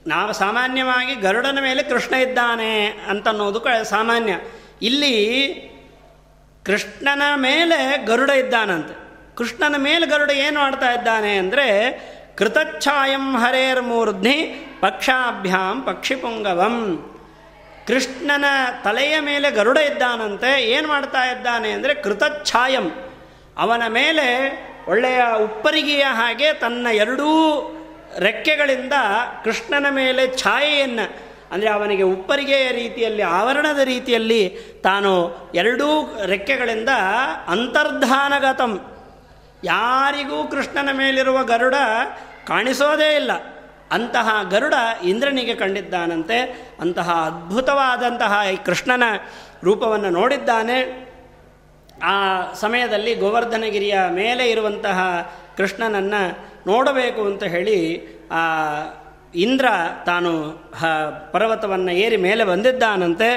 [0.07, 4.33] ನಾವು ಸಾಮಾನ್ಯವಾಗಿ ಗರುಡನ ಮೇಲೆ ಕೃಷ್ಣ ಇದ್ದಾನೆ ಅಂತನ್ನೋದು ಕ, ಸಾಮಾನ್ಯ.
[4.81, 5.15] ಇಲ್ಲಿ
[6.65, 9.09] ಕೃಷ್ಣನ ಮೇಲೆ ಗರುಡ ಇದ್ದಾನಂತೆ.
[9.35, 11.69] ಕೃಷ್ಣನ ಮೇಲೆ ಗರುಡ ಏನು ಮಾಡ್ತಾ ಇದ್ದಾನೆ ಅಂದರೆ
[12.39, 14.35] ಕೃತಚ್ಛಾಯಂ ಹರೇರ್ ಮೂರ್ಧ್ನಿ
[14.83, 16.75] ಪಕ್ಷಾಭ್ಯಾಂ ಪಕ್ಷಿಪುಂಗವಂ.
[17.87, 18.45] ಕೃಷ್ಣನ
[18.85, 22.87] ತಲೆಯ ಮೇಲೆ ಗರುಡ ಇದ್ದಾನಂತೆ, ಏನು ಮಾಡ್ತಾ ಇದ್ದಾನೆ ಅಂದರೆ ಕೃತಚ್ಛಾಯಂ.
[23.63, 24.27] ಅವನ ಮೇಲೆ
[24.91, 27.29] ಒಳ್ಳೆಯ ಉಪ್ಪರಿಗೆಯ ಹಾಗೆ ತನ್ನ ಎರಡೂ
[28.27, 28.95] ರೆಕ್ಕೆಗಳಿಂದ
[29.45, 31.07] ಕೃಷ್ಣನ ಮೇಲೆ ಛಾಯೆಯನ್ನು,
[31.53, 34.41] ಅಂದರೆ ಅವನಿಗೆ ಉಪ್ಪರಿಗೆಯ ರೀತಿಯಲ್ಲಿ, ಆವರಣದ ರೀತಿಯಲ್ಲಿ
[34.87, 35.11] ತಾನು
[35.61, 35.89] ಎರಡೂ
[36.33, 36.93] ರೆಕ್ಕೆಗಳಿಂದ
[37.55, 38.73] ಅಂತರ್ಧಾನಗತಂ.
[39.63, 41.77] ಯಾರಿಗೂ ಕೃಷ್ಣನ ಮೇಲಿರುವ ಗರುಡ
[42.49, 43.31] ಕಾಣಿಸೋದೇ ಇಲ್ಲ.
[43.91, 46.39] ಅಂತಹ ಗರುಡ ಇಂದ್ರನಿಗೆ ಕಂಡಿದ್ದಾನಂತೆ,
[46.79, 49.05] ಅಂತಹ ಅದ್ಭುತವಾದಂತಹ ಈ ಕೃಷ್ಣನ
[49.63, 50.77] ರೂಪವನ್ನು ನೋಡಿದ್ದಾನೆ.
[52.03, 52.15] ಆ
[52.53, 54.99] ಸಮಯದಲ್ಲಿ ಗೋವರ್ಧನಗಿರಿಯ ಮೇಲೆ ಇರುವಂತಹ
[55.57, 56.21] ಕೃಷ್ಣನನ್ನು
[56.67, 57.79] ನೋಡಬೇಕು ಅಂತ ಹೇಳಿ,
[58.31, 58.43] ಆ
[59.35, 59.67] ಇಂದ್ರ
[60.05, 60.31] ತಾನು
[61.31, 63.29] ಪರ್ವತವನ್ನು ಏರಿ ಮೇಲೆ ಬಂದಿದ್ದಾನಂತೆ.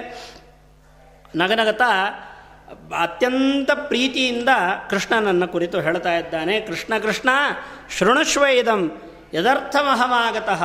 [1.36, 1.82] ನಗನಗತ
[2.98, 4.50] ಅತ್ಯಂತ ಪ್ರೀತಿಯಿಂದ
[4.90, 7.30] ಕೃಷ್ಣನನ್ನು ಕುರಿತು ಹೇಳ್ತಾ ಇದ್ದಾನೆ, ಕೃಷ್ಣ ಕೃಷ್ಣ
[7.98, 9.02] ಶೃಣುಶ್ವ ಇದಂ
[9.34, 10.62] ಯದರ್ಥಮಹಮಾಗತಃ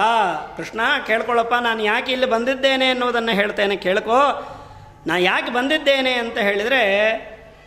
[0.58, 4.20] ಕೃಷ್ಣ, ಕೇಳ್ಕೊಳ್ಳಪ್ಪ, ನಾನು ಯಾಕೆ ಇಲ್ಲಿ ಬಂದಿದ್ದೇನೆ ಅನ್ನೋದನ್ನು ಹೇಳ್ತೇನೆ, ಕೇಳ್ಕೋ.
[5.08, 6.82] ನಾ ಯಾಕೆ ಬಂದಿದ್ದೇನೆ ಅಂತ ಹೇಳಿದರೆ,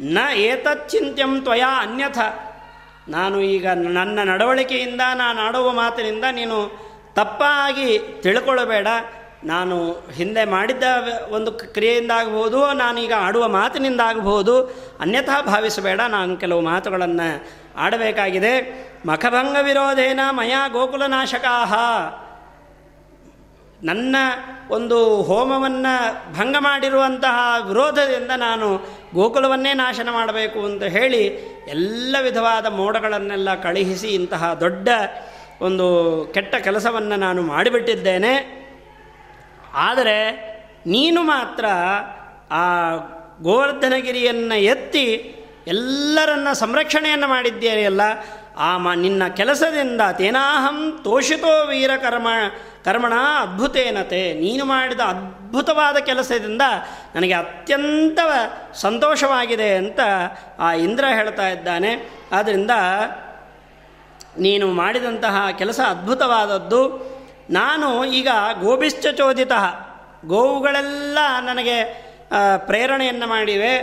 [0.00, 2.18] ನ ಏತಚ್ಚಿಂತ್ಯಂ ತ್ವಯಾ ಅನ್ಯಥ.
[3.08, 6.58] ನಾನು ಈಗ ನನ್ನ ನಡವಳಿಕೆಯಿಂದ, ನಾನು ಆಡುವ ಮಾತಿನಿಂದ ನೀನು
[7.14, 8.86] ತಪ್ಪಾಗಿ ತಿಳ್ಕೊಳ್ಳಬೇಡ
[9.44, 10.84] ನಾನು ಹಿಂದೆ ಮಾಡಿದ್ದ
[11.30, 14.54] ಒಂದು ಕ್ರಿಯೆಯಿಂದ ಆಗಬಹುದು ನಾನೀಗ ಆಡುವ ಮಾತಿನಿಂದ ಆಗಬಹುದು
[15.00, 17.28] ಅನ್ಯಥಾ ಭಾವಿಸಬೇಡ, ನಾನು ಕೆಲವು ಮಾತುಗಳನ್ನು
[17.76, 18.54] ಆಡಬೇಕಾಗಿದೆ.
[19.06, 21.74] ಮಖಭಂಗ ವಿರೋಧೇನ ಮಯಾ ಗೋಕುಲನಾಶಕಾಹ.
[23.82, 24.16] ನನ್ನ
[24.70, 25.94] ಒಂದು ಹೋಮವನ್ನು
[26.38, 28.76] ಭಂಗ ಮಾಡಿರುವಂತಹ ವಿರೋಧದಿಂದ ನಾನು
[29.14, 31.26] ಗೋಕುಲವನ್ನೇ ನಾಶನ ಮಾಡಬೇಕು ಅಂತ ಹೇಳಿ
[31.68, 34.88] ಎಲ್ಲ ವಿಧವಾದ ಮೋಡಗಳನ್ನೆಲ್ಲ ಕಳುಹಿಸಿ ಇಂತಹ ದೊಡ್ಡ
[35.60, 35.86] ಒಂದು
[36.34, 38.59] ಕೆಟ್ಟ ಕೆಲಸವನ್ನು ನಾನು ಮಾಡಿಬಿಟ್ಟಿದ್ದೇನೆ.
[39.74, 40.50] ಆದರೆ
[40.86, 41.64] ನೀನು ಮಾತ್ರ
[42.50, 42.96] ಆ
[43.42, 48.00] ಗೋವರ್ಧನಗಿರಿಯನ್ನು ಎತ್ತಿ ಎಲ್ಲರನ್ನ ಸಂರಕ್ಷಣೆಯನ್ನು ಮಾಡಿದ್ದೀರಿಯಲ್ಲ
[48.56, 52.26] ಆ ಮ ನಿನ್ನ ಕೆಲಸದಿಂದ ತೇನಾಹಂ ತೋಷಿತೋ ವೀರ ಕರ್ಮ
[52.84, 54.34] ಕರ್ಮಣ ಅದ್ಭುತೇನತೆ.
[54.34, 56.62] ನೀನು ಮಾಡಿದ ಅದ್ಭುತವಾದ ಕೆಲಸದಿಂದ
[57.14, 58.18] ನನಗೆ ಅತ್ಯಂತ
[58.74, 60.00] ಸಂತೋಷವಾಗಿದೆ ಅಂತ
[60.58, 62.10] ಆ ಇಂದ್ರ ಹೇಳ್ತಾ ಇದ್ದಾನೆ.
[62.32, 62.70] ಆದ್ದರಿಂದ
[64.38, 67.09] ನೀನು ಮಾಡಿದಂತಹ ಕೆಲಸ ಅದ್ಭುತವಾದದ್ದು.
[67.50, 68.28] ನಾನು ಈಗ
[68.62, 69.52] ಗೋಭಿಶ್ಚ ಚೋದಿತ
[70.24, 71.76] ಗೋವುಗಳೆಲ್ಲ ನನಗೆ
[72.56, 73.74] ಪ್ರೇರಣೆಯನ್ನು ಮಾಡಿವೆ.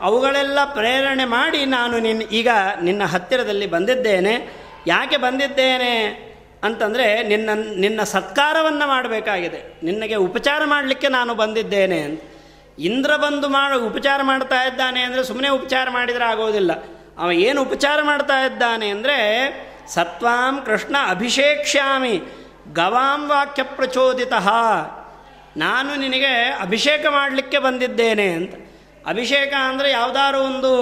[0.00, 2.48] ಅವುಗಳೆಲ್ಲ ಪ್ರೇರಣೆ ಮಾಡಿ ನಾನು ನಿನ್ನ ಈಗ
[2.82, 4.34] ನಿನ್ನ ಹತ್ತಿರದಲ್ಲಿ ಬಂದಿದ್ದೇನೆ.
[4.86, 5.92] ಯಾಕೆ ಬಂದಿದ್ದೇನೆ
[6.64, 9.80] ಅಂತಂದರೆ ನಿನ್ನ ನಿನ್ನ ಸತ್ಕಾರವನ್ನು ಮಾಡಬೇಕಾಗಿದೆ.
[9.82, 12.20] ನಿನಗೆ ಉಪಚಾರ ಮಾಡಲಿಕ್ಕೆ ನಾನು ಬಂದಿದ್ದೇನೆ ಅಂತ.
[12.78, 16.72] ಇಂದ್ರ ಬಂದು ಮಾಡಿ, ಉಪಚಾರ ಮಾಡ್ತಾ ಇದ್ದಾನೆ ಅಂದರೆ ಸುಮ್ಮನೆ ಉಪಚಾರ ಮಾಡಿದರೆ ಆಗೋದಿಲ್ಲ.
[17.18, 19.18] ಅವ ಏನು ಉಪಚಾರ ಮಾಡ್ತಾ ಇದ್ದಾನೆ ಅಂದರೆ,
[19.88, 22.22] ಸತ್ವಾಂ ಕೃಷ್ಣ ಅಭಿಷೇಕ್ಷ್ಯಾಮಿ.
[22.76, 24.32] ಗವಾಂ ವಾಕ್ಯ ಪ್ರಚೋದಿತ.
[25.56, 28.54] ನಾನು ನಿನಗೆ ಅಭಿಷೇಕ ಮಾಡಲಿಕ್ಕೆ ಬಂದಿದ್ದೇನೆ ಅಂತ.
[29.06, 30.72] ಅಭಿಷೇಕ ಅಂದರೆ ಯಾವುದಾದ್ರು ಒಂದು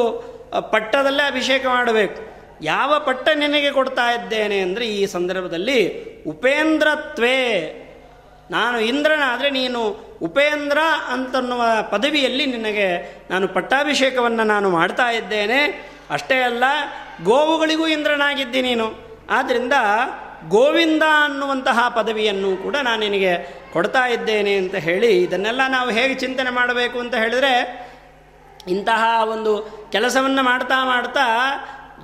[0.70, 2.18] ಪಟ್ಟದಲ್ಲೇ ಅಭಿಷೇಕ ಮಾಡಬೇಕು.
[2.62, 5.80] ಯಾವ ಪಟ್ಟ ನಿನಗೆ ಕೊಡ್ತಾ ಇದ್ದೇನೆ ಅಂದರೆ ಈ ಸಂದರ್ಭದಲ್ಲಿ
[6.24, 7.40] ಉಪೇಂದ್ರತ್ವೇ.
[8.50, 9.80] ನಾನು ಇಂದ್ರನಾದರೆ ನೀನು
[10.22, 10.78] ಉಪೇಂದ್ರ
[11.08, 12.88] ಅಂತನ್ನುವ ಪದವಿಯಲ್ಲಿ ನಿನಗೆ
[13.30, 15.60] ನಾನು ಪಟ್ಟಾಭಿಷೇಕವನ್ನು ನಾನು ಮಾಡ್ತಾ ಇದ್ದೇನೆ.
[16.10, 16.64] ಅಷ್ಟೇ ಅಲ್ಲ
[17.24, 18.86] ಗೋವುಗಳಿಗೂ ಇಂದ್ರನಾಗಿದ್ದಿ ನೀನು.
[19.30, 19.72] ಆದ್ದರಿಂದ
[20.48, 23.32] ಗೋವಿಂದ ಅನ್ನುವಂತಹ ಪದವಿಯನ್ನು ಕೂಡ ನಾನು ನಿನಗೆ
[23.72, 27.52] ಕೊಡ್ತಾ ಇದ್ದೇನೆ ಅಂತ ಹೇಳಿ ಇದನ್ನೆಲ್ಲ ನಾವು ಹೇಗೆ ಚಿಂತನೆ ಮಾಡಬೇಕು ಅಂತ ಹೇಳಿದರೆ,
[28.68, 29.52] ಇಂತಹ ಒಂದು
[29.92, 31.26] ಕೆಲಸವನ್ನು ಮಾಡ್ತಾ ಮಾಡ್ತಾ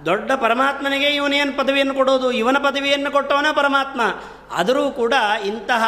[0.05, 2.33] ದೊಡ್ಡ ಪರಮಾತ್ಮನಿಗೆ ಇವನೇನು ಪದವಿಯನ್ನು ಕೊಡೋದು?
[2.33, 4.01] ಇವನ ಪದವಿಯನ್ನು ಕೊಟ್ಟವನ ಪರಮಾತ್ಮ.
[4.53, 5.15] ಆದರೂ ಕೂಡ
[5.45, 5.85] ಇಂತಹ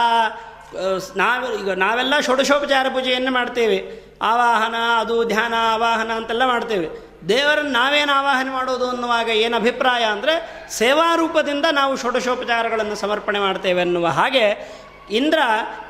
[1.17, 4.03] ನಾವು, ಈಗ ನಾವೆಲ್ಲ ಷೋಡಶೋಪಚಾರ ಪೂಜೆಯನ್ನು ಮಾಡ್ತೇವೆ.
[4.23, 7.12] ಆವಾಹನ, ಅದು ಧ್ಯಾನ, ಆವಾಹನ ಅಂತೆಲ್ಲ ಮಾಡ್ತೇವೆ.
[7.29, 10.35] ದೇವರನ್ನು ನಾವೇನು ಆವಾಹನೆ ಮಾಡೋದು ಅನ್ನುವಾಗ ಏನು ಅಭಿಪ್ರಾಯ ಅಂದರೆ
[10.71, 14.47] ಸೇವಾರೂಪದಿಂದ ನಾವು ಷೋಡಶೋಪಚಾರಗಳನ್ನು ಸಮರ್ಪಣೆ ಮಾಡ್ತೇವೆ ಅನ್ನುವ ಹಾಗೆ
[15.11, 15.39] ಇಂದ್ರ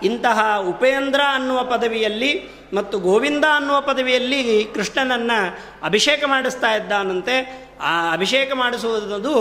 [0.02, 5.38] ಇಂತಹ ಉಪೇಂದ್ರ ಅನ್ನುವ ಪದವಿಯಲ್ಲಿ ಮತ್ತು ಗೋವಿಂದ ಅನ್ನುವ ಪದವಿಯಲ್ಲಿ ಕೃಷ್ಣನನ್ನು
[5.84, 7.34] ಅಭಿಷೇಕ ಮಾಡಿಸ್ತಾ ಇದ್ದಾನಂತೆ.
[7.80, 9.34] ಆ ಅಭಿಷೇಕ ಮಾಡಿಸುವುದು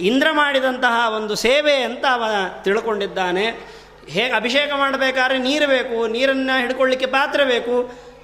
[0.00, 2.24] ಇಂದ್ರ ಮಾಡಿದಂತಹ ಒಂದು ಸೇವೆ ಅಂತ ಅವ
[2.62, 3.46] ತಿಳ್ಕೊಂಡಿದ್ದಾನೆ.
[4.08, 7.76] ಹೇಗೆ ಅಭಿಷೇಕ ಮಾಡಬೇಕಾದ್ರೆ ನೀರು ಬೇಕು, ನೀರನ್ನು ಹಿಡ್ಕೊಳ್ಳಿಕ್ಕೆ ಪಾತ್ರ ಬೇಕು.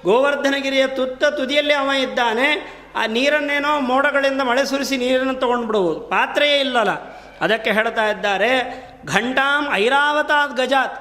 [0.03, 2.47] ಗೋವರ್ಧನಗಿರಿಯ ತುತ್ತ ತುದಿಯಲ್ಲಿ ಅವ ಇದ್ದಾನೆ.
[2.97, 6.93] ಆ ನೀರನ್ನೇನೋ ಮೋಡಗಳಿಂದ ಮಳೆ ಸುರಿಸಿ ನೀರನ್ನು ತೊಗೊಂಡು ಬಿಡುವುದು ಪಾತ್ರೆಯೇ ಇಲ್ಲಲ್ಲ.
[7.41, 8.51] ಅದಕ್ಕೆ ಹೇಳ್ತಾ ಇದ್ದಾರೆ,
[9.05, 10.97] ಘಂಟಾಂ ಐರಾವತಾದ್ ಗಜಾತ್.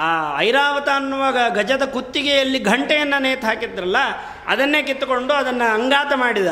[0.00, 0.10] ಆ
[0.40, 3.98] ಐರಾವತ ಅನ್ನುವ ಗಜದ ಕುತ್ತಿಗೆಯಲ್ಲಿ ಘಂಟೆಯನ್ನು ನೇತು ಹಾಕಿದ್ರಲ್ಲ,
[4.46, 6.48] ಅದನ್ನೇ ಕಿತ್ತುಕೊಂಡು ಅದನ್ನು ಅಂಗಾತ ಮಾಡಿದ.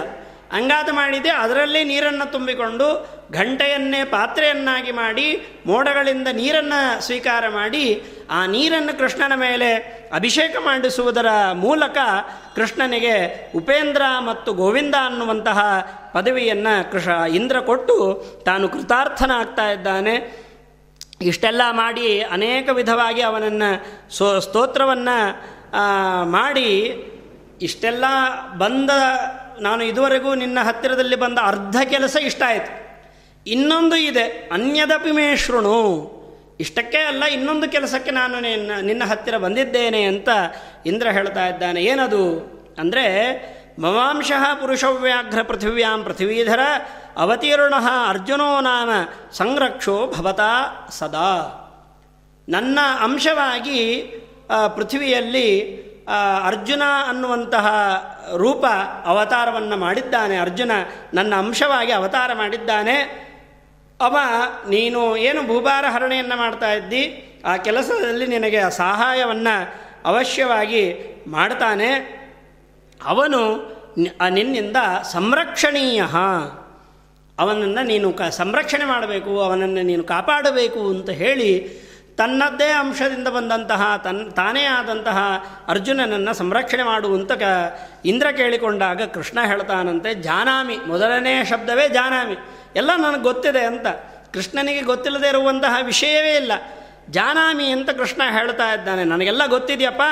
[0.57, 1.31] ಅಂಗಾತ ಮಾಡಿದೆ.
[1.43, 2.87] ಅದರಲ್ಲೇ ನೀರನ್ನು ತುಂಬಿಕೊಂಡು
[3.33, 5.27] ಘಂಟೆಯನ್ನೇ ಪಾತ್ರೆಯನ್ನಾಗಿ ಮಾಡಿ,
[5.67, 7.85] ಮೋಡಗಳಿಂದ ನೀರನ್ನು ಸ್ವೀಕಾರ ಮಾಡಿ,
[8.31, 9.71] ಆ ನೀರನ್ನು ಕೃಷ್ಣನ ಮೇಲೆ
[10.13, 11.31] ಅಭಿಷೇಕ ಮಾಡಿಸುವುದರ
[11.65, 11.99] ಮೂಲಕ
[12.55, 13.17] ಕೃಷ್ಣನಿಗೆ
[13.55, 15.59] ಉಪೇಂದ್ರ ಮತ್ತು ಗೋವಿಂದ ಅನ್ನುವಂತಹ
[16.13, 17.97] ಪದವಿಯನ್ನು ಕೃಷ ಇಂದ್ರ ಕೊಟ್ಟು
[18.47, 20.15] ತಾನು ಕೃತಾರ್ಥನಾಗ್ತಾ ಇದ್ದಾನೆ.
[21.31, 23.71] ಇಷ್ಟೆಲ್ಲ ಮಾಡಿ ಅನೇಕ ವಿಧವಾಗಿ ಅವನನ್ನು
[24.15, 25.19] ಸೋ ಸ್ತೋತ್ರವನ್ನು
[26.31, 26.71] ಮಾಡಿ
[27.63, 28.05] ಇಷ್ಟೆಲ್ಲ
[28.59, 28.91] ಬಂದ
[29.63, 32.73] ನಾನು ಇದುವರೆಗೂ ನಿನ್ನ ಹತ್ತಿರದಲ್ಲಿ ಬಂದ ಅರ್ಧ ಕೆಲಸ ಇಷ್ಟ ಆಯಿತು.
[33.47, 35.79] ಇನ್ನೊಂದು ಇದೆ, ಅನ್ಯದಪಿ ಮೇ ಶೃಣು.
[36.61, 40.29] ಇಷ್ಟಕ್ಕೆ ಅಲ್ಲ, ಇನ್ನೊಂದು ಕೆಲಸಕ್ಕೆ ನಾನು ನಿನ್ನ ನಿನ್ನ ಹತ್ತಿರ ಬಂದಿದ್ದೇನೆ ಅಂತ
[40.87, 41.81] ಇಂದ್ರ ಹೇಳ್ತಾ ಇದ್ದಾನೆ.
[41.85, 42.25] ಏನದು?
[42.79, 43.07] ಅಂದರೆ
[43.79, 46.63] ಮಮಾಂಶಃ ಪುರುಷವ್ಯಾಘ್ರ ಪೃಥಿವ್ಯಾಂ ಪೃಥಿವೀಧರ
[47.17, 47.75] ಅವತೀರ್ಣ
[48.09, 48.91] ಅರ್ಜುನೋ ನಾಮ
[49.33, 50.53] ಸಂರಕ್ಷೋ ಭವತಾ
[50.91, 51.33] ಸದಾ.
[52.49, 53.81] ನನ್ನ ಅಂಶವಾಗಿ
[54.77, 55.49] ಪೃಥ್ವಿಯಲ್ಲಿ
[56.45, 57.67] ಅರ್ಜುನ ಅನ್ನುವಂತಹ
[58.37, 58.65] ರೂಪ
[59.07, 60.37] ಅವತಾರವನ್ನು ಮಾಡಿದ್ದಾನೆ.
[60.37, 60.71] ಅರ್ಜುನ
[61.15, 63.23] ನನ್ನ ಅಂಶವಾಗಿ ಅವತಾರ ಮಾಡಿದ್ದಾನೆ.
[64.01, 64.17] ಅವ,
[64.69, 67.29] ನೀನು ಏನು ಭೂಭಾರ ಹರಣೆಯನ್ನು ಮಾಡ್ತಾ ಇದ್ದಿ?
[67.45, 69.75] ಆ ಕೆಲಸದಲ್ಲಿ ನಿನಗೆ ಸಹಾಯವನ್ನು
[70.05, 70.95] ಅವಶ್ಯವಾಗಿ
[71.27, 72.23] ಮಾಡ್ತಾನೆ.
[73.05, 73.73] ಅವನು
[74.31, 76.03] ನಿನ್ನಿಂದ ಸಂರಕ್ಷಣೀಯ.
[77.39, 81.82] ಅವನನ್ನು ನೀನು ಕ, ಸಂರಕ್ಷಣೆ ಮಾಡಬೇಕು, ಅವನನ್ನು ನೀನು ಕಾಪಾಡಬೇಕು ಅಂತ ಹೇಳಿ
[82.17, 85.19] ತನ್ನದ್ದೇ ಅಂಶದಿಂದ ಬಂದಂತಹ, ತನ್, ತಾನೇ ಆದಂತಹ
[85.69, 87.43] ಅರ್ಜುನನನ್ನು ಸಂರಕ್ಷಣೆ ಮಾಡುವಂತ ಕ
[88.05, 92.35] ಇಂದ್ರ ಕೇಳಿಕೊಂಡಾಗ ಕೃಷ್ಣ ಹೇಳ್ತಾನಂತೆ, ಜಾನಾಮಿ, ಮೊದಲನೇ ಶಬ್ದವೇ ಜಾನಾಮಿ.
[92.77, 93.87] ಎಲ್ಲ ನನಗೆ ಗೊತ್ತಿದೆ ಅಂತ.
[94.33, 96.53] ಕೃಷ್ಣನಿಗೆ ಗೊತ್ತಿಲ್ಲದೆ ಇರುವಂತಹ ವಿಷಯವೇ ಇಲ್ಲ.
[97.11, 100.03] ಜಾನಾಮಿ ಅಂತ ಕೃಷ್ಣ ಹೇಳ್ತಾ ಇದ್ದಾನೆ, ನನಗೆಲ್ಲ ಗೊತ್ತಿದೆಯಪ್ಪ?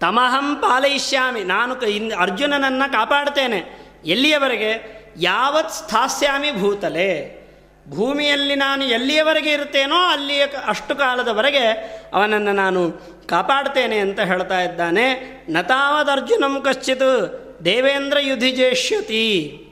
[0.00, 1.74] ತಮಹಂ ಪಾಲಯಿಷ್ಯಾಮಿ, ನಾನು
[2.18, 3.90] ಅರ್ಜುನನನ್ನು ಕಾಪಾಡ್ತೇನೆ.
[4.04, 5.00] ಎಲ್ಲಿಯವರೆಗೆ?
[5.16, 7.39] ಯಾವತ್ ಸ್ಥಾಸ್ಯಾಮಿ ಭೂತಲೆ.
[7.88, 11.66] ಭೂಮಿಯಲ್ಲಿ ನಾನು ಎಲ್ಲಿಯವರೆಗೆ ಇರ್ತೇನೋ ಅಲ್ಲಿಯ ಅಷ್ಟು ಕಾಲದವರೆಗೆ
[12.14, 12.92] ಅವನನ್ನು ನಾನು
[13.26, 15.06] ಕಾಪಾಡ್ತೇನೆ ಅಂತ ಹೇಳ್ತಾ ಇದ್ದಾನೆ.
[15.48, 19.66] ನತಾವದರ್ಜುನಂ ಕಶ್ಚಿತ್ ದೇವೇಂದ್ರ ಯುಧಿಜೇಷ್ಯತಿ.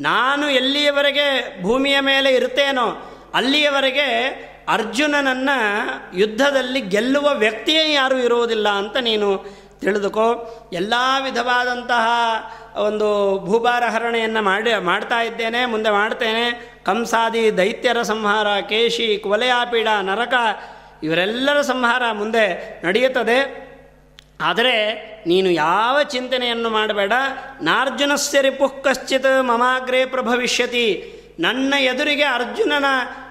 [0.00, 10.28] ನಾನು ಎಲ್ಲಿಯವರೆಗೆ ಭೂಮಿಯ ಮೇಲೆ ಇರ್ತೇನೋ ಅಲ್ಲಿಯವರೆಗೆ ಅರ್ಜುನನನ್ನು ಯುದ್ಧದಲ್ಲಿ ಗೆಲ್ಲುವ ವ್ಯಕ್ತಿಯೇ ಯಾರೂ ಇರುವುದಿಲ್ಲ ಅಂತ ನೀನು ತಿಳಿದುಕೋ.
[10.72, 10.94] ಎಲ್ಲ
[11.24, 12.06] ವಿಧವಾದಂತಹ
[12.76, 16.69] ಒಂದು ಭೂಭಾರ ಹರಣೆಯನ್ನು ಮಾಡಿ, ಮಾಡ್ತಾ ಇದ್ದೇನೆ, ಮುಂದೆ ಮಾಡ್ತೇನೆ.
[16.84, 20.34] ಕಂಸಾದಿ ದೈತ್ಯರ ಸಂಹಾರ, ಕೇಶಿ ಕೊಲೆಯಾಪೀಡ ನರಕ
[21.02, 23.70] ಇವರೆಲ್ಲರ ಸಂಹಾರ ಮುಂದೆ ನಡೆಯುತ್ತದೆ.
[24.40, 24.94] ಆದರೆ
[25.26, 27.12] ನೀನು ಯಾವ ಚಿಂತನೆಯನ್ನು ಮಾಡಬೇಡ.
[27.62, 31.16] ನಾರ್ಜುನಸ್ಯ ರಿಪುಃ ಕಶ್ಚಿತ್ ಮಮಾಗ್ರೇ ಪ್ರಭವಿಷ್ಯತಿ.
[31.40, 32.84] ನನ್ನ ಎದುರಿಗೆ ಅರ್ಜುನನ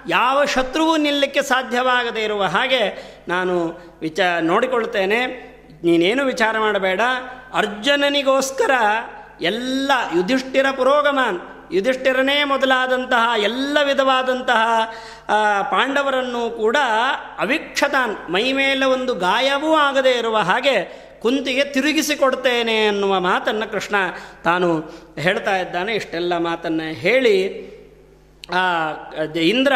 [0.08, 5.26] ಯಾವ ಶತ್ರುವು ನಿಲ್ಲಕ್ಕೆ ಸಾಧ್ಯವಾಗದೇ ಇರುವ ಹಾಗೆ ನಾನು ವಿಚ ನೋಡಿಕೊಳ್ತೇನೆ
[5.84, 7.00] ನೀನೇನು ವಿಚಾರ ಮಾಡಬೇಡ.
[7.54, 8.70] ಅರ್ಜುನನಿಗೋಸ್ಕರ
[9.40, 11.40] ಎಲ್ಲ ಯುಧಿಷ್ಠಿರ ಪುರೋಗಮಾನ್
[11.74, 14.62] ಯುಧಿಷ್ಠಿರನೇ ಮೊದಲಾದಂತಹ ಎಲ್ಲ ವಿಧವಾದಂತಹ
[15.72, 16.76] ಪಾಂಡವರನ್ನು ಕೂಡ
[17.38, 20.76] ಅವಿಕ್ಷತಾನ್, ಮೈ ಮೇಲೆ ಒಂದು ಗಾಯವೂ ಆಗದೇ ಇರುವ ಹಾಗೆ
[21.22, 23.96] ಕುಂತಿಗೆ ತಿರುಗಿಸಿಕೊಡ್ತೇನೆ ಅನ್ನುವ ಮಾತನ್ನು ಕೃಷ್ಣ
[24.44, 24.68] ತಾನು
[25.18, 25.92] ಹೇಳ್ತಾ ಇದ್ದಾನೆ.
[25.94, 27.36] ಇಷ್ಟೆಲ್ಲ ಮಾತನ್ನು ಹೇಳಿ,
[28.60, 28.62] ಆ
[29.52, 29.74] ಇಂದ್ರ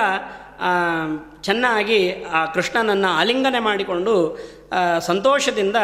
[1.42, 2.00] ಚೆನ್ನಾಗಿ
[2.38, 4.14] ಆ ಕೃಷ್ಣನನ್ನು ಆಲಿಂಗನೆ ಮಾಡಿಕೊಂಡು
[5.06, 5.78] ಸಂತೋಷದಿಂದ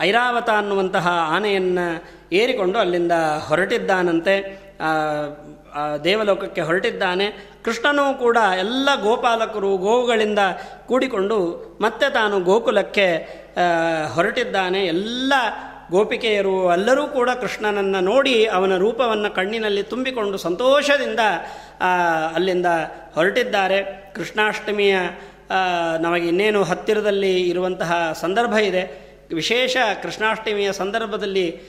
[0.00, 1.86] ಐರಾವತ ಅನ್ನುವಂತಹ ಆನೆಯನ್ನು
[2.36, 3.14] ಏರಿಕೊಂಡು ಅಲ್ಲಿಂದ
[3.48, 4.36] ಹೊರಟಿದ್ದಾನಂತೆ.
[6.04, 7.26] ದೇವಲೋಕಕ್ಕೆ ಹೊರಟಿದ್ದಾನೆ.
[7.64, 10.38] ಕೃಷ್ಣನೂ ಕೂಡ ಎಲ್ಲ ಗೋಪಾಲಕರು ಗೋವುಗಳಿಂದ
[10.86, 13.08] ಕೂಡಿಕೊಂಡು ಮತ್ತೆ ತಾನು ಗೋಕುಲಕ್ಕೆ
[14.14, 14.86] ಹೊರಟಿದ್ದಾನೆ.
[14.86, 15.32] ಎಲ್ಲ
[15.90, 21.20] ಗೋಪಿಕೆಯರು ಎಲ್ಲರೂ ಕೂಡ ಕೃಷ್ಣನನ್ನು ನೋಡಿ ಅವನ ರೂಪವನ್ನು ಕಣ್ಣಿನಲ್ಲಿ ತುಂಬಿಕೊಂಡು ಸಂತೋಷದಿಂದ
[22.34, 22.66] ಅಲ್ಲಿಂದ
[23.14, 24.12] ಹೊರಟಿದ್ದಾರೆ.
[24.14, 24.96] ಕೃಷ್ಣಾಷ್ಟಮಿಯ
[26.00, 29.04] ನಮಗೆ ಇನ್ನೇನು ಹತ್ತಿರದಲ್ಲಿ ಇರುವಂತಹ ಸಂದರ್ಭ ಇದೆ.
[29.34, 31.60] ವಿಶೇಷ ಕೃಷ್ಣಾಷ್ಟಮಿಯ ಸಂದರ್ಭದಲ್ಲಿ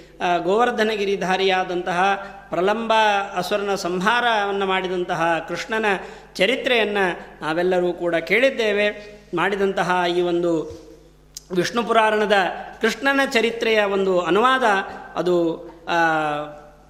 [0.43, 2.16] ಗೋವರ್ಧನಗಿರಿಧಾರಿಯಾದಂತಹ
[2.49, 2.93] ಪ್ರಲಂಬ
[3.36, 5.86] ಅಸುರನ ಸಂಹಾರವನ್ನು ಮಾಡಿದಂತಹ ಕೃಷ್ಣನ
[6.36, 9.16] ಚರಿತ್ರೆಯನ್ನು ನಾವೆಲ್ಲರೂ ಕೂಡ ಕೇಳಿದ್ದೇವೆ.
[9.36, 10.86] ಮಾಡಿದಂತಹ ಈ ಒಂದು
[11.51, 12.34] ವಿಷ್ಣು ಪುರಾಣದ
[12.82, 14.63] ಕೃಷ್ಣನ ಚರಿತ್ರೆಯ ಒಂದು ಅನುವಾದ
[15.16, 15.36] ಅದು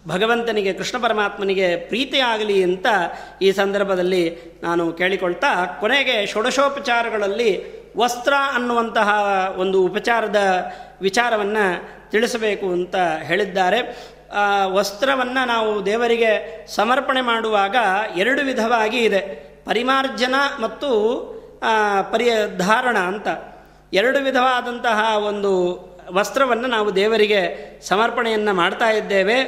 [0.08, 2.88] ಭಗವಂತನಿಗೆ, ಕೃಷ್ಣ ಪರಮಾತ್ಮನಿಗೆ ಪ್ರೀತಿಯಾಗಲಿ ಅಂತ
[3.42, 9.10] ಈ ಸಂದರ್ಭದಲ್ಲಿ ನಾನು ಕೇಳಿಕೊಳ್ತಾ, ಕೊನೆಗೆ ಷೋಡಶೋಪಚಾರಗಳಲ್ಲಿ ವಸ್ತ್ರ ಅನ್ನುವಂತಹ
[9.58, 10.36] ಒಂದು ಉಪಚಾರದ
[11.02, 11.66] ವಿಚಾರವನ್ನು
[12.16, 13.80] ತಿಳಿಸಬೇಕು ಅಂತ ಹೇಳಿದ್ದಾರೆ.
[14.72, 16.32] ವಸ್ತ್ರವನ್ನು ನಾವು ದೇವರಿಗೆ
[16.76, 17.76] ಸಮರ್ಪಣೆ ಮಾಡುವಾಗ
[18.18, 19.22] ಎರಡು ವಿಧವಾಗಿ ಇದೆ.
[19.66, 20.90] ಪರಿಮಾರ್ಜನ ಮತ್ತು
[22.12, 23.28] ಪರಿಧಾರಣ ಅಂತ.
[23.94, 25.52] ಎರಡು ವಿಧವಾದಂತಹ ಒಂದು
[26.14, 27.42] ವಸ್ತ್ರವನ್ನು ನಾವು ದೇವರಿಗೆ
[27.88, 29.40] ಸಮರ್ಪಣೆಯನ್ನು ಮಾಡ್ತಾ ಇದ್ದೇವೆ.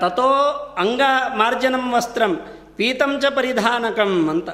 [0.00, 0.30] ತಥೋ
[0.78, 1.02] ಅಂಗ
[1.36, 2.32] ಮಾರ್ಜನಂ ವಸ್ತ್ರಂ
[2.76, 4.50] ಪೀತಂಚ ಪರಿಧಾನಕಂ ಅಂತ.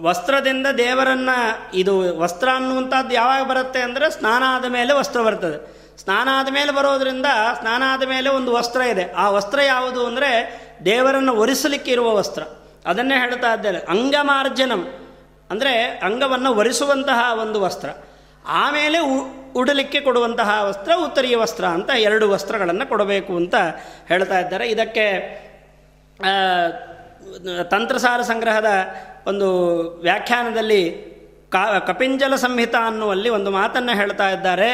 [0.00, 1.30] ವಸ್ತ್ರದಿಂದ ದೇವರನ್ನ
[1.74, 5.58] ಇದು ವಸ್ತ್ರ ಅನ್ನುವಂಥದ್ದು ಯಾವಾಗ ಬರುತ್ತೆ ಅಂದರೆ ಸ್ನಾನ ಆದ ಮೇಲೆ ವಸ್ತ್ರ ಬರ್ತದೆ.
[6.00, 7.26] ಸ್ನಾನ ಆದ ಮೇಲೆ ಬರೋದರಿಂದ
[7.60, 9.12] ಸ್ನಾನ ಆದ ಮೇಲೆ ಒಂದು ವಸ್ತ್ರ ಇದೆ.
[9.12, 10.30] ಆ ವಸ್ತ್ರ ಯಾವುದು ಅಂದರೆ
[10.84, 12.42] ದೇವರನ್ನು ಒರೆಸಲಿಕ್ಕೆ ಇರುವ ವಸ್ತ್ರ.
[12.86, 13.78] ಅದನ್ನೇ ಹೇಳ್ತಾ ಇದ್ದೇನೆ.
[13.78, 14.82] ಅಂಗಮಾರ್ಜನಂ
[15.50, 17.88] ಅಂದರೆ ಅಂಗವನ್ನು ಒರೆಸುವಂತಹ ಒಂದು ವಸ್ತ್ರ.
[18.46, 18.98] ಆಮೇಲೆ
[19.54, 23.54] ಉಡಲಿಕ್ಕೆ ಕೊಡುವಂತಹ ವಸ್ತ್ರ, ಉತ್ತರೀಯ ವಸ್ತ್ರ ಅಂತ ಎರಡು ವಸ್ತ್ರಗಳನ್ನು ಕೊಡಬೇಕು ಅಂತ
[24.08, 24.68] ಹೇಳ್ತಾ ಇದ್ದಾರೆ.
[24.68, 25.06] ಇದಕ್ಕೆ
[27.70, 28.70] ತಂತ್ರಸಾರ ಸಂಗ್ರಹದ
[29.26, 29.48] ಒಂದು
[30.02, 30.82] ವ್ಯಾಖ್ಯಾನದಲ್ಲಿ
[31.86, 34.70] ಕಪಿಂಜಲ ಸಂಹಿತ ಅನ್ನುವಲ್ಲಿ ಒಂದು ಮಾತನ್ನು ಹೇಳ್ತಾ ಇದ್ದಾರೆ.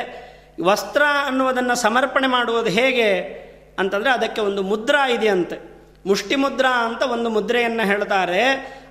[0.63, 3.11] ವಸ್ತ್ರ ಅನ್ನುವುದನ್ನು ಸಮರ್ಪಣೆ ಮಾಡುವುದು ಹೇಗೆ
[3.79, 5.57] ಅಂತಂದರೆ ಅದಕ್ಕೆ ಒಂದು ಮುದ್ರಾ ಇದೆಯಂತೆ.
[6.07, 8.43] ಮುಷ್ಟಿ ಮುದ್ರಾ ಅಂತ ಒಂದು ಮುದ್ರೆಯನ್ನು ಹೇಳ್ತಾರೆ.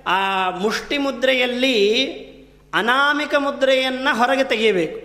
[0.06, 1.76] ಆ ಮುಷ್ಟಿ ಮುದ್ರೆಯಲ್ಲಿ
[2.74, 4.98] ಅನಾಮಿಕ ಮುದ್ರೆಯನ್ನು ಹೊರಗೆ ತೆಗೆಯಬೇಕು.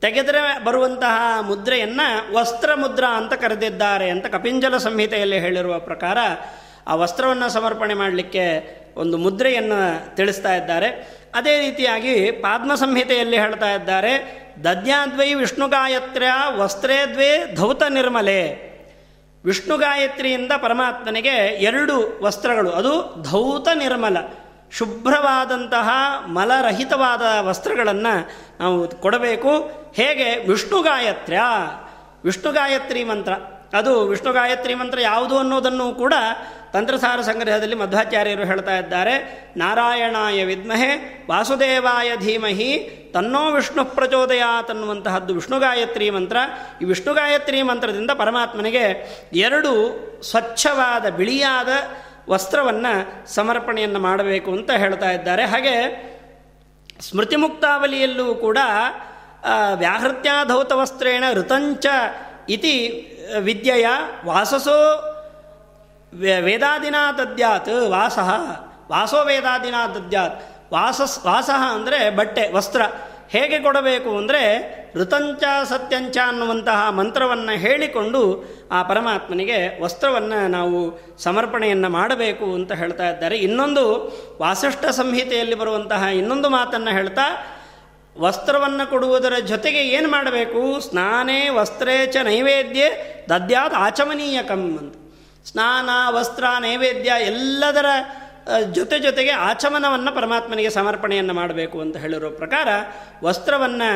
[0.00, 6.18] ತೆಗೆದರೆ ಬರುವಂತಹ ಮುದ್ರೆಯನ್ನು ವಸ್ತ್ರ ಮುದ್ರಾ ಅಂತ ಕರೆದಿದ್ದಾರೆ ಅಂತ ಕಪಿಂಜಲ ಸಂಹಿತೆಯಲ್ಲಿ ಹೇಳಿರುವ ಪ್ರಕಾರ
[6.88, 8.44] ಆ ವಸ್ತ್ರವನ್ನು ಸಮರ್ಪಣೆ ಮಾಡಲಿಕ್ಕೆ
[8.96, 9.80] ಒಂದು ಮುದ್ರೆಯನ್ನು
[10.16, 11.18] ತಿಳಿಸ್ತಾ ಇದ್ದಾರೆ.
[11.34, 14.12] ಅದೇ ರೀತಿಯಾಗಿ ಪಾದ್ಮ ಸಂಹಿತೆಯಲ್ಲಿ ಹೇಳ್ತಾ ಇದ್ದಾರೆ,
[14.64, 16.26] ದದ್ಯಾದ್ವೈ ವಿಷ್ಣು ಗಾಯತ್ರ್ಯ
[16.56, 18.68] ವಸ್ತ್ರೇದ್ವೇ ಧೌತ ನಿರ್ಮಲೆ.
[19.44, 24.16] ವಿಷ್ಣು ಗಾಯತ್ರಿಯಿಂದ ಪರಮಾತ್ಮನಿಗೆ ಎರಡು ವಸ್ತ್ರಗಳು, ಅದು ಧೌತ ನಿರ್ಮಲ,
[24.72, 25.88] ಶುಭ್ರವಾದಂತಹ
[26.26, 28.14] ಮಲರಹಿತವಾದ ವಸ್ತ್ರಗಳನ್ನು
[28.60, 29.50] ನಾವು ಕೊಡಬೇಕು.
[29.94, 30.48] ಹೇಗೆ?
[30.48, 31.40] ವಿಷ್ಣು ಗಾಯತ್ರ್ಯ
[32.24, 33.32] ವಿಷ್ಣು ಗಾಯತ್ರಿ ಮಂತ್ರ,
[33.76, 36.14] ಅದು ವಿಷ್ಣು ಗಾಯತ್ರಿ ಮಂತ್ರ ಯಾವುದು ಅನ್ನೋದನ್ನು ಕೂಡ
[36.72, 39.14] ತಂತ್ರಸಾರ ಸಂಗ್ರಹದಲ್ಲಿ ಮಧ್ವಾಚಾರ್ಯರು ಹೇಳ್ತಾ ಇದ್ದಾರೆ,
[39.56, 40.90] ನಾರಾಯಣಾಯ ವಿದ್ಮಹೆ,
[41.30, 42.72] ವಾಸುದೇವಾಯ ಧೀಮಹಿ,
[43.14, 46.36] ತನ್ನೋ ವಿಷ್ಣು ಪ್ರಚೋದಯಾತ್ ಅನ್ನುವಂತಹದ್ದು ವಿಷ್ಣು ಗಾಯತ್ರಿ ಮಂತ್ರ.
[46.82, 48.84] ಈ ವಿಷ್ಣು ಗಾಯತ್ರಿ ಮಂತ್ರದಿಂದ ಪರಮಾತ್ಮನಿಗೆ
[49.32, 49.72] ಎರಡು
[50.22, 51.68] ಸ್ವಚ್ಛವಾದ, ಬಿಳಿಯಾದ
[52.30, 52.94] ವಸ್ತ್ರವನ್ನು
[53.34, 55.44] ಸಮರ್ಪಣೆಯನ್ನು ಮಾಡಬೇಕು ಅಂತ ಹೇಳ್ತಾ ಇದ್ದಾರೆ.
[55.44, 55.76] ಹಾಗೆ
[57.00, 58.58] ಸ್ಮೃತಿ ಮುಕ್ತಾವಲಿಯಲ್ಲೂ ಕೂಡ
[59.74, 61.86] ವ್ಯಾಹೃತ್ಯಾಧೌತ ವಸ್ತ್ರೇಣ ಋತಂಚ
[62.48, 62.74] ಇತಿ
[63.40, 63.86] ವಿದ್ಯೆಯ
[64.24, 64.78] ವಾಸಸೋ
[66.12, 68.18] ವೇದಾದಿನ ದದ್ಯಾತ್ ವಾಸ.
[68.90, 70.36] ವಾಸೋ ವೇದಾದಿನಾ ದದ್ಯಾತ್
[70.72, 72.82] ವಾಸ ವಾಸ ಅಂದರೆ ಬಟ್ಟೆ, ವಸ್ತ್ರ.
[73.30, 74.42] ಹೇಗೆ ಕೊಡಬೇಕು ಅಂದರೆ
[74.96, 78.20] ಋತಂಚ, ಸತ್ಯಂಚ ಅನ್ನುವಂತಹ ಮಂತ್ರವನ್ನು ಹೇಳಿಕೊಂಡು
[78.72, 80.78] ಆ ಪರಮಾತ್ಮನಿಗೆ ವಸ್ತ್ರವನ್ನು ನಾವು
[81.18, 83.36] ಸಮರ್ಪಣೆಯನ್ನು ಮಾಡಬೇಕು ಅಂತ ಹೇಳ್ತಾ ಇದ್ದಾರೆ.
[83.36, 83.84] ಇನ್ನೊಂದು
[84.40, 87.26] ವಾಸಿಷ್ಠ ಸಂಹಿತೆಯಲ್ಲಿ ಬರುವಂತಹ ಇನ್ನೊಂದು ಮಾತನ್ನು ಹೇಳ್ತಾ,
[88.18, 90.80] ವಸ್ತ್ರವನ್ನು ಕೊಡುವುದರ ಜೊತೆಗೆ ಏನು ಮಾಡಬೇಕು?
[90.80, 92.84] ಸ್ನಾನೇ ವಸ್ತ್ರೇ ಚ ನೈವೇದ್ಯ
[93.28, 94.94] ದದ್ಯಾದ ಆಚಮನೀಯಕಂ ಅಂತ.
[95.48, 97.88] ಸ್ನಾನ ವಸ್ತ್ರ ನೈವೇದ್ಯ ಎಲ್ಲದರ
[98.74, 102.68] ಜೊತೆ ಜೊತೆಗೆ ಆಚಮನವನ್ನು ಪರಮಾತ್ಮನಿಗೆ ಸಮರ್ಪಣೆಯನ್ನು ಮಾಡಬೇಕು ಅಂತ ಹೇಳಿರೋ ಪ್ರಕಾರ
[103.24, 103.88] ವಸ್ತ್ರವನ್ನು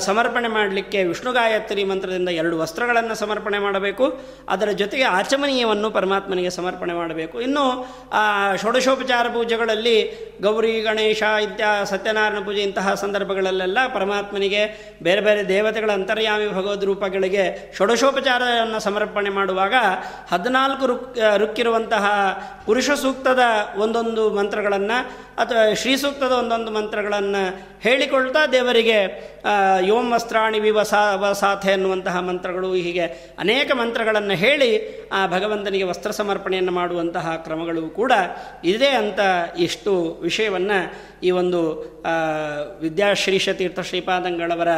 [0.00, 4.06] ಸಮರ್ಪಣೆ ಮಾಡಲಿಕ್ಕೆ ವಿಷ್ಣು ಗಾಯತ್ರಿ ಮಂತ್ರದಿಂದ ಎರಡು ವಸ್ತ್ರಗಳನ್ನು ಸಮರ್ಪಣೆ ಮಾಡಬೇಕು.
[4.48, 7.40] ಅದರ ಜೊತೆಗೆ ಆಚಮನೀಯವನ್ನು ಪರಮಾತ್ಮನಿಗೆ ಸಮರ್ಪಣೆ ಮಾಡಬೇಕು.
[7.40, 7.64] ಇನ್ನು
[8.62, 9.96] ಷೋಡಶೋಪಚಾರ ಪೂಜೆಗಳಲ್ಲಿ
[10.40, 14.62] ಗೌರಿ, ಗಣೇಶ, ಇತ್ಯ, ಸತ್ಯನಾರಾಯಣ ಪೂಜೆ ಇಂತಹ ಸಂದರ್ಭಗಳಲ್ಲೆಲ್ಲ ಪರಮಾತ್ಮನಿಗೆ
[15.02, 19.74] ಬೇರೆ ಬೇರೆ ದೇವತೆಗಳ ಅಂತರ್ಯಾಮಿ ಭಗವದ್ ರೂಪಗಳಿಗೆ ಷೋಡಶೋಪಚಾರವನ್ನು ಸಮರ್ಪಣೆ ಮಾಡುವಾಗ
[20.32, 22.04] ಹದಿನಾಲ್ಕು ರುಕ್ ರುಕ್ಕಿರುವಂತಹ
[22.66, 23.42] ಪುರುಷ ಸೂಕ್ತದ
[23.78, 24.98] ಒಂದೊಂದು ಮಂತ್ರಗಳನ್ನು
[25.38, 29.30] ಅಥವಾ ಶ್ರೀಸೂಕ್ತದ ಒಂದೊಂದು ಮಂತ್ರಗಳನ್ನು ಹೇಳಿಕೊಳ್ತಾ ದೇವರಿಗೆ
[29.80, 33.02] ಯೋಮ್ ವಸ್ತ್ರಾಣಿ ವಿವಸ ವಸಾಥೆ ಅನ್ನುವಂತಹ ಮಂತ್ರಗಳು ಹೀಗೆ
[33.38, 38.12] ಅನೇಕ ಮಂತ್ರಗಳನ್ನು ಹೇಳಿ, ಆ ಭಗವಂತನಿಗೆ ವಸ್ತ್ರ ಸಮರ್ಪಣೆಯನ್ನು ಮಾಡುವಂತಹ ಕ್ರಮಗಳು ಕೂಡ
[38.64, 39.20] ಇದೆ ಅಂತ
[39.58, 41.94] ಇಷ್ಟು ವಿಷಯವನ್ನು ಈ ಒಂದು
[42.80, 44.68] ವಿದ್ಯಾಶ್ರೀಷ ತೀರ್ಥ ಶ್ರೀಪಾದಂಗಳವರ,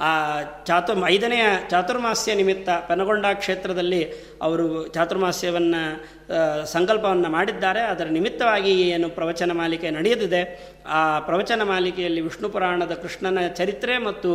[0.00, 4.04] ಆ, ಚಾತುರ್, ಐದನೆಯ ಚಾತುರ್ಮಾಸ್ಯ ನಿಮಿತ್ತ ಪನಗೊಂಡ ಕ್ಷೇತ್ರದಲ್ಲಿ
[4.42, 6.16] ಅವರು ಚಾತುರ್ಮಾಸ್ಯವನ್ನು
[6.66, 7.80] ಸಂಕಲ್ಪವನ್ನು ಮಾಡಿದ್ದಾರೆ.
[7.80, 10.72] ಅದರ ನಿಮಿತ್ತವಾಗಿ ಏನು ಪ್ರವಚನ ಮಾಲಿಕೆ ನಡೆಯದಿದೆ.
[10.86, 14.30] ಆ ಪ್ರವಚನ ಮಾಲಿಕೆಯಲ್ಲಿ ವಿಷ್ಣು ಪುರಾಣದ ಕೃಷ್ಣನ ಚರಿತ್ರೆ ಮತ್ತು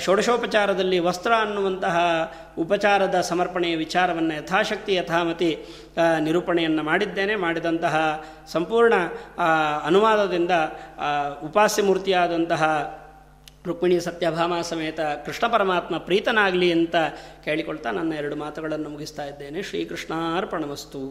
[0.00, 1.96] ಷೋಡಶೋಪಚಾರದಲ್ಲಿ ವಸ್ತ್ರ ಅನ್ನುವಂತಹ
[2.58, 5.50] ಉಪಚಾರದ ಸಮರ್ಪಣೆಯ ವಿಚಾರವನ್ನು ಯಥಾಶಕ್ತಿ, ಯಥಾಮತಿ
[6.20, 7.34] ನಿರೂಪಣೆಯನ್ನು ಮಾಡಿದ್ದೇನೆ.
[7.44, 7.96] ಮಾಡಿದಂತಹ
[8.52, 8.94] ಸಂಪೂರ್ಣ
[9.84, 10.50] ಅನುವಾದದಿಂದ
[11.42, 12.62] ಉಪಾಸ್ಯ ಮೂರ್ತಿಯಾದಂತಹ
[13.66, 16.96] ರುಕ್ಮಿಣಿ ಸತ್ಯಭಾಮ ಸಮೇತ ಕೃಷ್ಣ ಪರಮಾತ್ಮ ಪ್ರೀತನಾಗಲಿ ಅಂತ
[17.44, 19.62] ಕೇಳಿಕೊಳ್ತಾ ನನ್ನ ಎರಡು ಮಾತುಗಳನ್ನು ಮುಗಿಸ್ತಾ ಇದ್ದೇನೆ.
[19.70, 21.02] ಶ್ರೀಕೃಷ್ಣಾರ್ಪಣಮಸ್ತು.